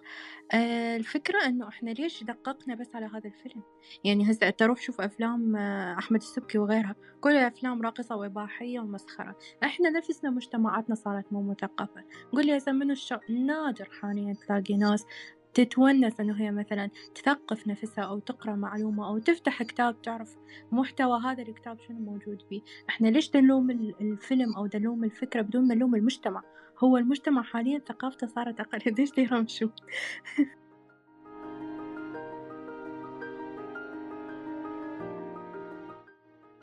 آه 0.52 0.96
الفكرة 0.96 1.46
إنه 1.46 1.68
إحنا 1.68 1.90
ليش 1.90 2.24
دققنا 2.24 2.74
بس 2.74 2.94
على 2.94 3.06
هذا 3.06 3.24
الفيلم؟ 3.24 3.62
يعني 4.04 4.30
هسه 4.30 4.48
أنت 4.48 4.62
روح 4.62 4.80
شوف 4.80 5.00
أفلام 5.00 5.56
أحمد 5.98 6.20
السبكي 6.20 6.58
وغيرها. 6.58 6.96
كلها 7.20 7.46
أفلام 7.48 7.82
راقصة 7.82 8.16
وإباحية 8.16 8.80
ومسخرة. 8.80 9.36
إحنا 9.64 9.90
نفسنا 9.90 10.30
مجتمعاتنا 10.30 10.94
صارت 10.94 11.32
مو 11.32 11.42
مثقفة. 11.42 12.04
قول 12.32 12.46
لي 12.46 12.56
هسه 12.56 12.72
من 12.72 12.90
الشر 12.90 13.20
نادر 13.28 13.88
حاليا 14.00 14.34
تلاقي 14.46 14.76
ناس 14.76 15.06
تتونس 15.54 16.20
إنه 16.20 16.40
هي 16.40 16.50
مثلا 16.50 16.90
تثقف 17.14 17.66
نفسها 17.66 18.04
أو 18.04 18.18
تقرأ 18.18 18.54
معلومة 18.54 19.08
أو 19.08 19.18
تفتح 19.18 19.62
كتاب 19.62 20.02
تعرف 20.02 20.36
محتوى 20.72 21.20
هذا 21.24 21.42
الكتاب 21.42 21.78
شنو 21.88 21.98
موجود 21.98 22.42
فيه. 22.48 22.62
إحنا 22.88 23.08
ليش 23.08 23.36
نلوم 23.36 23.70
الفيلم 24.00 24.56
أو 24.56 24.68
نلوم 24.74 25.04
الفكرة 25.04 25.42
بدون 25.42 25.68
ما 25.68 25.74
نلوم 25.74 25.94
المجتمع؟ 25.94 26.42
هو 26.78 26.96
المجتمع 26.96 27.42
حاليا 27.42 27.78
ثقافته 27.78 28.26
صارت 28.26 28.60
أقل. 28.60 28.94
ليش 28.98 29.10
يرمشوا 29.18 29.68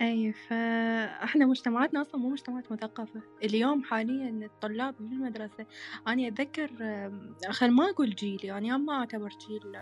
أي 0.01 0.31
فإحنا 0.31 1.45
مجتمعاتنا 1.45 2.01
أصلا 2.01 2.21
مو 2.21 2.29
مجتمعات 2.29 2.71
مثقفة. 2.71 3.21
اليوم 3.43 3.83
حاليا 3.83 4.45
الطلاب 4.45 4.95
بالمدرسة 4.99 5.65
أنا 6.07 6.27
أتذكر 6.27 6.71
خل 7.49 7.71
ما 7.71 7.89
أقول 7.89 8.09
جيلي 8.09 8.47
يعني 8.47 8.77
ما 8.77 8.93
أعتبر 8.93 9.29
جيل 9.29 9.77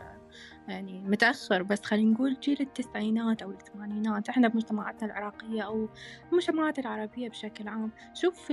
يعني 0.67 1.01
متأخر 1.01 1.63
بس 1.63 1.82
خلينا 1.82 2.11
نقول 2.11 2.39
جيل 2.39 2.57
التسعينات 2.61 3.41
أو 3.41 3.51
الثمانينات. 3.51 4.30
إحنا 4.30 4.47
بمجتمعاتنا 4.47 5.05
العراقية 5.07 5.61
أو 5.61 5.89
المجتمعات 6.32 6.80
العربية 6.80 7.30
بشكل 7.30 7.67
عام. 7.67 7.91
شوف 8.13 8.51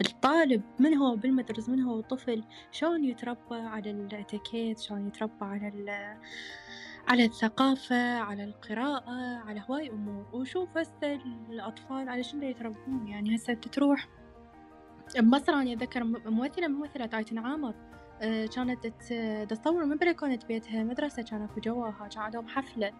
الطالب 0.00 0.62
من 0.78 0.94
هو 0.94 1.16
بالمدرسة 1.16 1.72
من 1.72 1.80
هو 1.80 2.00
طفل 2.00 2.44
شلون 2.72 3.04
يتربى 3.04 3.40
على 3.54 3.90
الأتيكيت 3.90 4.78
شلون 4.78 5.06
يتربى 5.06 5.44
على 5.44 5.68
على 7.08 7.24
الثقافة 7.24 8.18
على 8.18 8.44
القراءة 8.44 9.38
على 9.46 9.62
هواي 9.70 9.90
أمور. 9.90 10.26
وشوف 10.32 10.78
هسه 10.78 11.20
الأطفال 11.50 12.08
على 12.08 12.22
شنو 12.22 12.42
يتربون 12.42 13.08
يعني 13.08 13.36
هسه 13.36 13.54
تروح 13.54 14.08
بمصر 15.16 15.52
أنا 15.52 15.72
أتذكر 15.72 16.04
ممثلة 16.04 16.68
ممثلة 16.68 17.18
آيتن 17.18 17.38
عامر 17.38 17.74
آه، 18.22 18.46
كانت 18.46 18.86
تصور 19.52 19.84
من 19.84 19.96
بلكونة 19.96 20.38
بيتها 20.48 20.84
مدرسة 20.84 21.22
كانت 21.22 21.52
في 21.52 21.60
جواها 21.60 22.08
كان 22.12 22.22
عندهم 22.22 22.48
حفلة. 22.48 22.92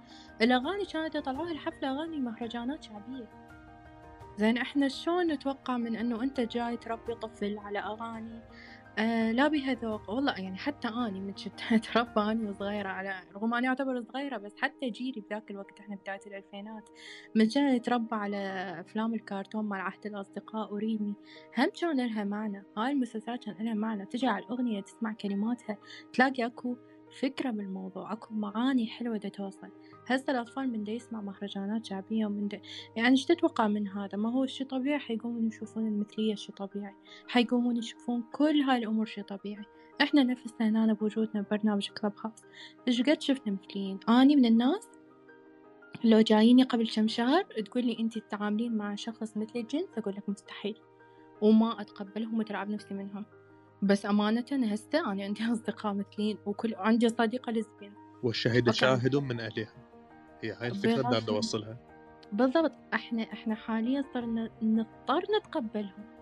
الأغاني 0.43 0.85
كانت 0.85 1.15
يطلعوها 1.15 1.53
الحفلة 1.53 1.91
أغاني 1.91 2.21
مهرجانات 2.21 2.83
شعبية. 2.83 3.29
زين 4.37 4.59
إحنا 4.59 4.89
شلون 4.89 5.27
نتوقع 5.27 5.77
من 5.77 5.97
إنه 5.97 6.23
أنت 6.23 6.41
جاي 6.41 6.77
تربي 6.77 7.15
طفل 7.15 7.59
على 7.59 7.79
أغاني؟ 7.79 8.41
آه 8.99 9.33
لا 9.33 9.49
بها 9.49 9.75
ذوق 9.75 10.11
والله 10.11 10.33
يعني 10.33 10.57
حتى 10.57 10.89
أني 10.89 11.21
من 11.21 11.37
شت 11.37 11.61
أتربى 11.73 12.21
أني 12.31 12.51
وصغيرة 12.51 12.89
على 12.89 13.21
رغم 13.35 13.55
أني 13.55 13.69
أعتبر 13.69 14.03
صغيرة 14.03 14.37
بس 14.37 14.57
حتى 14.57 14.91
جيلي 14.91 15.21
بذاك 15.21 15.51
الوقت 15.51 15.81
إحنا 15.81 15.97
بداية 15.97 16.21
الألفينات 16.27 16.89
من 17.35 17.49
كان 17.49 17.75
نتربى 17.75 18.15
على 18.15 18.37
أفلام 18.81 19.15
الكرتون 19.15 19.65
مال 19.65 19.81
عهد 19.81 20.07
الأصدقاء 20.07 20.75
وريمي. 20.75 21.15
هم 21.59 21.71
كان 21.81 21.97
لها 21.97 22.25
معنى. 22.25 22.65
هاي 22.77 22.93
المسلسلات 22.93 23.45
كان 23.45 23.55
لها 23.61 23.75
معنى. 23.75 24.07
تجي 24.07 24.27
على 24.27 24.45
الأغنية 24.45 24.81
تسمع 24.81 25.13
كلماتها 25.13 25.79
تلاقي 26.13 26.47
أكو 26.47 26.77
فكرة 27.11 27.51
بالموضوع 27.51 28.13
أكو 28.13 28.35
معاني 28.35 28.87
حلوة 28.87 29.17
دا 29.17 29.29
توصل. 29.29 29.69
هسه 30.07 30.33
الأطفال 30.33 30.73
من 30.73 30.85
دا 30.85 30.93
يسمع 30.93 31.21
مهرجانات 31.21 31.87
شعبية 31.87 32.27
ومن 32.27 32.49
دا 32.49 32.61
يعني 32.97 33.09
إيش 33.09 33.25
تتوقع 33.25 33.69
من 33.69 33.89
هذا؟ 33.89 34.19
ما 34.19 34.33
هو 34.33 34.47
شي 34.47 34.65
طبيعي؟ 34.65 34.99
حيقومون 34.99 35.47
يشوفون 35.47 35.87
المثلية 35.87 36.35
شي 36.35 36.53
طبيعي. 36.53 36.95
حيقومون 37.29 37.77
يشوفون 37.77 38.25
كل 38.33 38.61
هاي 38.61 38.79
الأمور 38.79 39.07
شي 39.07 39.23
طبيعي. 39.23 39.65
إحنا 40.03 40.23
نفسنا 40.23 40.69
هنا 40.69 40.93
بوجودنا 40.93 41.43
ببرنامج 41.43 41.89
كلب 41.89 42.13
هاوس 42.25 42.43
إيش 42.89 43.03
قد 43.03 43.21
شفنا 43.23 43.53
مثليين؟ 43.53 43.99
أني 44.09 44.37
من 44.37 44.45
الناس 44.45 44.89
لو 46.05 46.21
جاييني 46.21 46.63
قبل 46.63 46.89
كم 46.89 47.09
شهر 47.09 47.43
تقول 47.43 47.87
لي 47.87 47.97
انت 48.01 48.19
تتعاملين 48.19 48.77
مع 48.77 48.95
شخص 48.95 49.37
مثل 49.37 49.59
الجنس 49.59 49.89
أقول 49.99 50.15
لك 50.15 50.29
مستحيل. 50.29 50.79
وما 51.41 51.81
أتقبلهم 51.81 52.39
وترعب 52.39 52.71
نفسي 52.71 52.95
منهم. 52.95 53.25
بس 53.83 54.07
أمانة 54.07 54.45
هسه 54.53 55.13
أنا 55.13 55.25
عندي 55.25 55.45
أصدقاء 55.53 55.95
مثلين 55.95 56.39
وكل 56.47 56.75
عندي 56.75 57.09
صديقة 57.09 57.53
لزبين 57.53 57.93
والشهيد 58.23 58.71
شاهد 58.71 59.17
من 59.17 59.41
أهلها. 59.41 59.73
هي 60.43 60.53
هاي 60.53 60.69
الفكرة 60.69 61.09
اللي 61.09 61.21
بدي 61.21 61.31
أوصلها. 61.31 61.77
بالضبط. 62.33 62.73
إحنا 62.95 63.23
إحنا 63.23 63.55
حاليا 63.55 64.05
صرنا 64.15 64.51
نضطر 64.63 65.23
نتقبلهم. 65.39 66.19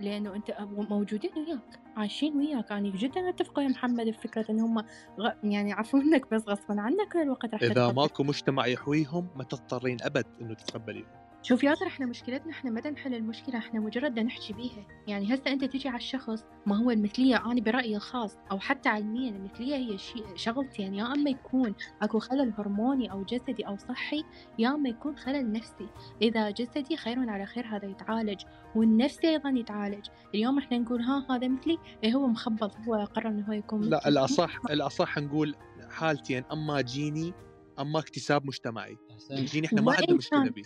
لأنه 0.00 0.34
أنت 0.34 0.56
موجودين 0.60 1.30
وياك. 1.36 1.80
عايشين 1.96 2.36
وياك. 2.36 2.72
أنا 2.72 2.86
يعني 2.86 2.90
جدا 2.90 3.28
أتفق 3.28 3.58
يا 3.58 3.68
محمد 3.68 4.06
بفكره 4.06 4.46
إن 4.50 4.60
هم 4.60 4.78
غ... 5.20 5.30
يعني 5.44 5.72
عفونك 5.72 6.30
بس 6.30 6.42
غصبا 6.48 6.80
عنك 6.80 7.08
كل 7.12 7.22
الوقت 7.22 7.54
راح 7.54 7.62
إذا 7.62 7.92
ماكو 7.92 8.22
مجتمع 8.22 8.66
يحويهم 8.66 9.28
ما 9.36 9.44
تضطرين 9.44 9.96
أبد 10.02 10.26
إنه 10.40 10.54
تتقبليهم. 10.54 11.25
شوف 11.46 11.64
ياسر 11.64 11.86
إحنا 11.86 12.06
مشكلتنا 12.06 12.52
إحنا 12.52 12.70
ما 12.70 12.90
نحل 12.90 13.14
المشكلة؟ 13.14 13.58
إحنا 13.58 13.80
مجرد 13.80 14.18
نحكي 14.18 14.52
بيها. 14.52 14.86
يعني 15.06 15.34
هسه 15.34 15.52
انت 15.52 15.64
تجي 15.64 15.88
على 15.88 15.96
الشخص 15.96 16.44
ما 16.66 16.76
هو 16.76 16.90
المثلية 16.90 17.46
أنا 17.46 17.60
برأيي 17.60 17.96
الخاص 17.96 18.36
أو 18.50 18.58
حتى 18.58 18.88
علميا 18.88 19.30
المثلية 19.30 19.76
هي 19.76 19.98
شيء 19.98 20.24
شغلتين. 20.36 20.94
يا 20.94 21.12
أما 21.12 21.30
يكون 21.30 21.74
أكو 22.02 22.18
خلل 22.18 22.52
هرموني 22.58 23.12
أو 23.12 23.22
جسدي 23.22 23.66
أو 23.66 23.76
صحي 23.76 24.24
يا 24.58 24.68
أما 24.68 24.88
يكون 24.88 25.16
خلل 25.16 25.52
نفسي. 25.52 25.88
إذا 26.22 26.50
جسدي 26.50 26.96
خير 26.96 27.30
على 27.30 27.46
خير 27.46 27.66
هذا 27.66 27.86
يتعالج 27.86 28.40
والنفسي 28.74 29.28
أيضا 29.28 29.50
يتعالج. 29.50 30.06
اليوم 30.34 30.58
إحنا 30.58 30.78
نقول 30.78 31.02
ها 31.02 31.26
هذا 31.30 31.48
مثلي 31.48 31.78
إيه 32.04 32.14
هو 32.14 32.26
مخبط 32.26 32.76
هو 32.88 32.94
قرر 32.94 33.28
إنه 33.28 33.46
هو 33.48 33.52
يكون 33.52 33.80
لا 33.80 34.08
الاصح 34.08 34.60
الأصح 34.70 35.18
نقول 35.18 35.54
حالتين 35.90 36.44
أما 36.52 36.80
جيني 36.80 37.34
أما 37.78 37.98
اكتساب 37.98 38.46
مجتمعي. 38.46 38.96
يجيني 39.30 39.66
إحنا 39.66 39.82
ما 39.82 39.92
عندنا 39.92 40.16
مشكله 40.16 40.50
به 40.50 40.62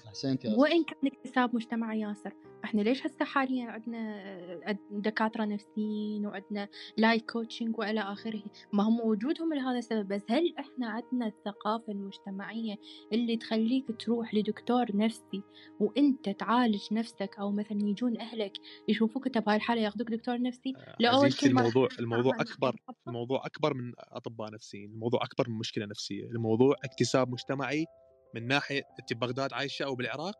وين 0.58 0.84
كان 0.84 0.98
اكتساب 1.06 1.54
مجتمعي 1.54 2.00
ياسر 2.00 2.32
إحنا 2.64 2.80
ليش 2.80 3.06
هسه 3.06 3.24
حاليا 3.24 3.66
عندنا 3.66 4.78
دكاترة 4.90 5.44
نفسيين 5.44 6.26
وعندنا 6.26 6.68
life 6.96 7.22
coaching 7.22 7.78
وإلى 7.78 8.00
آخره؟ 8.00 8.42
ما 8.72 8.82
هم 8.82 9.00
وجودهم 9.00 9.54
لهذا 9.54 9.78
السبب 9.78 10.08
بس 10.08 10.22
هل 10.30 10.54
إحنا 10.58 10.88
عندنا 10.88 11.26
الثقافة 11.26 11.92
المجتمعية 11.92 12.74
اللي 13.12 13.36
تخليك 13.36 13.86
تروح 13.98 14.34
لدكتور 14.34 14.96
نفسي 14.96 15.42
وإنت 15.80 16.28
تعالج 16.28 16.82
نفسك؟ 16.92 17.36
أو 17.38 17.52
مثلا 17.52 17.78
يجون 17.82 18.20
أهلك 18.20 18.52
يشوفوك 18.88 19.26
أنت 19.26 19.38
بهاي 19.38 19.56
الحالة 19.56 19.80
ياخذوك 19.80 20.08
دكتور 20.08 20.42
نفسي؟ 20.42 20.72
لاول 21.00 21.30
الموضوع 21.46 21.88
الموضوع 21.98 22.34
اكبر 22.40 22.76
الموضوع 23.08 23.46
أكبر 23.46 23.74
من 23.74 23.92
أطباء 23.98 24.52
نفسيين 24.52 24.90
الموضوع 24.90 25.20
أكبر 25.24 25.50
من 25.50 25.58
مشكلة 25.58 25.86
نفسية 25.86 26.24
الموضوع 26.24 26.74
اكتساب 27.00 27.30
مجتمعي 27.30 27.86
من 28.34 28.46
ناحية 28.46 28.82
انت 29.00 29.12
ببغداد 29.12 29.52
عايشة 29.52 29.84
أو 29.84 29.94
بالعراق؟ 29.94 30.38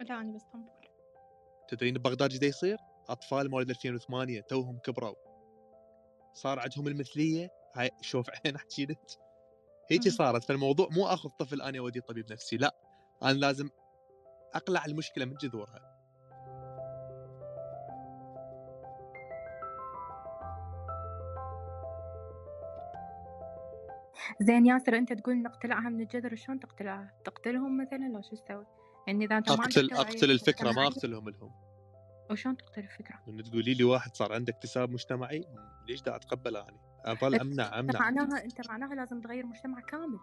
لا 0.00 0.20
أنا 0.20 0.32
بإسطنبول. 0.32 0.88
تدرين 1.68 1.94
ببغداد 1.94 2.32
إيش 2.32 2.42
يصير؟ 2.42 2.76
أطفال 3.08 3.50
مواليد 3.50 3.70
2008 3.70 4.40
توهم 4.40 4.78
كبروا. 4.78 5.14
صار 6.34 6.58
عندهم 6.58 6.88
المثلية 6.88 7.50
هاي 7.74 7.90
شوف 8.00 8.30
عين 8.30 8.56
احكي 8.56 8.86
لك 8.86 8.98
هيك 9.90 10.08
صارت 10.08 10.44
فالموضوع 10.44 10.88
مو 10.90 11.06
أخذ 11.06 11.28
طفل 11.28 11.62
أنا 11.62 11.78
اوديه 11.78 12.00
طبيب 12.00 12.32
نفسي 12.32 12.56
لا. 12.56 12.76
أنا 13.22 13.32
لازم 13.32 13.70
أقلع 14.54 14.84
المشكلة 14.84 15.24
من 15.24 15.34
جذورها. 15.34 15.87
زين 24.40 24.66
ياسر 24.66 24.96
أنت 24.96 25.12
تقول 25.12 25.42
نقتلعها 25.42 25.88
من 25.88 26.00
الجذر 26.00 26.36
شلون 26.36 26.60
تقتلعها؟ 26.60 27.12
تقتلهم 27.24 27.82
مثلا 27.82 28.08
لو 28.08 28.22
شو 28.22 28.36
تسوي؟ 28.36 28.66
يعني 29.06 29.24
إذا 29.24 29.38
أنت 29.38 29.50
اقتل 29.50 29.92
أقتل 29.92 30.30
الفكرة 30.30 30.72
ما 30.72 30.86
أقتلهم 30.86 31.28
لهم 31.28 31.52
وشلون 32.30 32.56
تقتل 32.56 32.80
الفكرة؟ 32.80 33.18
انه 33.28 33.42
تقولي 33.42 33.74
لي 33.74 33.84
واحد 33.84 34.16
صار 34.16 34.32
عنده 34.32 34.52
اكتساب 34.52 34.90
مجتمعي 34.90 35.44
ليش 35.88 36.02
دا 36.02 36.16
اتقبله 36.16 36.68
اني؟ 36.68 36.80
اظل 37.04 37.34
امنع 37.34 37.78
أمنع 37.80 38.00
معناها 38.00 38.44
أنت 38.44 38.68
معناها 38.68 38.94
لازم 38.94 39.20
تغير 39.20 39.46
مجتمع 39.46 39.80
كامل 39.80 40.18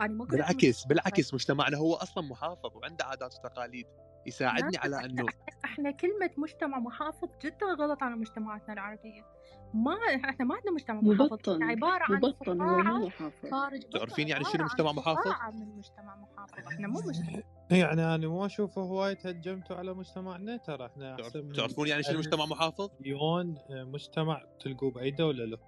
أنا 0.00 0.12
مو 0.12 0.24
بالعكس 0.24 0.84
بالعكس 0.84 1.34
مجتمعنا 1.34 1.76
هو 1.76 1.94
أصلا 1.94 2.24
محافظ 2.24 2.76
وعنده 2.76 3.04
عادات 3.04 3.34
وتقاليد 3.34 3.86
يساعدني 4.26 4.78
على 4.78 5.04
إنه 5.04 5.26
إحنا 5.64 5.90
كلمة 5.90 6.30
مجتمع 6.36 6.78
محافظ 6.78 7.28
جدا 7.42 7.66
غلط 7.66 8.02
على 8.02 8.16
مجتمعاتنا 8.16 8.72
العربية 8.72 9.35
ما 9.76 9.96
إحنا 10.30 10.44
ما 10.44 10.54
عندنا 10.54 10.72
مجتمع 10.72 11.00
محافظ 11.00 11.22
مبطن 11.22 11.62
عبارة 11.62 12.04
عن 12.10 12.16
مبطن 12.16 12.60
هو 12.60 12.78
مو 12.78 13.06
محافظ. 13.06 13.50
خارج 13.50 13.82
تعرفين 13.82 14.28
يعني 14.28 14.44
شنو 14.44 14.64
مجتمع 14.64 14.92
محافظ؟ 14.92 15.32
من 15.54 15.76
مجتمع 15.78 16.16
محافظ 16.16 16.66
إحنا 16.68 16.88
مو 16.88 17.00
مجتمع. 17.00 17.42
يعني 17.70 18.14
أنا 18.14 18.28
ما 18.28 18.46
أشوف 18.46 18.78
هواية 18.78 19.18
هجمتوا 19.24 19.76
على 19.76 19.94
مجتمعنا 19.94 20.56
ترى 20.56 20.86
إحنا 20.86 21.16
تعرفون 21.56 21.88
يعني 21.88 22.02
شنو 22.02 22.18
مجتمع 22.18 22.46
محافظ؟ 22.46 22.90
مليون 23.00 23.54
مجتمع 23.70 24.42
تلقوا 24.60 24.90
بأي 24.90 25.10
دولة 25.10 25.44
له. 25.44 25.58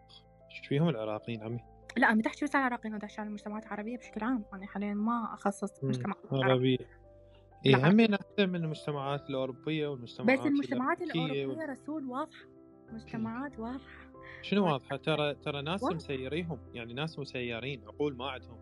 إيش 0.50 0.68
فيهم 0.68 0.88
العراقيين 0.88 1.42
عمي؟ 1.42 1.60
لا 1.96 2.12
أنا 2.12 2.22
تحكي 2.22 2.44
بس 2.44 2.54
على 2.54 2.66
العراقيين 2.66 2.94
أنا 2.94 3.08
على 3.18 3.28
المجتمعات 3.28 3.66
العربية 3.66 3.98
بشكل 3.98 4.24
عام. 4.24 4.44
أنا 4.54 4.66
حاليا 4.66 4.94
ما 4.94 5.34
اخصص 5.34 5.84
مجتمع 5.84 6.14
عربية. 6.32 6.78
اي 7.66 7.74
همين 7.74 8.14
احسن 8.14 8.48
من 8.48 8.64
المجتمعات 8.64 9.30
الأوروبية 9.30 9.88
والمجتمعات 9.88 10.40
بس 10.40 10.46
المجتمعات 10.46 11.02
الأوروبية 11.02 11.66
رسول 11.66 12.04
واضحة. 12.04 12.57
مجتمعات 12.92 13.58
واضحة. 13.58 14.08
شنو 14.42 14.66
واضحة؟ 14.66 14.96
ترى 14.96 15.34
ترى 15.34 15.62
ناس 15.62 15.84
مسيريهم 15.84 16.58
يعني 16.74 16.94
ناس 16.94 17.18
مسيرين 17.18 17.82
عقول 17.86 18.16
ما 18.16 18.30
عندهم. 18.30 18.58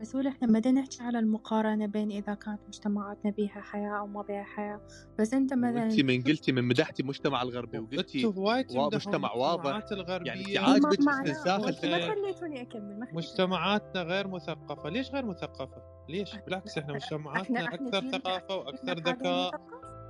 رسول 0.00 0.26
إحنا 0.26 0.48
ما 0.48 0.70
نحكي 0.70 1.02
على 1.02 1.18
المقارنة 1.18 1.86
بين 1.86 2.10
إذا 2.10 2.34
كانت 2.34 2.60
مجتمعاتنا 2.68 3.30
بيها 3.30 3.60
حياة 3.60 3.98
أو 3.98 4.06
ما 4.06 4.22
بيها 4.22 4.42
حياة. 4.42 4.80
بس 5.18 5.34
أنت 5.34 5.54
مثلا 5.54 5.84
أنت 5.84 6.00
من 6.00 6.22
قلتي 6.22 6.52
من 6.52 6.64
مدحتي 6.64 7.02
المجتمع 7.02 7.42
الغربي 7.42 7.78
وقلتي 7.78 8.26
مجتمع 8.74 9.32
واضح. 9.32 9.82
يعني 10.26 10.58
عاجبك 10.58 10.98
استنساخ 10.98 11.60
ما 11.60 11.72
خليتوني 11.72 12.62
أكمل 12.62 13.08
مجتمعاتنا 13.12 14.02
غير 14.02 14.28
مثقفة. 14.28 14.88
ليش 14.88 15.10
غير 15.10 15.24
مثقفة؟ 15.24 15.82
ليش؟ 16.08 16.36
بالعكس 16.36 16.78
إحنا 16.78 16.92
مجتمعاتنا 16.92 17.74
أكثر 17.74 18.10
ثقافة 18.10 18.56
وأكثر 18.56 18.98
ذكاء. 18.98 19.60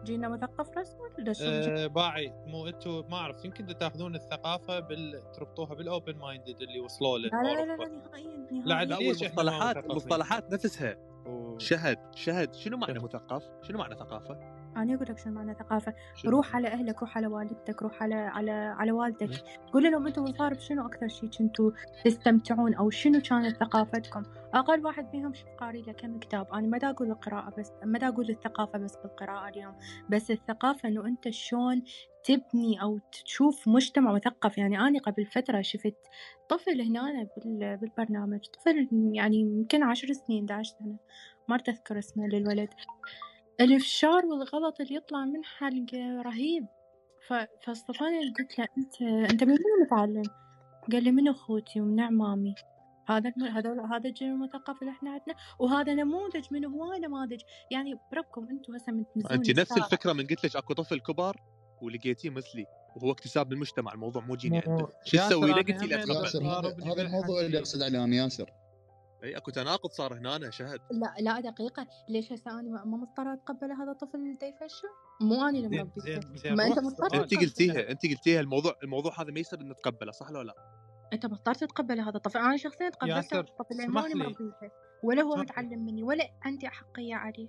جينا 0.04 0.28
مثقف 0.28 0.78
رسول 0.78 1.10
أه 1.42 1.86
باعي 1.86 2.32
مو 2.46 2.68
أنتم 2.68 3.04
ما 3.10 3.16
أعرف 3.16 3.44
يمكن 3.44 3.66
تاخذون 3.66 4.14
الثقافة 4.14 4.80
بال 4.80 5.32
تربطوها 5.32 5.74
بال 5.74 5.88
open 5.88 6.16
minded 6.16 6.62
اللي 6.62 6.80
وصلوا 6.80 7.18
له 7.18 7.28
لا 7.28 7.42
لا 7.42 7.64
لا, 7.64 7.76
لا 7.76 7.88
نهائيا 7.88 8.84
نهائيا. 8.84 9.10
المصطلحات 9.10 9.76
المصطلحات 9.76 10.52
نفسها. 10.52 10.96
شهد 11.58 11.98
شهد 12.14 12.54
شنو 12.54 12.76
معنى 12.76 12.98
مثقف؟ 12.98 13.42
شنو 13.62 13.78
معنى 13.78 13.94
ثقافة؟ 13.94 14.59
أنا 14.76 14.94
أقول 14.94 15.06
لك 15.10 15.18
شنو 15.18 15.32
معنى 15.32 15.54
ثقافة. 15.54 15.94
روح 16.26 16.56
على 16.56 16.68
أهلك 16.68 17.00
روح 17.00 17.16
على 17.16 17.26
والدتك 17.26 17.82
روح 17.82 18.02
على 18.02 18.14
على 18.14 18.50
على 18.50 18.92
والدك. 18.92 19.30
قول 19.72 19.82
لهم 19.82 20.06
أنتم 20.06 20.26
صار 20.26 20.54
بشنو 20.54 20.86
أكثر 20.86 21.08
شيء 21.08 21.30
كنتوا 21.30 21.70
تستمتعون 22.04 22.74
أو 22.74 22.90
شنو 22.90 23.20
كانت 23.20 23.56
ثقافتكم؟ 23.56 24.22
أقل 24.54 24.84
واحد 24.84 25.16
منهم 25.16 25.34
شوف 25.34 25.48
قاري 25.48 25.82
له 25.82 25.92
كم 25.92 26.18
كتاب. 26.18 26.46
أنا 26.54 26.66
ما 26.66 26.78
دا 26.78 26.90
أقول 26.90 27.10
القراءة 27.10 27.54
بس 27.58 27.72
ما 27.84 27.98
دا 27.98 28.08
أقول 28.08 28.30
الثقافة 28.30 28.78
بس 28.78 28.96
بالقراءة 28.96 29.48
اليوم. 29.48 29.74
بس 30.10 30.30
الثقافة 30.30 30.88
إنه 30.88 31.06
أنت 31.06 31.28
شلون 31.28 31.82
تبني 32.24 32.82
أو 32.82 32.98
تشوف 33.24 33.68
مجتمع 33.68 34.12
مثقف. 34.12 34.58
يعني 34.58 34.80
أنا 34.80 34.98
قبل 34.98 35.26
فترة 35.26 35.60
شفت 35.60 35.96
طفل 36.48 36.80
هنا 36.80 37.28
بالبرنامج. 37.76 38.40
طفل 38.46 38.88
يعني 39.12 39.36
يمكن 39.40 39.82
عشر 39.82 40.12
سنين 40.12 40.50
11 40.50 40.76
سنة. 40.78 40.96
ما 41.48 41.56
أتذكر 41.56 41.98
اسمه 41.98 42.26
للولد. 42.26 42.68
الإفشار 43.60 44.26
والغلط 44.26 44.80
اللي 44.80 44.94
يطلع 44.94 45.24
من 45.24 45.44
حلقة 45.44 46.22
رهيب. 46.22 46.66
فاصطفاني 47.66 48.34
قلت 48.38 48.58
له 48.58 48.66
أنت 48.78 49.02
أنت 49.02 49.44
من 49.44 49.50
وين 49.50 49.86
متعلم؟ 49.86 50.22
قال 50.92 51.04
لي 51.04 51.10
من 51.10 51.28
أخوتي 51.28 51.80
ومن 51.80 52.00
عمامي 52.00 52.54
هذا 53.08 53.32
هذا 53.52 53.86
هذا 53.92 54.08
الجيل 54.08 54.28
المثقف 54.28 54.82
اللي 54.82 54.90
إحنا 54.92 55.10
عندنا 55.10 55.34
وهذا 55.58 55.94
نموذج 55.94 56.44
من 56.50 56.64
هواي 56.64 56.98
نماذج. 56.98 57.40
يعني 57.70 57.98
بربكم 58.12 58.48
أنتم 58.50 58.74
هسه 58.74 58.92
من 58.92 59.04
انت 59.30 59.50
نفس 59.50 59.72
الفكرة 59.72 60.12
من 60.12 60.26
قلت 60.26 60.44
لك 60.44 60.56
أكو 60.56 60.74
طفل 60.74 61.00
كبر 61.00 61.36
ولقيتيه 61.82 62.30
مثلي 62.30 62.66
وهو 62.96 63.12
اكتساب 63.12 63.52
للمجتمع 63.52 63.92
الموضوع 63.92 64.22
مو 64.22 64.36
جيني 64.36 64.58
انت 64.58 64.86
شو 65.04 65.16
تسوي؟ 65.16 65.52
هذا 65.52 65.62
هذا 66.92 67.02
الموضوع 67.02 67.40
اللي 67.40 67.58
أقصد 67.58 67.82
عليه 67.82 68.04
أنا 68.04 68.16
ياسر. 68.16 68.50
اي 69.24 69.36
أكو 69.36 69.50
تناقض 69.50 69.90
صار 69.90 70.14
هنا 70.14 70.36
أنا 70.36 70.50
شهد. 70.50 70.80
لا 70.90 71.14
لا 71.20 71.40
دقيقة. 71.40 71.86
ليش 72.08 72.32
هسه 72.32 72.60
أنا 72.60 72.84
ما 72.84 72.96
مضطرة 72.96 73.32
اتقبل 73.32 73.72
هذا 73.72 73.90
الطفل 73.90 74.38
دا 74.40 74.46
يفشل؟ 74.46 74.88
مو 75.20 75.48
أنا 75.48 75.58
اللي 75.58 75.68
مربيته 75.68 76.54
ما 76.54 76.66
أنت 76.66 76.78
مضطر 76.78 77.22
أنت 77.22 77.34
قلتيها 77.34 77.90
أنت 77.90 78.06
قلتيها 78.06 78.40
الموضوع 78.40 78.76
الموضوع 78.82 79.22
هذا 79.22 79.30
ما 79.30 79.40
يصير 79.40 79.62
نتقبله 79.62 80.12
صح 80.12 80.30
ولا 80.30 80.42
لا؟ 80.42 80.54
أنت 81.12 81.26
مضطر 81.26 81.54
تتقبل 81.54 82.00
هذا 82.00 82.16
الطفل. 82.16 82.38
أنا 82.38 82.56
شخصيا 82.56 82.88
تقبلت 82.88 83.32
الطفل 83.32 83.76
لأن 83.76 83.90
ماني 83.90 84.14
مربيته 84.14 84.70
ولا 85.02 85.22
هو 85.22 85.36
متعلم 85.36 85.86
مني 85.86 86.02
ولا 86.02 86.30
عندي 86.42 86.66
احقية 86.66 87.14
عليه 87.14 87.48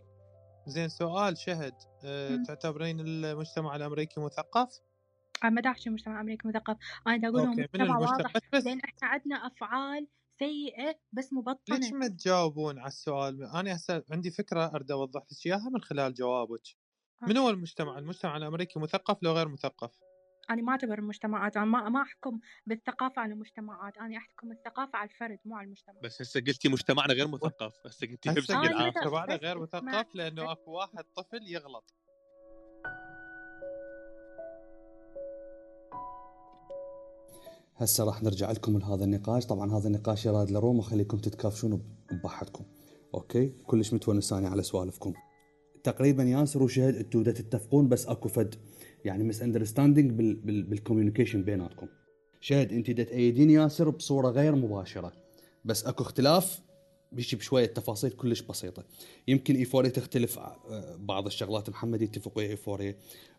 زين 0.68 0.90
سؤال 0.90 1.38
شهد. 1.38 1.74
أه 2.06 2.44
تعتبرين 2.48 3.00
المجتمع 3.00 3.76
الأمريكي 3.76 4.20
مثقف؟ 4.20 4.80
أنا 5.44 5.52
ما 5.52 5.72
احكي 5.72 5.90
مجتمع 5.90 6.22
امريكي 6.22 6.48
مثقف. 6.48 6.78
أنا 7.08 7.18
دا 7.18 7.28
أقول 7.28 7.48
مجتمع 7.48 7.98
واضح. 7.98 8.34
لأن 8.54 8.80
إحنا 8.80 9.08
عندنا 9.08 9.36
أفعال 9.36 10.08
سيئة 10.42 11.00
بس 11.12 11.34
مبطنة. 11.34 11.78
ليش 11.78 11.94
ما 11.94 12.08
تجاوبون 12.08 12.80
على 12.80 12.88
السؤال؟ 12.88 13.44
أنا 13.44 13.76
هسه 13.76 14.04
عندي 14.12 14.32
فكرة 14.32 14.66
أريد 14.76 14.92
أوضح 14.92 15.22
لك 15.22 15.46
إياها 15.46 15.70
من 15.70 15.82
خلال 15.82 16.14
جوابك. 16.14 16.68
من 17.28 17.38
هو 17.38 17.50
المجتمع؟ 17.50 17.98
المجتمع 17.98 18.38
الأمريكي 18.38 18.80
مثقف 18.80 19.24
لو 19.24 19.32
غير 19.32 19.48
مثقف؟ 19.48 19.92
أنا 20.50 20.62
ما 20.62 20.72
أعتبر 20.72 21.00
المجتمعات 21.00 21.58
أنا 21.58 21.66
ما 21.66 21.90
ما 21.90 22.02
أحكم 22.02 22.40
بالثقافة 22.66 23.22
على 23.22 23.34
المجتمعات 23.34 23.98
أنا 23.98 24.18
أحكم 24.18 24.52
الثقافة 24.52 24.98
على 24.98 25.10
الفرد 25.10 25.40
مو 25.46 25.56
على 25.56 25.66
المجتمع. 25.66 26.00
بس 26.04 26.22
هسه 26.22 26.40
قلتي 26.40 26.70
مجتمعنا 26.70 27.14
غير 27.14 27.28
مثقف 27.28 27.74
هسه 27.86 28.08
قلتي 28.08 28.30
مجتمعنا 28.30 29.36
غير 29.36 29.60
مثقف 29.60 30.16
لأنه 30.16 30.52
أكو 30.52 30.72
واحد 30.72 31.04
طفل 31.16 31.48
يغلط. 31.48 31.94
هسه 37.76 38.04
راح 38.04 38.24
نرجع 38.24 38.52
لكم 38.52 38.78
لهذا 38.78 39.04
النقاش. 39.04 39.46
طبعا 39.46 39.78
هذا 39.78 39.88
النقاش 39.88 40.26
يراد 40.26 40.52
لروم 40.52 40.80
وخليكم 40.80 41.18
تتكافشون 41.18 41.82
ببحثكم 42.12 42.64
أوكي؟ 43.14 43.48
كلش 43.48 43.94
متونس 43.94 44.34
على 44.34 44.64
سوالفكم. 44.64 45.14
تقريبا 45.84 46.24
ياسر 46.24 46.64
وشهد 46.64 46.96
أنتوا 46.96 47.24
تتفقون 47.24 47.90
بس 47.90 48.06
اكو 48.06 48.30
فد 48.30 48.56
يعني 49.06 49.24
misunderstanding 49.24 49.42
بال 49.42 50.12
communication 50.46 51.44
بيناتكم. 51.44 51.88
شهد 52.42 52.74
انت 52.74 52.92
تأيدين 52.92 53.50
ياسر 53.50 53.90
بصورة 53.90 54.30
غير 54.30 54.56
مباشرة. 54.56 55.14
بس 55.66 55.86
اكو 55.86 56.04
اختلاف 56.04 56.62
بيجي 57.12 57.38
بشوية 57.38 57.66
تفاصيل 57.66 58.12
كلش 58.12 58.42
بسيطة. 58.42 58.84
يمكن 59.28 59.56
Euphoria 59.56 59.90
تختلف 59.90 60.40
آه، 60.40 60.96
بعض 61.00 61.26
الشغلات. 61.26 61.70
محمد 61.70 62.02
يتفق 62.02 62.38
ويا 62.38 62.50
Euphoria. 62.50 62.96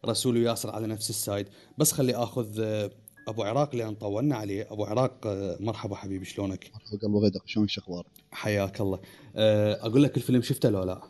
رسول 0.06 0.36
وياسر 0.36 0.70
على 0.70 0.86
نفس 0.86 1.10
ال 1.10 1.16
side. 1.16 1.48
بس 1.78 1.92
خلي 1.92 2.14
آخذ 2.14 2.60
آه، 2.60 2.90
أبو 3.28 3.42
عراق 3.42 3.74
لأن 3.76 3.94
طولنا 3.94 4.36
عليه. 4.36 4.72
أبو 4.72 4.84
عراق 4.84 5.26
آه، 5.26 5.56
مرحبا 5.60 5.96
حبيبي 5.96 6.24
شلونك؟ 6.24 6.70
مرحبا 6.74 6.98
قلب 7.02 7.16
غيدق 7.16 7.42
شلونك 7.46 7.70
شو 7.70 7.80
أخبارك؟ 7.80 8.06
حياك 8.30 8.80
الله. 8.80 9.00
أه 9.36 9.86
أقول 9.86 10.02
لك 10.02 10.16
الفيلم 10.16 10.42
شفته 10.42 10.68
لو 10.68 10.82
لا؟ 10.82 11.02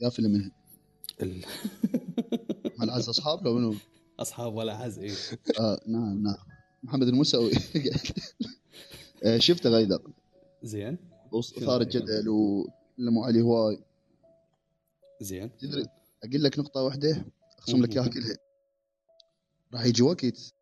يا 0.00 0.08
فيلم 0.08 0.30
من 0.32 0.50
ال... 1.22 1.44
هل 2.80 2.90
عز 2.90 3.08
أصحاب 3.08 3.44
لو 3.44 3.54
منو؟ 3.54 3.74
أصحاب 4.20 4.54
ولا 4.54 4.74
عز 4.76 4.98
اي 4.98 5.12
آه 5.60 5.80
نعم 5.86 6.22
نعم. 6.22 6.36
محمد 6.82 7.08
الموسوي 7.08 7.50
آه 9.24 9.38
شفته 9.38 9.70
غيدق 9.70 10.02
زين. 10.62 10.98
صار 11.40 11.80
الجدل 11.80 12.28
ولموا 12.28 13.26
عليه 13.26 13.42
هواي. 13.42 13.78
زين. 15.20 15.56
تدري 15.56 15.84
أقول 16.24 16.42
لك 16.42 16.58
نقطة 16.58 16.82
واحدة 16.82 17.24
اقسم 17.58 17.82
لك 17.82 17.96
إياها 17.96 18.08
كلها. 18.08 18.36
راح 19.74 19.84
يجي 19.84 20.02
وقت 20.02 20.54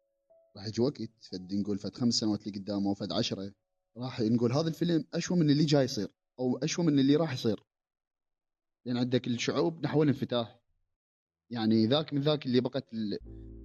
راح 0.56 0.66
يجي 0.66 0.82
وقت 0.82 1.02
فد 1.20 1.54
نقول 1.54 1.78
فد 1.78 1.94
خمس 1.94 2.14
سنوات 2.14 2.46
اللي 2.46 2.58
قدامه 2.58 2.88
أو 2.88 2.94
فد 2.94 3.12
عشرة. 3.12 3.52
راح 3.96 4.20
نقول 4.20 4.52
هذا 4.52 4.68
الفيلم 4.68 5.04
أشوى 5.14 5.38
من 5.38 5.50
اللي 5.50 5.64
جاي 5.64 5.84
يصير 5.84 6.08
أو 6.38 6.56
أشوى 6.56 6.84
من 6.84 6.98
اللي 6.98 7.16
راح 7.16 7.32
يصير. 7.32 7.62
لأن 8.86 8.96
عندك 8.96 9.26
الشعوب 9.26 9.84
نحو 9.84 10.02
الانفتاح. 10.02 10.60
يعني 11.50 11.86
ذاك 11.86 12.14
من 12.14 12.20
ذاك 12.20 12.46
اللي 12.46 12.60
بقت 12.60 12.86
ال... 12.92 13.18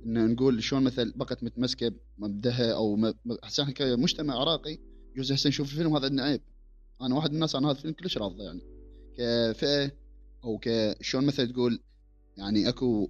نقول 0.06 0.64
شلون 0.64 0.84
مثل 0.84 1.14
بقت 1.16 1.44
متمسكة 1.44 1.94
بمبدأها 2.18 2.74
أو 2.74 2.96
م... 2.96 3.14
إحنا 3.44 3.74
كمجتمع 3.74 4.34
عراقي 4.34 4.78
يجوز 5.16 5.32
هسه 5.32 5.48
نشوف 5.48 5.72
الفيلم 5.72 5.96
هذا 5.96 6.06
عندنا 6.06 6.24
عيب. 6.24 6.42
أنا 7.02 7.16
واحد 7.16 7.30
من 7.30 7.36
الناس 7.36 7.56
عن 7.56 7.66
هذا 7.66 7.78
الفيلم 7.78 7.94
كلش 7.94 8.18
راضي 8.18 8.44
يعني. 8.44 8.62
كفئة 9.18 9.92
أو 10.44 10.60
كشلون 10.62 11.26
مثل 11.26 11.54
تقول 11.54 11.80
يعني 12.38 12.70
أكو 12.70 13.10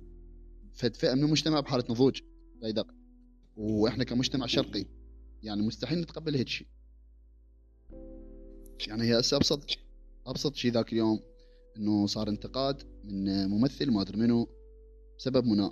فد 0.73 0.95
فئة 0.95 1.13
من 1.13 1.23
المجتمع 1.23 1.59
بحالة 1.59 1.83
نضوج. 1.89 2.21
لا 2.61 2.96
وإحنا 3.57 4.03
كمجتمع 4.03 4.45
شرقي 4.45 4.85
يعني 5.43 5.61
مستحيل 5.61 6.01
نتقبل 6.01 6.35
هيك 6.35 6.47
شيء. 6.47 6.67
يعني 8.87 9.03
هي 9.03 9.19
هسه 9.19 9.37
أبسط 9.37 9.77
أبسط 10.27 10.55
شيء 10.55 10.71
ذاك 10.71 10.93
اليوم 10.93 11.19
إنه 11.77 12.05
صار 12.05 12.29
انتقاد 12.29 12.83
من 13.03 13.47
ممثل 13.47 13.91
ما 13.91 14.01
أدري 14.01 14.17
منو 14.17 14.47
بسبب 15.17 15.45
منى 15.45 15.71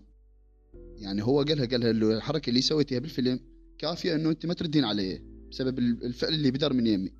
يعني 0.95 1.23
هو 1.23 1.41
قالها 1.41 1.65
قالها 1.65 1.91
الحركة 1.91 2.49
اللي 2.49 2.61
سويتيها 2.61 2.99
بالفيلم 2.99 3.39
كافية 3.77 4.15
إنه 4.15 4.29
أنت 4.29 4.45
ما 4.45 4.53
تردين 4.53 4.85
علي 4.85 5.21
بسبب 5.49 5.79
الفعل 5.79 6.33
اللي 6.33 6.51
بدر 6.51 6.73
من 6.73 6.87
يمي. 6.87 7.13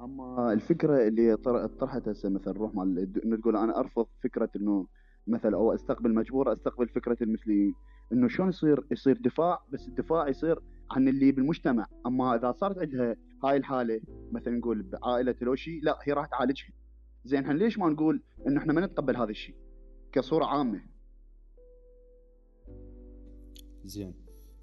أما 0.00 0.52
الفكرة 0.52 1.08
اللي 1.08 1.36
طرحت 1.80 2.08
هسه 2.08 2.28
مثلا 2.28 2.52
روح 2.52 2.74
مال 2.74 3.20
إنه 3.24 3.36
تقول 3.36 3.56
أنا 3.56 3.78
أرفض 3.78 4.06
فكرة 4.22 4.50
إنه 4.56 4.86
مثلا 5.26 5.56
أو 5.56 5.74
أستقبل 5.74 6.14
مجبور 6.14 6.52
أستقبل 6.52 6.88
فكرة 6.88 7.16
المثليين. 7.22 7.74
إنه 8.12 8.28
شلون 8.28 8.48
يصير 8.48 8.86
يصير 8.90 9.18
دفاع 9.18 9.64
بس 9.72 9.88
الدفاع 9.88 10.28
يصير 10.28 10.60
عن 10.90 11.08
اللي 11.08 11.32
بالمجتمع. 11.32 11.86
أما 12.06 12.36
إذا 12.36 12.52
صارت 12.52 12.78
عندها 12.78 13.16
هاي 13.44 13.56
الحالة 13.56 14.00
مثلا 14.32 14.58
نقول 14.58 14.82
بعائلة 14.82 15.34
لوشي 15.40 15.80
لا 15.80 15.98
هي 16.02 16.12
راح 16.12 16.26
تعالجها. 16.26 16.72
زين 17.24 17.40
إحنا 17.40 17.52
ليش 17.52 17.78
ما 17.78 17.88
نقول 17.88 18.22
إنه 18.46 18.60
إحنا 18.60 18.72
ما 18.72 18.86
نتقبل 18.86 19.16
هذا 19.16 19.30
الشيء 19.30 19.54
كصورة 20.12 20.44
عامة؟ 20.44 20.80
زين. 23.84 24.14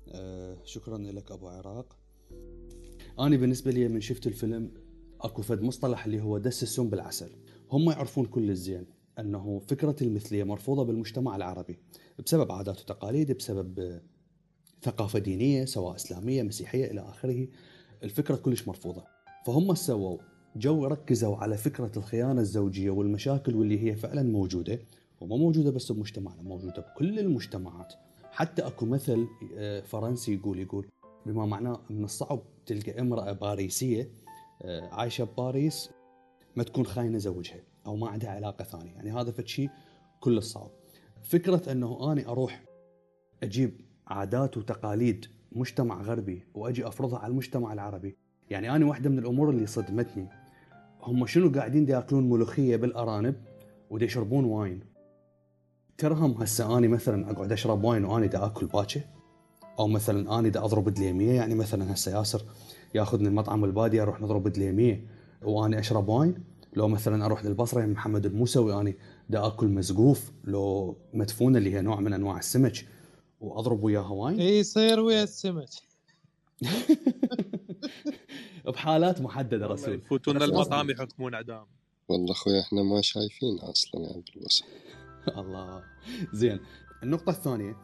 آه 0.08 0.58
شكرا 0.64 0.98
لك 0.98 1.32
أبو 1.32 1.48
عراق. 1.48 1.98
أنا 3.20 3.38
بالنسبة 3.38 3.72
لي 3.72 3.88
من 3.88 4.02
شفت 4.02 4.28
الفيلم 4.28 4.72
أكو 5.22 5.42
فد 5.42 5.62
مصطلح 5.62 6.06
اللي 6.06 6.22
هو 6.22 6.38
دس 6.38 6.64
السم 6.64 6.90
بالعسل. 6.90 7.30
هم 7.72 7.90
يعرفون 7.90 8.26
كل 8.26 8.50
الزين. 8.50 8.86
أنه 9.20 9.62
فكرة 9.68 9.96
المثلية 10.02 10.44
مرفوضة 10.44 10.84
بالمجتمع 10.84 11.36
العربي 11.36 11.80
بسبب 12.26 12.52
عادات 12.52 12.82
وتقاليد 12.82 13.32
بسبب 13.32 14.00
ثقافة 14.82 15.20
دينية 15.20 15.66
سواء 15.66 15.96
إسلامية 15.96 16.44
مسيحية 16.44 16.92
إلى 16.92 17.02
آخره 17.02 17.48
الفكرة 18.04 18.36
كلش 18.36 18.68
مرفوضة. 18.68 19.04
فهم 19.46 19.76
سووا 19.76 20.18
جو 20.56 20.86
ركزوا 20.86 21.36
على 21.36 21.58
فكرة 21.58 21.92
الخيانة 21.98 22.42
الزوجية 22.42 22.90
والمشاكل 22.90 23.56
واللي 23.56 23.84
هي 23.84 23.96
فعلا 23.96 24.24
موجودة 24.24 24.80
وما 25.22 25.38
موجودة 25.38 25.72
بس 25.72 25.92
بمجتمعنا 25.92 26.42
موجودة 26.42 26.82
بكل 26.82 27.20
المجتمعات. 27.20 27.94
حتى 28.32 28.62
أكو 28.68 28.86
مثل 28.86 29.28
آه، 29.58 29.82
فرنسي 29.82 30.34
يقول 30.34 30.60
يقول 30.60 30.88
بما 31.26 31.46
معناه 31.46 31.80
من 31.90 32.04
الصعب 32.04 32.42
تلقى 32.66 33.02
امرأة 33.02 33.32
باريسية 33.32 34.10
آه، 34.62 34.90
عايشة 34.94 35.24
بباريس 35.24 35.90
ما 36.56 36.64
تكون 36.64 36.86
خاينة 36.86 37.18
زوجها. 37.18 37.60
أو 37.86 37.96
ما 37.96 38.10
عندها 38.10 38.30
علاقة 38.30 38.64
ثانية. 38.64 38.92
يعني 38.92 39.12
هذا 39.12 39.32
فد 39.32 39.48
شيء 39.48 39.70
كل 40.20 40.38
الصعب 40.38 40.70
فكرة 41.24 41.72
إنه 41.72 42.12
اني 42.12 42.28
أروح 42.28 42.64
أجيب 43.44 43.82
عادات 44.08 44.58
وتقاليد 44.58 45.26
مجتمع 45.52 46.02
غربي 46.02 46.46
وأجي 46.54 46.88
أفرضها 46.88 47.20
على 47.20 47.32
المجتمع 47.32 47.74
العربي. 47.74 48.18
يعني 48.50 48.76
أنا 48.76 48.86
واحدة 48.86 49.10
من 49.10 49.20
الأمور 49.20 49.50
اللي 49.50 49.66
صدمتني. 49.66 50.28
هم 51.02 51.26
شنو 51.26 51.52
قاعدين 51.52 51.90
يأكلون 51.90 52.30
ملوخية 52.30 52.76
بالأرانب 52.76 53.36
ودي 53.90 54.06
يشربون 54.06 54.46
واين؟ 54.46 54.80
ترهم 55.98 56.32
هسه 56.32 56.78
اني 56.78 56.88
مثلا 56.88 57.32
أقعد 57.32 57.52
أشرب 57.52 57.84
واين 57.84 58.06
واني 58.06 58.28
دا 58.28 58.46
أكل 58.46 58.66
باكه 58.66 59.02
أو 59.80 59.88
مثلا 59.88 60.40
اني 60.40 60.50
دا 60.50 60.66
أضرب 60.66 60.90
دليمية 60.90 61.32
يعني 61.32 61.56
مثلا 61.56 61.94
هسه 61.94 62.18
ياسر 62.18 62.42
ياخذني 62.96 63.28
المطعم 63.28 63.66
البادية 63.66 64.02
أروح 64.02 64.22
نضرب 64.22 64.48
دليمية 64.48 65.08
واني 65.44 65.80
أشرب 65.80 66.08
wine؟ 66.08 66.44
لو 66.76 66.88
مثلا 66.88 67.26
أروح 67.26 67.46
للبصرة 67.46 67.80
يعني 67.80 67.92
محمد 67.92 68.26
الموسوي 68.26 68.82
اني 68.82 68.98
دا 69.30 69.48
أكل 69.48 69.68
مزقوف 69.68 70.32
لو 70.44 70.98
مدفونة 71.14 71.58
اللي 71.58 71.74
هي 71.74 71.82
نوع 71.82 72.00
من 72.00 72.14
أنواع 72.14 72.38
السمك 72.38 72.88
وأضرب 73.40 73.84
وياها 73.84 74.10
wine 74.10 74.40
إي 74.40 74.60
يصير 74.60 75.00
ويا 75.00 75.24
السمك. 75.24 75.70
بحالات 78.66 79.22
محددة 79.22 79.68
رسول. 79.68 79.94
يفوتون 79.96 80.42
المطعم 80.44 80.90
يحكمون 80.90 81.34
اعدام 81.34 81.66
والله 82.10 82.32
أخوي 82.32 82.60
إحنا 82.62 82.84
ما 82.84 83.02
شايفين 83.02 83.60
أصلا 83.60 84.02
يعني 84.02 84.24
بالوصف 84.36 84.66
الله. 85.40 85.84
زين 86.34 86.60
النقطة 87.04 87.30
الثانية. 87.30 87.78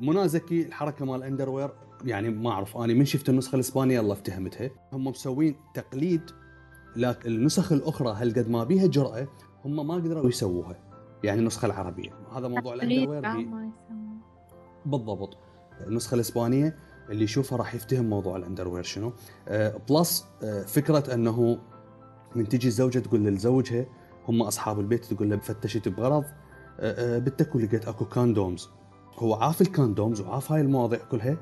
منى 0.00 0.28
زكي 0.28 0.62
الحركة 0.66 1.04
مال 1.04 1.22
underwear 1.22 1.70
يعني 2.04 2.30
ما 2.30 2.50
أعرف 2.50 2.76
أنا 2.76 2.94
من 2.94 3.04
شفت 3.04 3.28
النسخة 3.28 3.54
الإسبانية 3.54 4.00
الله 4.00 4.12
افتهمتها. 4.12 4.70
هم 4.92 5.04
مسوين 5.04 5.56
تقليد 5.74 6.30
لكن 6.96 7.30
النسخ 7.30 7.72
الأخرى 7.72 8.12
هل 8.18 8.34
قد 8.34 8.48
ما 8.48 8.64
بيها 8.64 8.86
جرأة 8.86 9.28
هم 9.64 9.86
ما 9.86 9.94
قدروا 9.94 10.28
يسووها 10.28 10.76
يعني 11.24 11.40
النسخة 11.40 11.66
العربية. 11.66 12.10
هذا 12.36 12.48
موضوع 12.48 12.74
ال 12.74 12.78
underwear. 12.78 13.20
بالضبط. 14.86 15.36
النسخة 15.86 16.14
الإسبانية 16.14 16.76
اللي 17.10 17.24
يشوفها 17.24 17.58
راح 17.58 17.74
يفتهم 17.74 18.10
موضوع 18.10 18.36
ال 18.36 18.41
underwear 18.41 18.82
شنو. 18.82 19.12
آه 19.48 19.80
plus 19.90 20.26
آه 20.42 20.62
فكرة 20.62 21.14
أنه 21.14 21.58
من 22.36 22.48
تجي 22.48 22.68
الزوجة 22.68 22.98
تقول 22.98 23.24
لزوجها 23.24 23.86
هم 24.28 24.42
أصحاب 24.42 24.80
البيت 24.80 25.04
تقول 25.04 25.30
له 25.30 25.36
فتشت 25.36 25.88
بغرض 25.88 26.24
آه 26.80 27.16
آه 27.16 27.18
بنتك 27.18 27.54
ولقيت 27.54 27.88
أكو 27.88 28.04
condoms 28.04 28.68
هو 29.18 29.34
عاف 29.34 29.60
ال 29.60 29.67
condoms 29.67 30.20
وعاف 30.20 30.52
هاي 30.52 30.60
المواضيع 30.60 30.98
كلها 31.10 31.36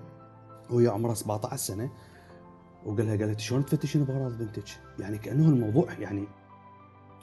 وهي 0.70 0.88
عمرها 0.88 1.14
17 1.14 1.57
سنة. 1.57 1.90
وقال 2.84 3.06
لها 3.06 3.16
قالت 3.16 3.40
شلون 3.40 3.66
تفتشين 3.66 4.04
بغراض 4.04 4.38
بنتك؟ 4.38 4.64
يعني 4.98 5.18
كأنه 5.18 5.48
الموضوع 5.48 5.92
يعني 5.92 6.24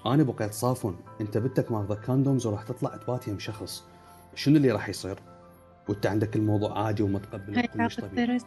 أنا 0.06 0.24
بقيت 0.24 0.54
صافن 0.54 0.96
أنت 1.22 1.38
بنتك 1.38 1.72
ماخذه 1.72 1.94
condoms 1.94 2.46
وراح 2.46 2.64
تطلع 2.64 2.98
تبات 2.98 3.28
يم 3.28 3.40
شخص. 3.40 3.84
شنو 4.36 4.58
اللي 4.58 4.72
راح 4.72 4.90
يصير؟ 4.90 5.20
وأنت 5.90 6.06
عندك 6.06 6.36
الموضوع 6.36 6.86
عادي 6.86 7.04
ومتقبل 7.04 7.56
هاي 7.56 7.68
طبيعي. 7.68 8.40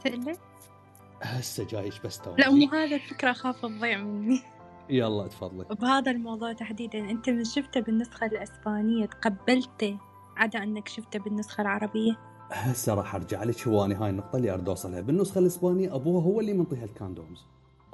هسه 1.22 1.64
جايش 1.64 2.00
بس 2.00 2.18
تو 2.18 2.34
لا 2.36 2.50
مو 2.50 2.66
هذا 2.66 2.96
الفكرة 2.96 3.30
أخاف 3.30 3.62
تضيع 3.62 3.98
مني. 3.98 4.40
يلا 4.90 5.26
تفضلي. 5.26 5.64
بهذا 5.74 6.10
الموضوع 6.10 6.52
تحديدا 6.52 6.98
أنت 6.98 7.30
من 7.30 7.44
شفته 7.44 7.80
بالنسخة 7.80 8.26
الإسبانية؟ 8.26 9.06
تقبلته؟ 9.06 9.98
عدا 10.36 10.62
أنك 10.62 10.88
شفته 10.88 11.18
بالنسخة 11.18 11.60
العربية؟ 11.62 12.29
هسه 12.50 12.94
راح 12.94 13.14
ارجع 13.14 13.44
لك 13.44 13.68
هو؟ 13.68 13.84
أنا 13.84 14.02
هاي 14.04 14.10
النقطة 14.10 14.36
اللي 14.36 14.50
اريد 14.54 14.68
أوصلها. 14.68 15.00
بالنسخة 15.00 15.38
الإسبانية 15.38 15.94
ابوها 15.94 16.24
هو 16.24 16.40
اللي 16.40 16.52
منطيها 16.52 16.84
ال 16.84 16.90
condoms. 16.90 17.38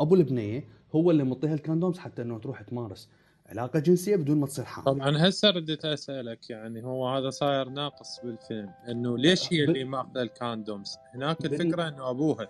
أبو 0.00 0.14
البنية 0.14 0.64
هو 0.94 1.10
اللي 1.10 1.24
منطيها 1.24 1.54
ال 1.54 1.60
condoms 1.60 1.98
حتى 1.98 2.22
إنه 2.22 2.38
تروح 2.38 2.62
تمارس 2.62 3.08
علاقة 3.46 3.78
جنسية 3.78 4.16
بدون 4.16 4.40
ما 4.40 4.46
تصير 4.46 4.64
حامل. 4.64 4.84
طبعا 4.86 5.28
هسه 5.28 5.50
ردت 5.50 5.84
أسألك 5.84 6.50
يعني 6.50 6.84
هو 6.84 7.08
هذا 7.08 7.30
صاير 7.30 7.68
ناقص 7.68 8.20
بالفيلم 8.24 8.70
إنه 8.88 9.18
ليش 9.18 9.52
هي 9.52 9.64
اللي 9.64 9.84
ماخذة 9.84 10.22
ال 10.22 10.30
condoms؟ 10.30 10.96
هناك 11.14 11.42
بال- 11.42 11.54
الفكرة 11.54 11.88
إنه 11.88 12.10
أبوها 12.10 12.48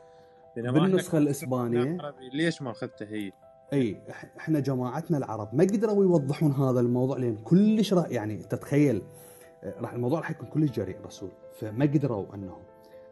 بالنسخة 0.56 1.18
الاسبانيه 1.18 1.98
ليش 2.32 2.62
ما 2.62 2.70
اخذتها 2.70 3.08
هي؟ 3.08 3.32
إي 3.72 4.00
إحنا 4.38 4.60
جماعتنا 4.60 5.18
العرب 5.18 5.54
ما 5.54 5.64
قدروا 5.64 6.04
يوضحون 6.04 6.52
هذا 6.52 6.80
الموضوع 6.80 7.16
لأن 7.18 7.36
كلش 7.36 7.92
يعني 7.92 8.36
تتخيل 8.36 9.02
راح 9.80 9.92
الموضوع 9.92 10.18
راح 10.20 10.30
يكون 10.30 10.48
كلش 10.48 10.70
جريء 10.70 10.96
رسول. 11.06 11.30
فما 11.60 11.84
قدروا 11.84 12.34
انه 12.34 12.56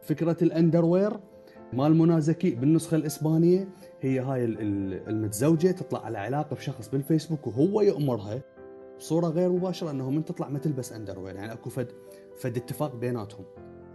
فكرة 0.01 0.37
ال 0.41 0.49
underwear 0.49 1.19
مال 1.73 1.95
منى 1.95 2.21
زكي 2.21 2.49
بالنسخة 2.51 2.95
الإسبانية 2.95 3.67
هي 4.01 4.19
هاي 4.19 4.45
ال- 4.45 4.61
ال- 4.61 5.09
المتزوجة 5.09 5.71
تطلع 5.71 6.05
على 6.05 6.17
علاقة 6.17 6.55
بشخص 6.55 6.89
بالفيسبوك 6.89 7.47
وهو 7.47 7.81
يأمرها 7.81 8.41
بصورة 8.99 9.27
غير 9.27 9.49
مباشرة 9.51 9.91
إنه 9.91 10.09
من 10.09 10.25
تطلع 10.25 10.49
ما 10.49 10.59
تلبس 10.59 10.93
underwear 10.93 11.35
يعني 11.35 11.53
أكو 11.53 11.69
فد 11.69 11.87
فد 12.37 12.57
اتفاق 12.57 12.95
بيناتهم. 12.95 13.45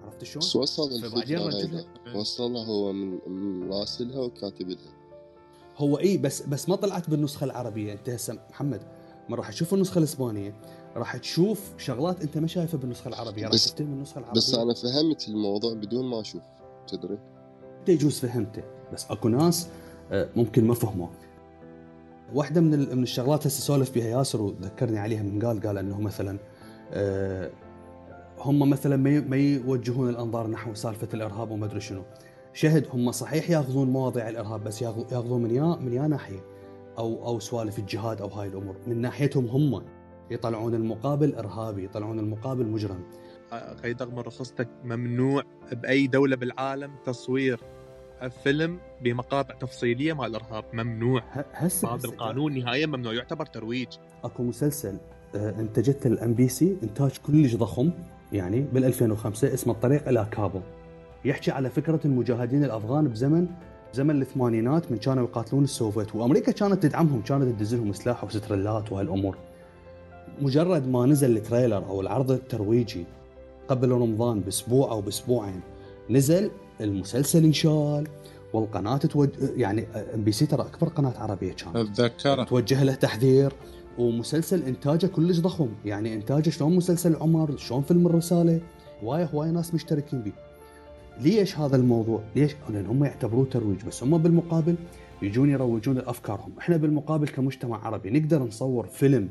عرفت 0.05 0.25
شلون؟ 0.25 0.63
وصل 0.63 1.11
فبعدين 1.11 1.39
رجلها 1.39 1.85
وصلها 2.17 2.67
هو 2.67 2.93
من 2.93 3.19
من 3.29 3.73
راسلها 3.73 4.19
وكاتب 4.21 4.69
لها 4.69 4.93
هو 5.77 5.99
اي 5.99 6.17
بس 6.19 6.43
بس 6.43 6.69
ما 6.69 6.77
طلعت 6.77 7.11
بالنسخة 7.11 7.45
العربية. 7.45 7.93
انت 7.93 8.11
هسه 8.11 8.39
محمد 8.51 8.83
ما 9.29 9.37
راح 9.37 9.49
تشوف 9.51 9.75
النسخة 9.75 9.99
الإسبانية. 9.99 10.55
راح 10.97 11.17
تشوف 11.17 11.71
شغلات 11.79 12.23
انت 12.23 12.39
ما 12.39 12.47
شايفها 12.47 12.79
بالنسخة 12.81 13.09
العربية 13.09 13.45
راح 13.45 13.53
تفتهم 13.53 13.93
النسخة 13.93 14.19
العربية. 14.19 14.37
بس 14.41 14.55
أنا 14.55 14.75
فهمت 14.75 15.29
الموضوع 15.29 15.75
بدون 15.75 16.05
ما 16.11 16.21
أشوف 16.21 16.43
تدري؟ 16.89 17.19
أنت 17.81 17.89
يجوز 17.89 18.19
فهمته 18.19 18.63
بس 18.93 19.07
أكو 19.11 19.29
ناس 19.29 19.69
آه، 20.13 20.29
ممكن 20.37 20.65
ما 20.65 20.75
فهموا 20.75 21.07
واحدة 22.35 22.61
من 22.61 22.97
من 22.97 23.03
الشغلات 23.03 23.47
هسه 23.47 23.61
سولف 23.61 23.95
بها 23.95 24.05
ياسر 24.09 24.43
وذكرني 24.43 24.99
عليها 24.99 25.23
من 25.23 25.45
قال 25.47 25.61
قال 25.61 25.79
إنه 25.79 26.01
مثلا 26.01 26.39
آه، 26.93 27.51
هم 28.39 28.71
مثلا 28.71 28.97
ما 29.21 29.37
يوجهون 29.37 30.09
الأنظار 30.09 30.47
نحو 30.47 30.75
سالفة 30.75 31.09
الإرهاب 31.15 31.51
وما 31.51 31.67
أدري 31.67 31.81
شنو. 31.81 32.03
شهد 32.53 32.87
هم 32.95 33.13
صحيح 33.13 33.51
ياخذون 33.51 33.91
مواضيع 33.91 34.29
الإرهاب 34.29 34.65
بس 34.65 34.83
ياخذ- 34.83 35.13
ياخذون 35.13 35.43
من 35.43 35.51
يا 35.55 35.77
من 35.81 35.93
يا 35.93 36.07
ناحية 36.09 36.41
أو 36.99 37.27
أو 37.27 37.39
سوالف 37.41 37.79
الجهاد 37.79 38.21
أو 38.21 38.29
هاي 38.29 38.49
الأمور. 38.49 38.75
من 38.87 39.01
ناحيتهم 39.01 39.47
هم. 39.47 39.83
يطلعون 40.31 40.75
المقابل 40.75 41.35
إرهابي 41.35 41.85
يطلعون 41.85 42.19
المقابل 42.19 42.67
مجرم. 42.67 43.03
قيد 43.83 44.03
رغم 44.03 44.19
رخصتك 44.19 44.69
ممنوع 44.85 45.43
بأي 45.73 46.07
دولة 46.07 46.37
بالعالم 46.37 46.91
تصوير 47.05 47.61
فيلم 48.45 48.79
بمقاطع 49.01 49.55
تفصيلية 49.55 50.13
مال 50.13 50.27
الارهاب 50.27 50.65
ممنوع. 50.73 51.23
هسه 51.53 51.95
هذا 51.95 52.09
القانون 52.09 52.59
نهائيا 52.59 52.87
ممنوع 52.87 53.13
يعتبر 53.13 53.47
ترويج. 53.47 53.89
أكو 54.25 54.43
مسلسل 54.43 54.97
آه، 55.35 55.61
انتجته 55.61 56.09
ال 56.09 56.35
MBC 56.35 56.77
إنتاج 56.83 57.19
كلش 57.27 57.57
ضخم 57.57 57.91
يعني 58.33 58.61
بال 58.61 58.85
2005 58.85 59.55
اسمه 59.55 59.73
الطريق 59.73 60.09
إلى 60.09 60.27
كابل. 60.31 60.61
يحكي 61.25 61.51
على 61.51 61.71
فكرة 61.71 62.01
المجاهدين 62.05 62.65
الأفغان 62.65 63.09
بزمن 63.09 63.49
زمن 63.93 64.23
الثمانينات 64.23 64.93
من 64.93 64.99
كانوا 64.99 65.25
يقاتلون 65.25 65.65
السوفيت 65.65 66.15
وأمريكا 66.15 66.53
كانت 66.53 66.83
تدعمهم 66.83 67.23
كانت 67.23 67.43
تدز 67.43 67.75
لهم 67.75 67.93
سلاح 67.93 68.25
وسترلات 68.25 68.93
وهالأمور. 68.93 69.37
مجرد 70.43 70.89
ما 70.89 71.07
نزل 71.07 71.37
ال 71.37 71.43
trailer 71.43 71.85
أو 71.89 72.01
العرض 72.01 72.31
الترويجي 72.31 73.05
قبل 73.69 73.91
رمضان 73.91 74.41
بأسبوع 74.41 74.91
أو 74.91 75.01
بأسبوعين 75.01 75.61
نزل 76.11 76.51
المسلسل 76.81 77.45
انشال 77.45 78.09
والقناة 78.53 78.97
تتوج... 78.97 79.29
يعني 79.57 79.87
MBC 80.15 80.47
ترى 80.47 80.63
أكبر 80.63 80.89
قناة 80.89 81.15
عربية 81.19 81.53
كانت. 81.53 81.77
اتذكره 81.77 82.45
توجه 82.45 82.85
له 82.85 82.95
تحذير 82.95 83.53
ومسلسل 83.99 84.63
إنتاجه 84.63 85.07
كلش 85.07 85.39
ضخم 85.39 85.69
يعني 85.85 86.15
إنتاجه 86.15 86.51
شلون 86.51 86.77
مسلسل 86.77 87.17
عمر 87.17 87.57
شلون 87.57 87.83
فيلم 87.83 88.07
الرسالة؟ 88.07 88.61
هواي 89.03 89.29
هواي 89.35 89.51
ناس 89.51 89.75
مشتركين 89.75 90.21
به 90.21 90.33
ليش 91.21 91.59
هذا 91.59 91.77
الموضوع؟ 91.77 92.23
ليش؟ 92.37 92.57
لأن 92.71 92.87
هم 92.87 93.05
يعتبروه 93.05 93.45
ترويج 93.45 93.85
بس 93.85 94.03
هم 94.03 94.19
بالمقابل 94.19 94.75
يجون 95.23 95.51
يروجون 95.51 95.97
لافكارهم 95.99 96.53
إحنا 96.59 96.77
بالمقابل 96.77 97.29
كمجتمع 97.29 97.87
عربي 97.87 98.11
نقدر 98.11 98.43
نصور 98.43 98.87
فيلم 98.87 99.29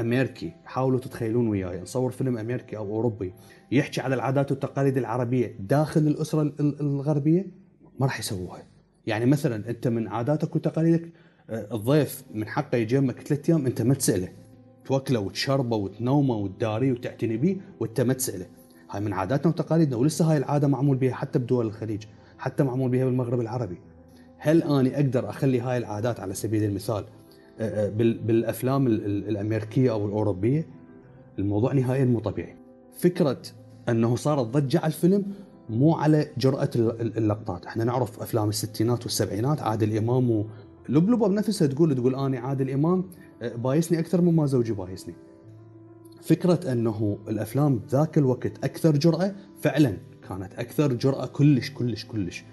أمريكي. 0.00 0.52
حاولوا 0.64 0.98
تتخيلون 0.98 1.48
وياي. 1.48 1.80
نصور 1.80 2.10
فيلم 2.10 2.38
أمريكي 2.38 2.76
أو 2.76 2.90
أوروبي 2.96 3.32
يحكي 3.72 4.00
على 4.00 4.14
العادات 4.14 4.50
والتقاليد 4.50 4.96
العربية 4.96 5.56
داخل 5.60 6.00
الأسرة 6.00 6.42
ال- 6.42 6.54
ال- 6.60 6.80
الغربية 6.80 7.46
ما 8.00 8.06
راح 8.06 8.18
يسووها. 8.20 8.62
يعني 9.06 9.26
مثلا 9.26 9.70
أنت 9.70 9.88
من 9.88 10.08
عاداتك 10.08 10.56
وتقاليدك 10.56 11.12
آه، 11.50 11.74
الضيف 11.74 12.24
من 12.34 12.46
حقه 12.48 12.76
يجمك 12.78 13.20
ثلاث 13.20 13.50
أيام 13.50 13.66
أنت 13.66 13.82
ما 13.82 13.94
تسأله. 13.94 14.28
توكله 14.84 15.20
وتشربه 15.20 15.76
وتنومه 15.76 16.34
وتداريه 16.36 16.92
وتعتني 16.92 17.36
به 17.36 17.56
وأنت 17.80 18.00
ما 18.00 18.12
تسأله. 18.12 18.46
هاي 18.90 19.00
من 19.00 19.12
عاداتنا 19.12 19.52
وتقاليدنا 19.52 19.96
ولسه 19.96 20.30
هاي 20.32 20.36
العادة 20.36 20.68
معمول 20.68 20.96
بها 20.96 21.14
حتى 21.14 21.38
بدول 21.38 21.66
الخليج 21.66 22.02
حتى 22.38 22.64
معمول 22.64 22.90
بها 22.90 23.04
بالمغرب 23.04 23.40
العربي. 23.40 23.78
هل 24.38 24.62
أني 24.62 24.96
أقدر 24.96 25.30
أخلي 25.30 25.60
هاي 25.60 25.76
العادات 25.78 26.20
على 26.20 26.34
سبيل 26.34 26.64
المثال 26.64 27.04
بالأفلام 28.26 28.86
ال- 28.86 29.04
ال- 29.06 29.28
الأمريكية 29.28 29.90
أو 29.92 30.06
الأوروبية 30.06 30.66
الموضوع 31.38 31.72
نهائيا 31.72 32.04
مو 32.04 32.20
طبيعي. 32.20 32.56
فكرة 32.98 33.42
أنه 33.88 34.16
صارت 34.16 34.46
ضجة 34.46 34.78
على 34.78 34.86
الفيلم 34.86 35.26
مو 35.70 35.94
على 35.94 36.26
جرأة 36.38 36.70
ال- 36.76 37.00
ال- 37.00 37.16
اللقطات. 37.18 37.66
إحنا 37.66 37.84
نعرف 37.84 38.20
أفلام 38.22 38.48
الستينات 38.48 39.02
والسبعينات 39.02 39.62
عادل 39.62 39.96
إمام 39.96 40.30
و... 40.30 40.46
لبلبة 40.88 41.28
بنفسها 41.28 41.66
تقول 41.68 41.94
تقول 41.94 42.14
اني 42.14 42.38
عادل 42.38 42.70
إمام 42.70 43.04
آه، 43.42 43.56
بايسني 43.56 43.98
أكثر 43.98 44.20
مما 44.20 44.46
زوجي 44.46 44.72
بايسني. 44.72 45.14
فكرة 46.22 46.72
أنه 46.72 47.18
الأفلام 47.28 47.80
ذاك 47.90 48.18
الوقت 48.18 48.64
أكثر 48.64 48.96
جرأة 48.96 49.34
فعلا 49.60 49.96
كانت 50.28 50.54
أكثر 50.54 50.92
جرأة 50.92 51.26
كلش 51.26 51.70
كلش 51.70 52.04
كلش. 52.04 52.44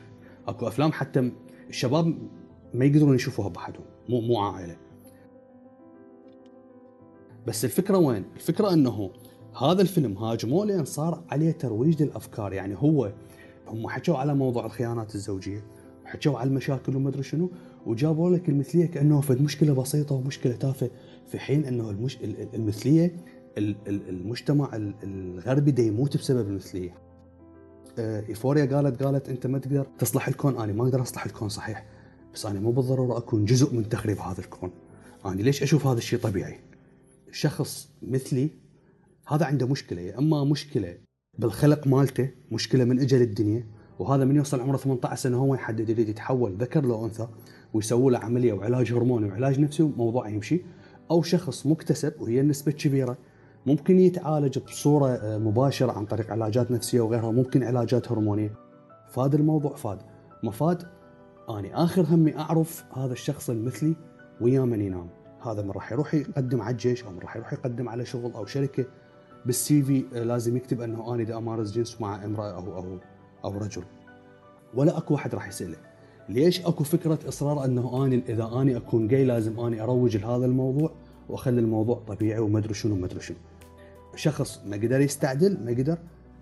أكو 0.47 0.67
أفلام 0.67 0.91
حتى 0.91 1.31
الشباب 1.69 2.17
ما 2.73 2.85
يقدرون 2.85 3.15
يشوفوها 3.15 3.49
بحدهم 3.49 3.85
مو 4.09 4.21
مو 4.21 4.39
عائلة. 4.39 4.75
بس 7.47 7.65
الفكرة 7.65 7.97
وين؟ 7.97 8.23
الفكرة 8.35 8.73
إنه 8.73 9.09
هذا 9.61 9.81
الفيلم 9.81 10.17
هاجموه 10.17 10.65
لأن 10.65 10.85
صار 10.85 11.23
عليه 11.29 11.51
ترويج 11.51 12.03
للأفكار 12.03 12.53
يعني 12.53 12.75
هو 12.77 13.11
هم 13.67 13.87
حكوا 13.89 14.17
على 14.17 14.35
موضوع 14.35 14.65
الخيانات 14.65 15.15
الزوجية 15.15 15.63
وحكوا 16.05 16.39
على 16.39 16.49
المشاكل 16.49 16.95
وما 16.95 17.09
أدري 17.09 17.23
شنو 17.23 17.51
وجابوا 17.85 18.29
لك 18.29 18.49
المثلية 18.49 18.85
كأنه 18.85 19.21
فد 19.21 19.41
مشكلة 19.41 19.73
بسيطة 19.73 20.15
ومشكلة 20.15 20.55
تافهة 20.55 20.89
في 21.27 21.39
حين 21.39 21.65
إنه 21.65 21.89
المش... 21.89 22.17
ال- 22.17 22.41
ال- 22.41 22.55
المثلية 22.55 23.15
ال- 23.57 23.75
ال- 23.87 24.09
المجتمع 24.09 24.75
ال- 24.75 24.95
الغربي 25.03 25.71
دا 25.71 25.83
يموت 25.83 26.17
بسبب 26.17 26.47
المثلية. 26.47 26.93
آه، 27.99 28.23
إيفوريا 28.29 28.65
قالت 28.65 29.03
قالت 29.03 29.29
أنت 29.29 29.47
ما 29.47 29.59
تقدر 29.59 29.87
تصلح 29.99 30.27
الكون 30.27 30.57
أنا 30.57 30.73
ما 30.73 30.83
أقدر 30.83 31.01
أصلح 31.01 31.25
الكون 31.25 31.49
صحيح 31.49 31.85
بس 32.33 32.45
أنا 32.45 32.59
مو 32.59 32.71
بالضرورة 32.71 33.17
أكون 33.17 33.45
جزء 33.45 33.75
من 33.75 33.89
تخريب 33.89 34.17
هذا 34.19 34.39
الكون. 34.39 34.71
أنا 35.25 35.41
ليش 35.41 35.63
أشوف 35.63 35.87
هذا 35.87 35.97
الشيء 35.97 36.19
طبيعي؟ 36.19 36.59
شخص 37.31 37.89
مثلي 38.01 38.49
هذا 39.27 39.45
عنده 39.45 39.67
مشكلة 39.67 40.01
يا 40.01 40.19
أما 40.19 40.43
مشكلة 40.43 40.97
بالخلق 41.39 41.87
مالته 41.87 42.29
مشكلة 42.51 42.83
من 42.83 42.99
أجل 42.99 43.21
الدنيا 43.21 43.67
وهذا 43.99 44.25
من 44.25 44.35
يوصل 44.35 44.61
عمره 44.61 44.77
18 44.77 45.15
سنة 45.15 45.37
هو 45.37 45.55
يحدد 45.55 45.89
يريد 45.89 46.09
يتحول 46.09 46.55
ذكر 46.57 46.85
لو 46.85 47.05
أنثى 47.05 47.27
ويسووا 47.73 48.11
له 48.11 48.19
عملية 48.19 48.53
وعلاج 48.53 48.93
هرموني 48.93 49.27
وعلاج 49.27 49.59
نفسي 49.59 49.83
وموضوع 49.83 50.29
يمشي. 50.29 50.61
أو 51.11 51.21
شخص 51.21 51.65
مكتسب 51.65 52.13
وهي 52.21 52.41
النسبة 52.41 52.71
كبيرة 52.71 53.17
ممكن 53.65 53.99
يتعالج 53.99 54.59
بصورة 54.59 55.07
آه، 55.07 55.37
مباشرة 55.37 55.91
عن 55.91 56.05
طريق 56.05 56.31
علاجات 56.31 56.71
نفسية 56.71 57.01
وغيرها 57.01 57.31
ممكن 57.31 57.63
علاجات 57.63 58.11
هرمونية. 58.11 58.53
فاد 59.09 59.35
الموضوع 59.35 59.75
فاد. 59.75 59.99
مفاد 60.43 60.83
أني 61.49 61.75
آخر 61.75 62.05
همي 62.09 62.37
أعرف 62.37 62.85
هذا 62.93 63.13
الشخص 63.13 63.49
المثلي 63.49 63.95
ويا 64.41 64.61
من 64.61 64.81
ينام. 64.81 65.24
هذا 65.47 65.61
من 65.61 65.71
راح 65.71 65.91
يروح 65.91 66.13
يقدم 66.13 66.61
على 66.61 66.71
الجيش 66.71 67.03
أو 67.03 67.11
من 67.11 67.19
راح 67.19 67.35
يروح 67.35 67.53
يقدم 67.53 67.89
على 67.89 68.05
شغل 68.05 68.31
أو 68.31 68.45
شركة 68.45 68.85
بالسي 69.45 69.83
في 69.83 70.05
آه، 70.13 70.23
لازم 70.23 70.57
يكتب 70.57 70.81
إنه 70.81 71.13
اني 71.13 71.23
دا 71.23 71.37
أمارس 71.37 71.71
جنس 71.71 72.01
مع 72.01 72.25
امرأة 72.25 72.51
أو 72.51 72.77
أو 72.77 72.97
أو 73.45 73.57
رجل. 73.57 73.83
ولا 74.73 74.97
أكو 74.97 75.13
واحد 75.13 75.35
راح 75.35 75.47
يساله 75.47 75.77
ليش 76.29 76.65
أكو 76.65 76.83
فكرة 76.83 77.19
إصرار 77.27 77.65
إنه 77.65 78.05
اني 78.05 78.23
إذا 78.29 78.51
اني 78.61 78.77
أكون 78.77 79.07
جاي 79.07 79.25
لازم 79.25 79.59
اني 79.59 79.81
أروج 79.81 80.17
لهذا 80.17 80.45
الموضوع 80.45 80.91
وأخلي 81.29 81.59
الموضوع 81.59 82.01
طبيعي 82.07 82.39
وما 82.39 82.59
أدري 82.59 82.73
شنو 82.73 82.95
ما 82.95 83.05
أدري 83.05 83.19
شنو. 83.19 83.37
شخص 84.15 84.61
ما 84.65 84.75
قدر 84.75 85.01
يستعدل 85.01 85.57
ما 85.65 85.71
قدر 85.71 85.97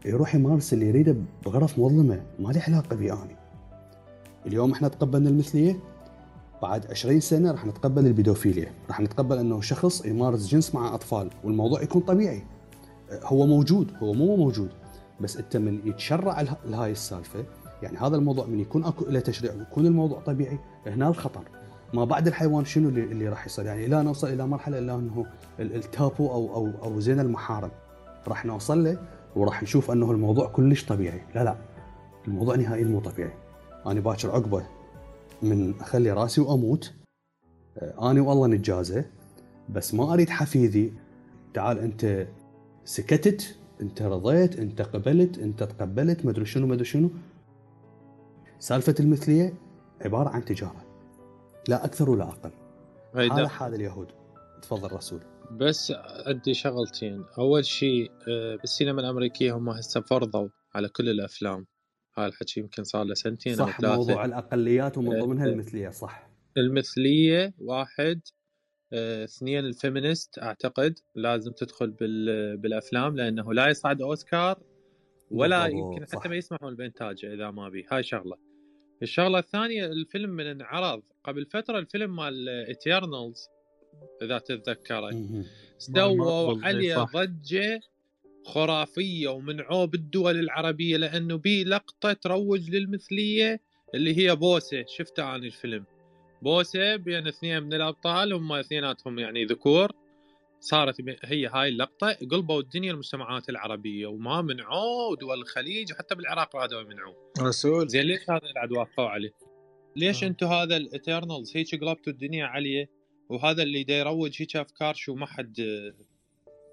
يروح 0.06 0.36
يمارس 0.36 0.74
اللي 0.74 0.88
يريده 0.88 1.16
بغرف 1.46 1.80
مظلمة 1.80 2.22
ما 2.40 2.52
له 2.52 2.62
علاقة 2.68 2.96
بي 2.96 3.14
اني 3.14 3.36
اليوم 4.46 4.72
إحنا 4.72 4.88
تقبلنا 4.88 5.30
المثلية؟ 5.30 5.80
بعد 6.64 6.92
20 6.92 7.20
سنة 7.20 7.52
راح 7.52 7.66
نتقبل 7.66 8.08
البيدوفيليا. 8.08 8.72
راح 8.88 9.00
نتقبل 9.00 9.38
إنه 9.38 9.62
شخص 9.62 10.06
يمارس 10.06 10.48
جنس 10.48 10.76
مع 10.76 10.96
أطفال 10.96 11.30
والموضوع 11.44 11.82
يكون 11.82 12.02
طبيعي. 12.02 12.44
هو 13.24 13.46
موجود 13.46 13.92
هو 14.04 14.14
مو 14.14 14.36
موجود 14.36 14.70
بس 15.22 15.38
أنت 15.38 15.58
من 15.58 15.80
يتشرع 15.86 16.46
لهاي 16.66 16.92
السالفة 16.92 17.46
يعني 17.82 17.98
هذا 17.98 18.16
الموضوع 18.16 18.46
من 18.46 18.60
يكون 18.60 18.84
أكو 18.84 19.06
له 19.06 19.20
تشريع 19.20 19.54
ويكون 19.54 19.86
الموضوع 19.86 20.20
طبيعي 20.20 20.60
هنا 20.88 21.08
الخطر. 21.08 21.44
ما 21.94 22.06
بعد 22.06 22.28
الحيوان 22.28 22.66
شنو 22.66 22.90
اللي, 22.90 23.04
اللي 23.04 23.30
راح 23.30 23.46
يصير؟ 23.46 23.66
يعني 23.66 23.88
لا 23.88 24.02
نوصل 24.02 24.28
إلى 24.28 24.48
مرحلة 24.48 24.80
إلا 24.80 24.96
إنه 24.96 25.26
التابو 25.60 26.28
أو 26.28 26.56
أو 26.56 26.72
أو 26.84 27.00
زين 27.00 27.20
المحارم 27.20 27.72
راح 28.28 28.46
نوصل 28.46 28.84
له 28.84 28.98
وراح 29.36 29.64
نشوف 29.64 29.92
إنه 29.92 30.12
الموضوع 30.12 30.48
كلش 30.48 30.86
طبيعي. 30.86 31.22
لا 31.36 31.44
لا 31.44 31.56
الموضوع 32.28 32.56
نهائيا 32.56 32.86
مو 32.86 33.00
طبيعي. 33.00 33.34
أنا 33.86 34.00
باكر 34.00 34.32
عقبة. 34.32 34.64
من 35.44 35.80
أخلي 35.80 36.12
رأسي 36.12 36.42
وأموت. 36.42 36.94
آه، 37.78 38.12
آني 38.12 38.20
والله 38.20 38.48
نتجازى 38.48 39.04
بس 39.70 39.94
ما 39.94 40.14
أريد 40.14 40.30
حفيدي. 40.30 40.94
تعال 41.54 41.80
أنت 41.80 42.28
سكتت 42.86 43.56
أنت 43.82 44.02
رضيت 44.02 44.60
أنت 44.60 44.82
قبلت 44.82 45.40
أنت 45.40 45.64
تقبلت 45.64 46.26
ما 46.26 46.32
أدري 46.32 46.46
شنو 46.46 46.68
ما 46.68 46.74
أدري 46.74 46.86
شنو. 46.86 47.10
سالفة 48.60 48.96
المثلية 49.00 49.54
عبارة 50.02 50.30
عن 50.30 50.46
تجارة 50.46 50.86
لا 51.68 51.86
أكثر 51.86 52.10
ولا 52.10 52.24
أقل. 52.24 52.52
هذا 53.16 53.48
حال 53.48 53.76
اليهود. 53.76 54.08
تفضل 54.62 54.94
رسول. 54.94 55.20
بس 55.52 55.94
عندي 56.28 56.54
شغلتين. 56.54 57.24
أول 57.38 57.66
شيء 57.66 58.12
آه، 58.30 58.56
بالسينما 58.56 59.02
الأمريكية 59.02 59.58
هم 59.58 59.70
هسه 59.70 60.02
فرضوا 60.02 60.48
على 60.76 60.90
كل 60.90 61.10
الأفلام. 61.10 61.66
هاي 62.18 62.26
الحكي 62.26 62.60
يمكن 62.60 62.84
صار 62.84 63.04
له 63.04 63.14
سنتين 63.14 63.56
صح 63.56 63.78
ثلاثة. 63.82 63.96
موضوع 63.96 64.26
الأقليات 64.26 64.98
ومن 64.98 65.20
ضمنها 65.20 65.46
المثلية 65.46 65.90
صح. 65.90 66.30
المثلية 66.58 67.54
واحد 67.60 68.22
آه، 68.94 69.24
اثنين 69.24 69.66
ال 69.66 69.74
feminist 69.74 70.40
أعتقد 70.40 71.00
لازم 71.16 71.52
تدخل 71.52 71.92
بالأفلام 72.58 73.16
لأنه 73.16 73.54
لا 73.54 73.68
يصعد 73.68 74.02
أوسكار 74.02 74.64
ولا 75.32 75.66
يمكن 75.66 76.06
حتى 76.06 76.30
ما 76.30 76.36
يسمحون 76.36 76.76
بإنتاجه 76.76 77.34
إذا 77.34 77.52
ما 77.52 77.70
بي. 77.70 77.86
هاي 77.92 78.04
شغلة. 78.04 78.38
الشغلة 79.02 79.40
الثانية 79.40 79.86
الفيلم 79.86 80.30
من 80.30 80.46
انعرض 80.46 81.04
قبل 81.24 81.46
فترة 81.46 81.80
الفيلم 81.80 82.16
مال 82.16 82.50
Eternals 82.50 83.48
إذا 84.22 84.38
تتذكره. 84.38 85.44
سووا 85.78 86.66
عليه 86.66 86.98
ضجة 87.04 87.82
خرافية 88.46 89.30
ومنعوه 89.30 89.86
بالدول 89.86 90.40
العربية 90.40 90.98
لأنه 90.98 91.38
بي 91.38 91.64
لقطة 91.64 92.14
تروج 92.14 92.70
للمثلية 92.70 93.62
اللي 93.96 94.18
هي 94.18 94.36
بوسة. 94.36 94.86
شفته 94.88 95.24
عن 95.24 95.44
الفيلم؟ 95.44 95.86
بوسة 96.42 96.96
بين 96.96 97.28
اثنين 97.28 97.64
من 97.64 97.74
الأبطال 97.74 98.34
هم 98.34 98.54
اثنيناتهم 98.54 99.20
يعني 99.20 99.46
ذكور. 99.46 99.92
صارت 100.60 100.96
هي 101.24 101.48
هاي 101.48 101.70
اللقطة. 101.70 102.18
قلبوا 102.32 102.62
الدنيا 102.62 102.92
المجتمعات 102.92 103.50
العربية 103.50 104.08
وما 104.08 104.42
منعوه 104.42 105.08
ودول 105.12 105.42
الخليج 105.42 105.92
وحتى 105.92 106.16
بالعراق 106.16 106.56
رادوا 106.56 106.82
يمنعوه 106.82 107.16
رسول. 107.40 107.88
زين 107.88 108.06
ليش 108.06 108.30
لهذا 108.30 108.52
الحد 108.52 108.72
وقفوا 108.72 109.10
عليه؟ 109.10 109.32
ليش 109.96 110.24
آه. 110.24 110.28
أنتم 110.28 110.48
هذا 110.48 110.78
الإترنالز؟ 110.78 111.58
هيك 111.58 111.82
قلبتوا 111.82 112.14
الدنيا 112.14 112.46
عليه 112.46 112.90
وهذا 113.30 113.64
اللي 113.64 113.84
دا 113.84 113.94
يروج 113.94 114.42
هيك 114.42 114.56
أفكار 114.56 114.94
شو 114.94 115.16
ما 115.16 115.26
حد 115.26 115.56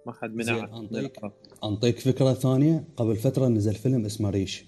ما 0.07 0.13
حد 0.13 0.35
منعه 0.35 0.79
أنطيك. 0.79 1.21
أنطيك 1.65 1.99
فكرة 1.99 2.33
ثانية. 2.33 2.85
قبل 2.97 3.17
فترة 3.17 3.49
نزل 3.49 3.75
فيلم 3.75 4.05
اسمه 4.05 4.31
ريش. 4.31 4.65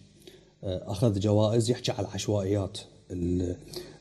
آه، 0.64 0.90
أخذ 0.92 1.20
جوائز 1.20 1.70
يحكي 1.70 1.92
على 1.92 2.06
العشوائيات. 2.06 2.78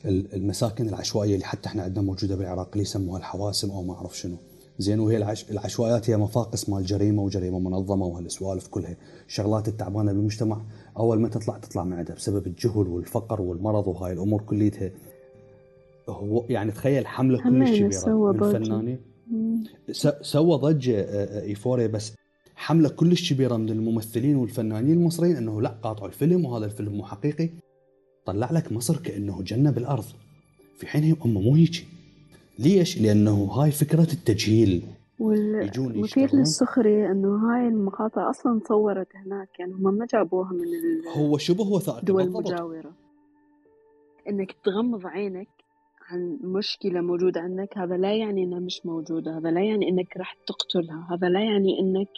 المساكن 0.06 0.90
العشوائية 0.90 1.34
اللي 1.36 1.46
حتى 1.46 1.70
إحنا 1.70 1.84
عندنا 1.84 2.06
موجودة 2.06 2.36
بالعراق 2.36 2.70
اللي 2.72 2.82
يسموها 2.82 3.20
الحواسم 3.20 3.72
أو 3.72 3.84
ما 3.84 3.94
أعرف 3.94 4.18
شنو. 4.18 4.36
زين 4.80 5.00
وهي 5.00 5.18
العش... 5.18 5.52
العشوائيات 5.52 6.10
هي 6.10 6.18
مفاقس 6.18 6.70
مال 6.70 6.86
جريمة 6.86 7.24
وجريمة 7.24 7.60
منظمة 7.60 8.06
وهالسوالف 8.06 8.68
كلها. 8.68 8.96
الشغلات 9.28 9.68
التعبانة 9.68 10.12
بالمجتمع. 10.12 10.62
أول 10.98 11.20
ما 11.20 11.28
تطلع 11.28 11.58
تطلع 11.58 11.84
من 11.84 11.94
عندها 11.94 12.16
بسبب 12.16 12.48
الجهل 12.48 12.88
والفقر 12.88 13.42
والمرض 13.42 13.88
وهاي 13.88 14.14
الأمور 14.14 14.42
كليتها. 14.42 14.92
هو 16.10 16.46
يعني 16.50 16.72
تخيل 16.72 17.08
حملة 17.08 17.38
كلش 17.44 17.70
كبيره 17.70 18.32
من 18.32 18.52
فنانين 18.52 19.11
سوى 20.22 20.58
ضجة 20.58 21.00
آه، 21.00 21.40
آه، 21.40 21.44
إيفوريا 21.44 21.88
بس 21.88 22.14
حملة 22.56 22.90
كلش 22.90 23.34
كبيرة 23.34 23.58
من 23.58 23.70
الممثلين 23.70 24.36
والفنانين 24.36 24.98
المصريين 24.98 25.36
إنه 25.36 25.62
لا 25.62 25.70
قاطعوا 25.70 26.08
الفيلم 26.08 26.46
وهذا 26.46 26.66
الفيلم 26.66 26.94
مو 26.94 27.06
حقيقي. 27.06 27.50
طلع 28.26 28.52
لك 28.52 28.72
مصر 28.72 28.98
كأنه 28.98 29.42
جنة 29.42 29.72
بالأرض. 29.72 30.06
في 30.78 30.88
حين 30.88 31.16
هم 31.22 31.34
مو 31.34 31.56
هيك 31.56 31.88
ليش؟ 32.60 33.02
لأنه 33.02 33.44
هاي 33.46 33.72
فكرة 33.72 34.08
التجهيل. 34.14 34.84
والمثير 35.22 36.36
للسخرية 36.36 37.12
إنه 37.12 37.36
هاي 37.36 37.68
المقاطع 37.68 38.30
أصلا 38.30 38.60
صورت 38.68 39.08
هناك 39.16 39.60
يعني 39.60 39.74
هم 39.74 39.94
ما 39.94 40.06
جابوها 40.06 40.52
من 40.52 40.66
هو 41.18 41.38
شبه 41.38 41.68
وثائقي 41.68 42.00
الدول 42.00 42.22
المجاورة 42.22 42.94
إنك 44.30 44.56
تغمض 44.64 45.08
عينك 45.08 45.48
عن 46.12 46.40
مشكلة 46.42 47.02
موجودة 47.02 47.42
عندك 47.42 47.78
هذا 47.78 47.98
لا 47.98 48.16
يعني 48.16 48.44
إنها 48.44 48.60
مش 48.60 48.86
موجودة 48.86 49.38
هذا 49.38 49.52
لا 49.52 49.62
يعني 49.62 49.90
إنك 49.90 50.18
راح 50.18 50.38
تقتلها 50.48 51.08
هذا 51.12 51.30
لا 51.30 51.40
يعني 51.40 51.80
إنك 51.80 52.10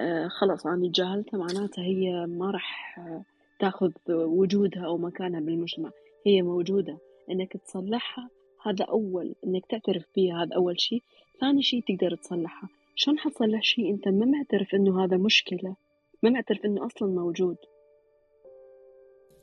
آه 0.00 0.28
خلص 0.28 0.66
أنا 0.66 0.90
جاهلتها 0.94 1.38
معناتها 1.38 1.84
هي 1.84 2.26
ما 2.26 2.50
راح 2.50 2.98
آه 2.98 3.24
تاخذ 3.58 3.92
وجودها 4.08 4.86
أو 4.86 4.98
مكانها 4.98 5.40
بالمجتمع 5.40 5.90
هي 6.26 6.42
موجودة. 6.42 6.98
إنك 7.30 7.56
تصلحها 7.56 8.28
هذا 8.66 8.84
أول 8.84 9.34
إنك 9.46 9.66
تعترف 9.66 10.04
بيها 10.16 10.42
هذا 10.42 10.56
أول 10.56 10.80
شيء. 10.80 11.02
ثاني 11.40 11.62
شيء 11.62 11.82
تقدر 11.88 12.16
تصلحها. 12.16 12.68
شلون 12.94 13.18
حتصلح 13.18 13.62
شيء؟ 13.62 13.90
أنت 13.90 14.08
ما 14.08 14.26
معترف 14.26 14.74
إنه 14.74 15.04
هذا 15.04 15.16
مشكلة 15.16 15.76
ما 16.22 16.30
معترف 16.30 16.64
إنه 16.64 16.86
أصلا 16.86 17.08
موجود. 17.08 17.56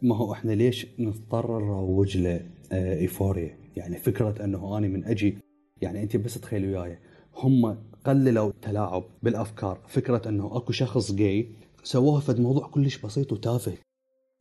ما 0.01 0.15
هو 0.15 0.33
إحنا 0.33 0.51
ليش 0.51 0.87
نضطر 0.99 1.59
نروج 1.59 2.17
له 2.17 2.45
آه، 2.71 3.51
يعني 3.77 3.97
فكرة 3.97 4.45
أنه 4.45 4.77
أنا 4.77 4.87
من 4.87 5.05
أجي 5.05 5.37
يعني 5.81 6.03
أنت 6.03 6.17
بس 6.17 6.33
تخيل 6.33 6.65
وياي 6.65 6.97
هم 7.35 7.77
قللوا 8.05 8.49
التلاعب 8.49 9.03
بالأفكار. 9.23 9.79
فكرة 9.87 10.29
أنه 10.29 10.57
أكو 10.57 10.71
شخص 10.71 11.11
جاي 11.11 11.49
سووها 11.83 12.19
فد 12.19 12.39
موضوع 12.39 12.67
كلش 12.67 12.97
بسيط 12.97 13.33
وتافه. 13.33 13.73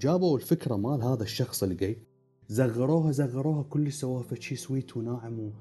جابوا 0.00 0.36
الفكرة 0.36 0.76
مال 0.76 1.02
هذا 1.02 1.22
الشخص 1.22 1.62
الجاي 1.62 1.96
زغروها 2.48 3.12
زغروها 3.12 3.62
كل 3.62 3.92
سووها 3.92 4.22
فشي 4.22 4.56
سويت 4.56 4.96
وناعم 4.96 5.52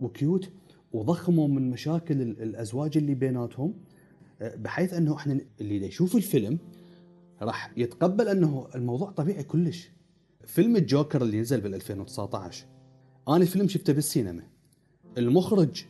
وكيوت 0.00 0.50
وضخموا 0.92 1.48
من 1.48 1.70
مشاكل 1.70 2.22
الأزواج 2.22 2.96
اللي 2.96 3.14
بيناتهم 3.14 3.74
آه، 4.42 4.56
بحيث 4.56 4.94
أنه 4.94 5.16
إحنا 5.16 5.40
اللي 5.60 5.86
يشوف 5.86 6.16
الفيلم 6.16 6.58
راح 7.42 7.72
يتقبل 7.76 8.28
أنه 8.28 8.66
الموضوع 8.74 9.10
طبيعي 9.10 9.42
كلش. 9.42 9.90
فيلم 10.44 10.76
الجوكر 10.76 11.22
اللي 11.22 11.40
نزل 11.40 11.60
بال 11.60 11.74
2019 11.74 12.66
أنا 13.28 13.36
الفيلم 13.36 13.68
شفته 13.68 13.92
بالسينما. 13.92 14.42
المخرج 15.18 15.84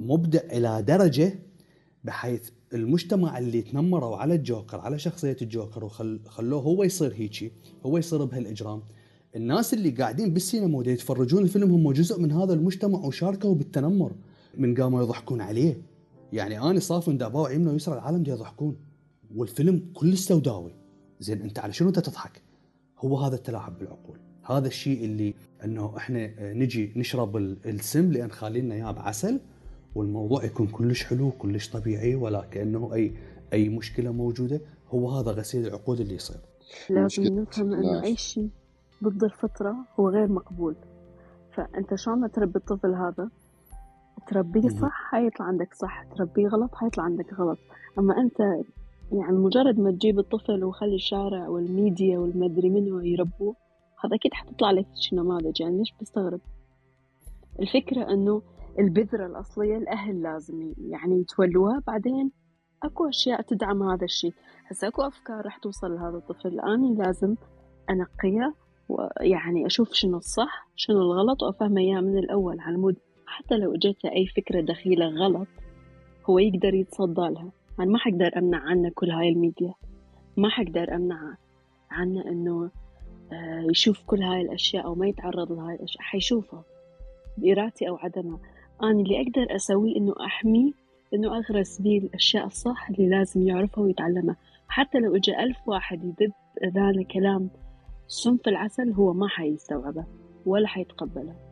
مبدع 0.00 0.40
إلى 0.52 0.82
درجة 0.82 1.38
بحيث 2.04 2.50
المجتمع 2.74 3.38
اللي 3.38 3.62
تنمروا 3.62 4.16
على 4.16 4.34
الجوكر 4.34 4.80
على 4.80 4.98
شخصية 4.98 5.36
الجوكر 5.42 5.84
وخلوه 5.84 6.62
هو 6.62 6.82
يصير 6.84 7.12
هيجي 7.14 7.52
هو 7.86 7.98
يصير 7.98 8.24
بهالإجرام. 8.24 8.82
الناس 9.36 9.74
اللي 9.74 9.90
قاعدين 9.90 10.32
بالسينما 10.34 10.78
ودي 10.78 10.90
يتفرجون 10.90 11.42
الفيلم 11.42 11.70
هم 11.70 11.92
جزء 11.92 12.20
من 12.20 12.32
هذا 12.32 12.52
المجتمع 12.52 12.98
وشاركوا 12.98 13.54
بالتنمر 13.54 14.12
من 14.56 14.74
قاموا 14.74 15.02
يضحكون 15.02 15.40
عليه. 15.40 15.82
يعني 16.32 16.60
أنا 16.60 16.80
صافن 16.80 17.18
دابا 17.18 17.50
يمنى 17.50 17.70
ويسرى 17.70 17.94
العالم 17.94 18.22
دي 18.22 18.30
يضحكون. 18.30 18.76
والفيلم 19.36 19.92
كل 19.94 20.18
سوداوي. 20.18 20.74
زين 21.20 21.42
انت 21.42 21.58
على 21.58 21.72
شنو 21.72 21.88
انت 21.88 21.98
تضحك؟ 21.98 22.42
هو 22.98 23.18
هذا 23.18 23.34
التلاعب 23.34 23.78
بالعقول. 23.78 24.18
هذا 24.44 24.66
الشيء 24.66 25.04
اللي 25.04 25.34
انه 25.64 25.96
إحنا 25.96 26.52
نجي 26.52 26.92
نشرب 26.96 27.36
السم 27.36 28.12
لأن 28.12 28.30
خالينا 28.30 28.74
اياه 28.74 28.92
بعسل 28.92 29.40
والموضوع 29.94 30.44
يكون 30.44 30.66
كلش 30.66 31.04
حلو 31.04 31.30
كلش 31.30 31.68
طبيعي 31.68 32.14
ولا 32.14 32.44
كأنه 32.50 32.94
أي 32.94 33.12
أي 33.52 33.68
مشكلة 33.68 34.12
موجودة. 34.12 34.60
هو 34.90 35.10
هذا 35.10 35.30
غسيل 35.30 35.66
العقول 35.66 36.00
اللي 36.00 36.14
يصير. 36.14 36.40
لازم 36.90 37.22
نفهم 37.22 37.72
إنه 37.72 38.02
أي 38.02 38.16
شيء 38.16 38.48
ضد 39.04 39.24
الفطرة 39.24 39.76
هو 40.00 40.08
غير 40.08 40.28
مقبول. 40.28 40.76
فأنت 41.54 41.94
شلون 41.94 42.30
تربي 42.30 42.58
الطفل 42.58 42.94
هذا؟ 42.94 43.30
تربيه 44.28 44.68
صح 44.68 45.10
حيطلع 45.10 45.46
عندك 45.46 45.74
صح 45.74 46.04
تربيه 46.16 46.48
غلط 46.48 46.74
حيطلع 46.74 47.04
عندك 47.04 47.34
غلط. 47.34 47.58
أما 47.98 48.20
أنت 48.20 48.64
يعني 49.12 49.36
مجرد 49.36 49.80
ما 49.80 49.90
تجيب 49.90 50.18
الطفل 50.18 50.64
وخلي 50.64 50.94
الشارع 50.94 51.48
والميديا 51.48 52.18
والمدري 52.18 52.70
منه 52.70 53.06
يربوه 53.06 53.56
هذا 54.04 54.16
أكيد 54.16 54.34
حتطلع 54.34 54.70
لك 54.70 54.86
شي 54.94 55.16
نماذج. 55.16 55.60
يعني 55.60 55.78
ليش 55.78 55.94
بستغرب؟ 56.00 56.40
الفكرة 57.60 58.12
إنه 58.12 58.42
البذرة 58.78 59.26
الأصلية 59.26 59.76
الأهل 59.76 60.22
لازم 60.22 60.72
يعني 60.78 61.20
يتولوها. 61.20 61.82
بعدين 61.86 62.30
أكو 62.82 63.08
أشياء 63.08 63.42
تدعم 63.42 63.82
هذا 63.82 64.04
الشيء 64.04 64.34
هسه 64.66 64.88
أكو 64.88 65.02
أفكار 65.02 65.44
راح 65.44 65.58
توصل 65.58 65.94
لهذا 65.94 66.16
الطفل. 66.16 66.60
أني 66.60 66.94
لازم 66.94 67.34
أنقيها 67.90 68.54
ويعني 68.88 69.66
أشوف 69.66 69.92
شنو 69.92 70.16
الصح 70.16 70.68
شنو 70.76 70.98
الغلط 70.98 71.42
وأفهمه 71.42 71.80
إياه 71.80 72.00
من 72.00 72.18
الأول 72.18 72.60
على 72.60 72.76
مود 72.76 72.96
حتى 73.26 73.56
لو 73.56 73.74
إجته 73.74 74.12
أي 74.12 74.26
فكرة 74.26 74.60
دخيلة 74.60 75.06
غلط 75.06 75.48
هو 76.30 76.38
يقدر 76.38 76.74
يتصدى 76.74 77.20
لها. 77.20 77.52
أنا 77.80 77.90
ما 77.90 77.98
حقدر 77.98 78.38
أمنع 78.38 78.58
عنه 78.58 78.90
كل 78.94 79.10
هاي 79.10 79.28
الميديا. 79.28 79.74
ما 80.36 80.48
حقدر 80.48 80.94
أمنع 80.94 81.36
عنه 81.90 82.24
إنه 82.24 82.70
آه، 83.32 83.66
يشوف 83.70 84.02
كل 84.06 84.22
هاي 84.22 84.40
الأشياء 84.40 84.84
أو 84.84 84.94
ما 84.94 85.06
يتعرض 85.06 85.52
لهاي 85.52 85.74
الأشياء. 85.74 86.02
حيشوفها 86.02 86.64
بإرادتي 87.38 87.88
أو 87.88 87.96
عدمها. 87.96 88.38
أنا 88.82 88.90
اللي 88.90 89.22
أقدر 89.22 89.56
أسويه 89.56 89.96
إنه 89.96 90.14
أحميه 90.26 90.72
إنه 91.14 91.36
أغرس 91.36 91.80
بيه 91.80 91.98
الأشياء 91.98 92.46
الصح 92.46 92.90
اللي 92.90 93.08
لازم 93.08 93.48
يعرفها 93.48 93.84
ويتعلمها. 93.84 94.36
حتى 94.68 94.98
لو 94.98 95.16
إجا 95.16 95.42
ألف 95.42 95.56
واحد 95.66 96.04
يدب 96.04 96.32
أذانه 96.64 97.04
كلام 97.04 97.50
سم 98.06 98.36
في 98.36 98.50
العسل 98.50 98.92
هو 98.92 99.12
ما 99.12 99.28
حيستوعبه 99.28 100.04
ولا 100.46 100.66
حيتقبله. 100.66 101.47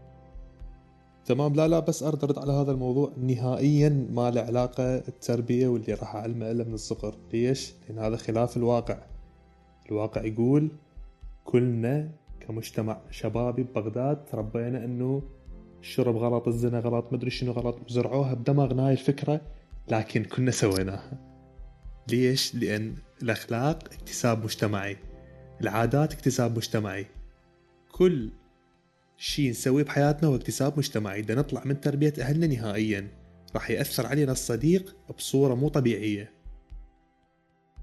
تمام؟ 1.26 1.54
لا 1.54 1.68
لا 1.68 1.80
بس 1.80 2.02
أرد 2.02 2.24
أرد 2.24 2.38
على 2.38 2.52
هذا 2.52 2.72
الموضوع. 2.72 3.12
نهائيا 3.16 4.06
ما 4.10 4.30
له 4.30 4.40
علاقة 4.40 4.96
التربية 4.96 5.68
واللي 5.68 5.94
راح 5.94 6.16
أعلمه 6.16 6.50
إلا 6.50 6.64
من 6.64 6.74
الصغر. 6.74 7.14
ليش؟ 7.32 7.72
لأن 7.88 7.98
هذا 7.98 8.16
خلاف 8.16 8.56
الواقع. 8.56 8.98
الواقع 9.88 10.24
يقول 10.24 10.70
كلنا 11.44 12.10
كمجتمع 12.40 13.00
شبابي 13.10 13.62
ببغداد 13.62 14.24
تربينا 14.24 14.84
إنه 14.84 15.22
الشرب 15.80 16.16
غلط 16.16 16.48
الزنا 16.48 16.80
غلط 16.80 17.12
مدري 17.12 17.30
شنو 17.30 17.52
غلط 17.52 17.78
وزرعوها 17.86 18.34
بدماغنا 18.34 18.86
هاي 18.86 18.92
الفكرة 18.92 19.40
لكن 19.88 20.24
كنا 20.24 20.50
سويناها. 20.50 21.18
ليش؟ 22.10 22.54
لأن 22.54 22.94
الأخلاق 23.22 23.84
اكتساب 23.84 24.44
مجتمعي. 24.44 24.96
العادات 25.60 26.12
اكتساب 26.12 26.56
مجتمعي. 26.56 27.06
كل 27.92 28.30
شيء 29.16 29.50
نسويه 29.50 29.84
بحياتنا 29.84 30.28
هو 30.28 30.36
اكتساب 30.36 30.78
مجتمعي 30.78 31.22
بدنا 31.22 31.40
نطلع 31.40 31.62
من 31.64 31.80
تربية 31.80 32.14
أهلنا 32.20 32.46
نهائيا 32.46 33.08
راح 33.54 33.70
يأثر 33.70 34.06
علينا 34.06 34.32
الصديق 34.32 34.96
بصورة 35.18 35.54
مو 35.54 35.68
طبيعية. 35.68 36.32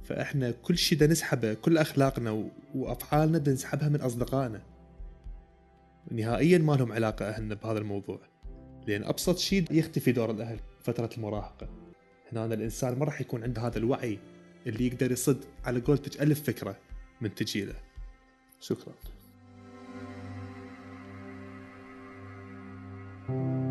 فإحنا 0.03 0.51
كل 0.51 0.77
شيء 0.77 0.97
بدنا 0.97 1.11
نسحبه 1.11 1.53
كل 1.53 1.77
أخلاقنا 1.77 2.49
وأفعالنا 2.75 3.38
بدنا 3.38 3.53
نسحبها 3.53 3.89
من 3.89 4.01
أصدقائنا. 4.01 4.61
نهائيا 6.11 6.57
ما 6.57 6.73
لهم 6.73 6.91
علاقة 6.91 7.29
أهلنا 7.29 7.55
بهذا 7.55 7.79
الموضوع. 7.79 8.19
لأن 8.88 9.03
أبسط 9.03 9.38
شيء 9.38 9.65
يختفي 9.71 10.11
دور 10.11 10.31
الأهل 10.31 10.59
فترة 10.84 11.09
المراهقة. 11.17 11.69
هنا 12.31 12.45
الإنسان 12.45 12.99
ما 12.99 13.05
راح 13.05 13.21
يكون 13.21 13.43
عنده 13.43 13.61
هذا 13.61 13.77
الوعي 13.77 14.19
اللي 14.67 14.88
يقدر 14.88 15.11
يصد 15.11 15.45
على 15.65 15.79
قولتك 15.79 16.21
ألف 16.21 16.43
فكرة 16.43 16.77
من 17.21 17.36
تجيله. 17.36 17.75
شكرا. 18.59 18.93
Thank 23.34 23.57
you. 23.57 23.62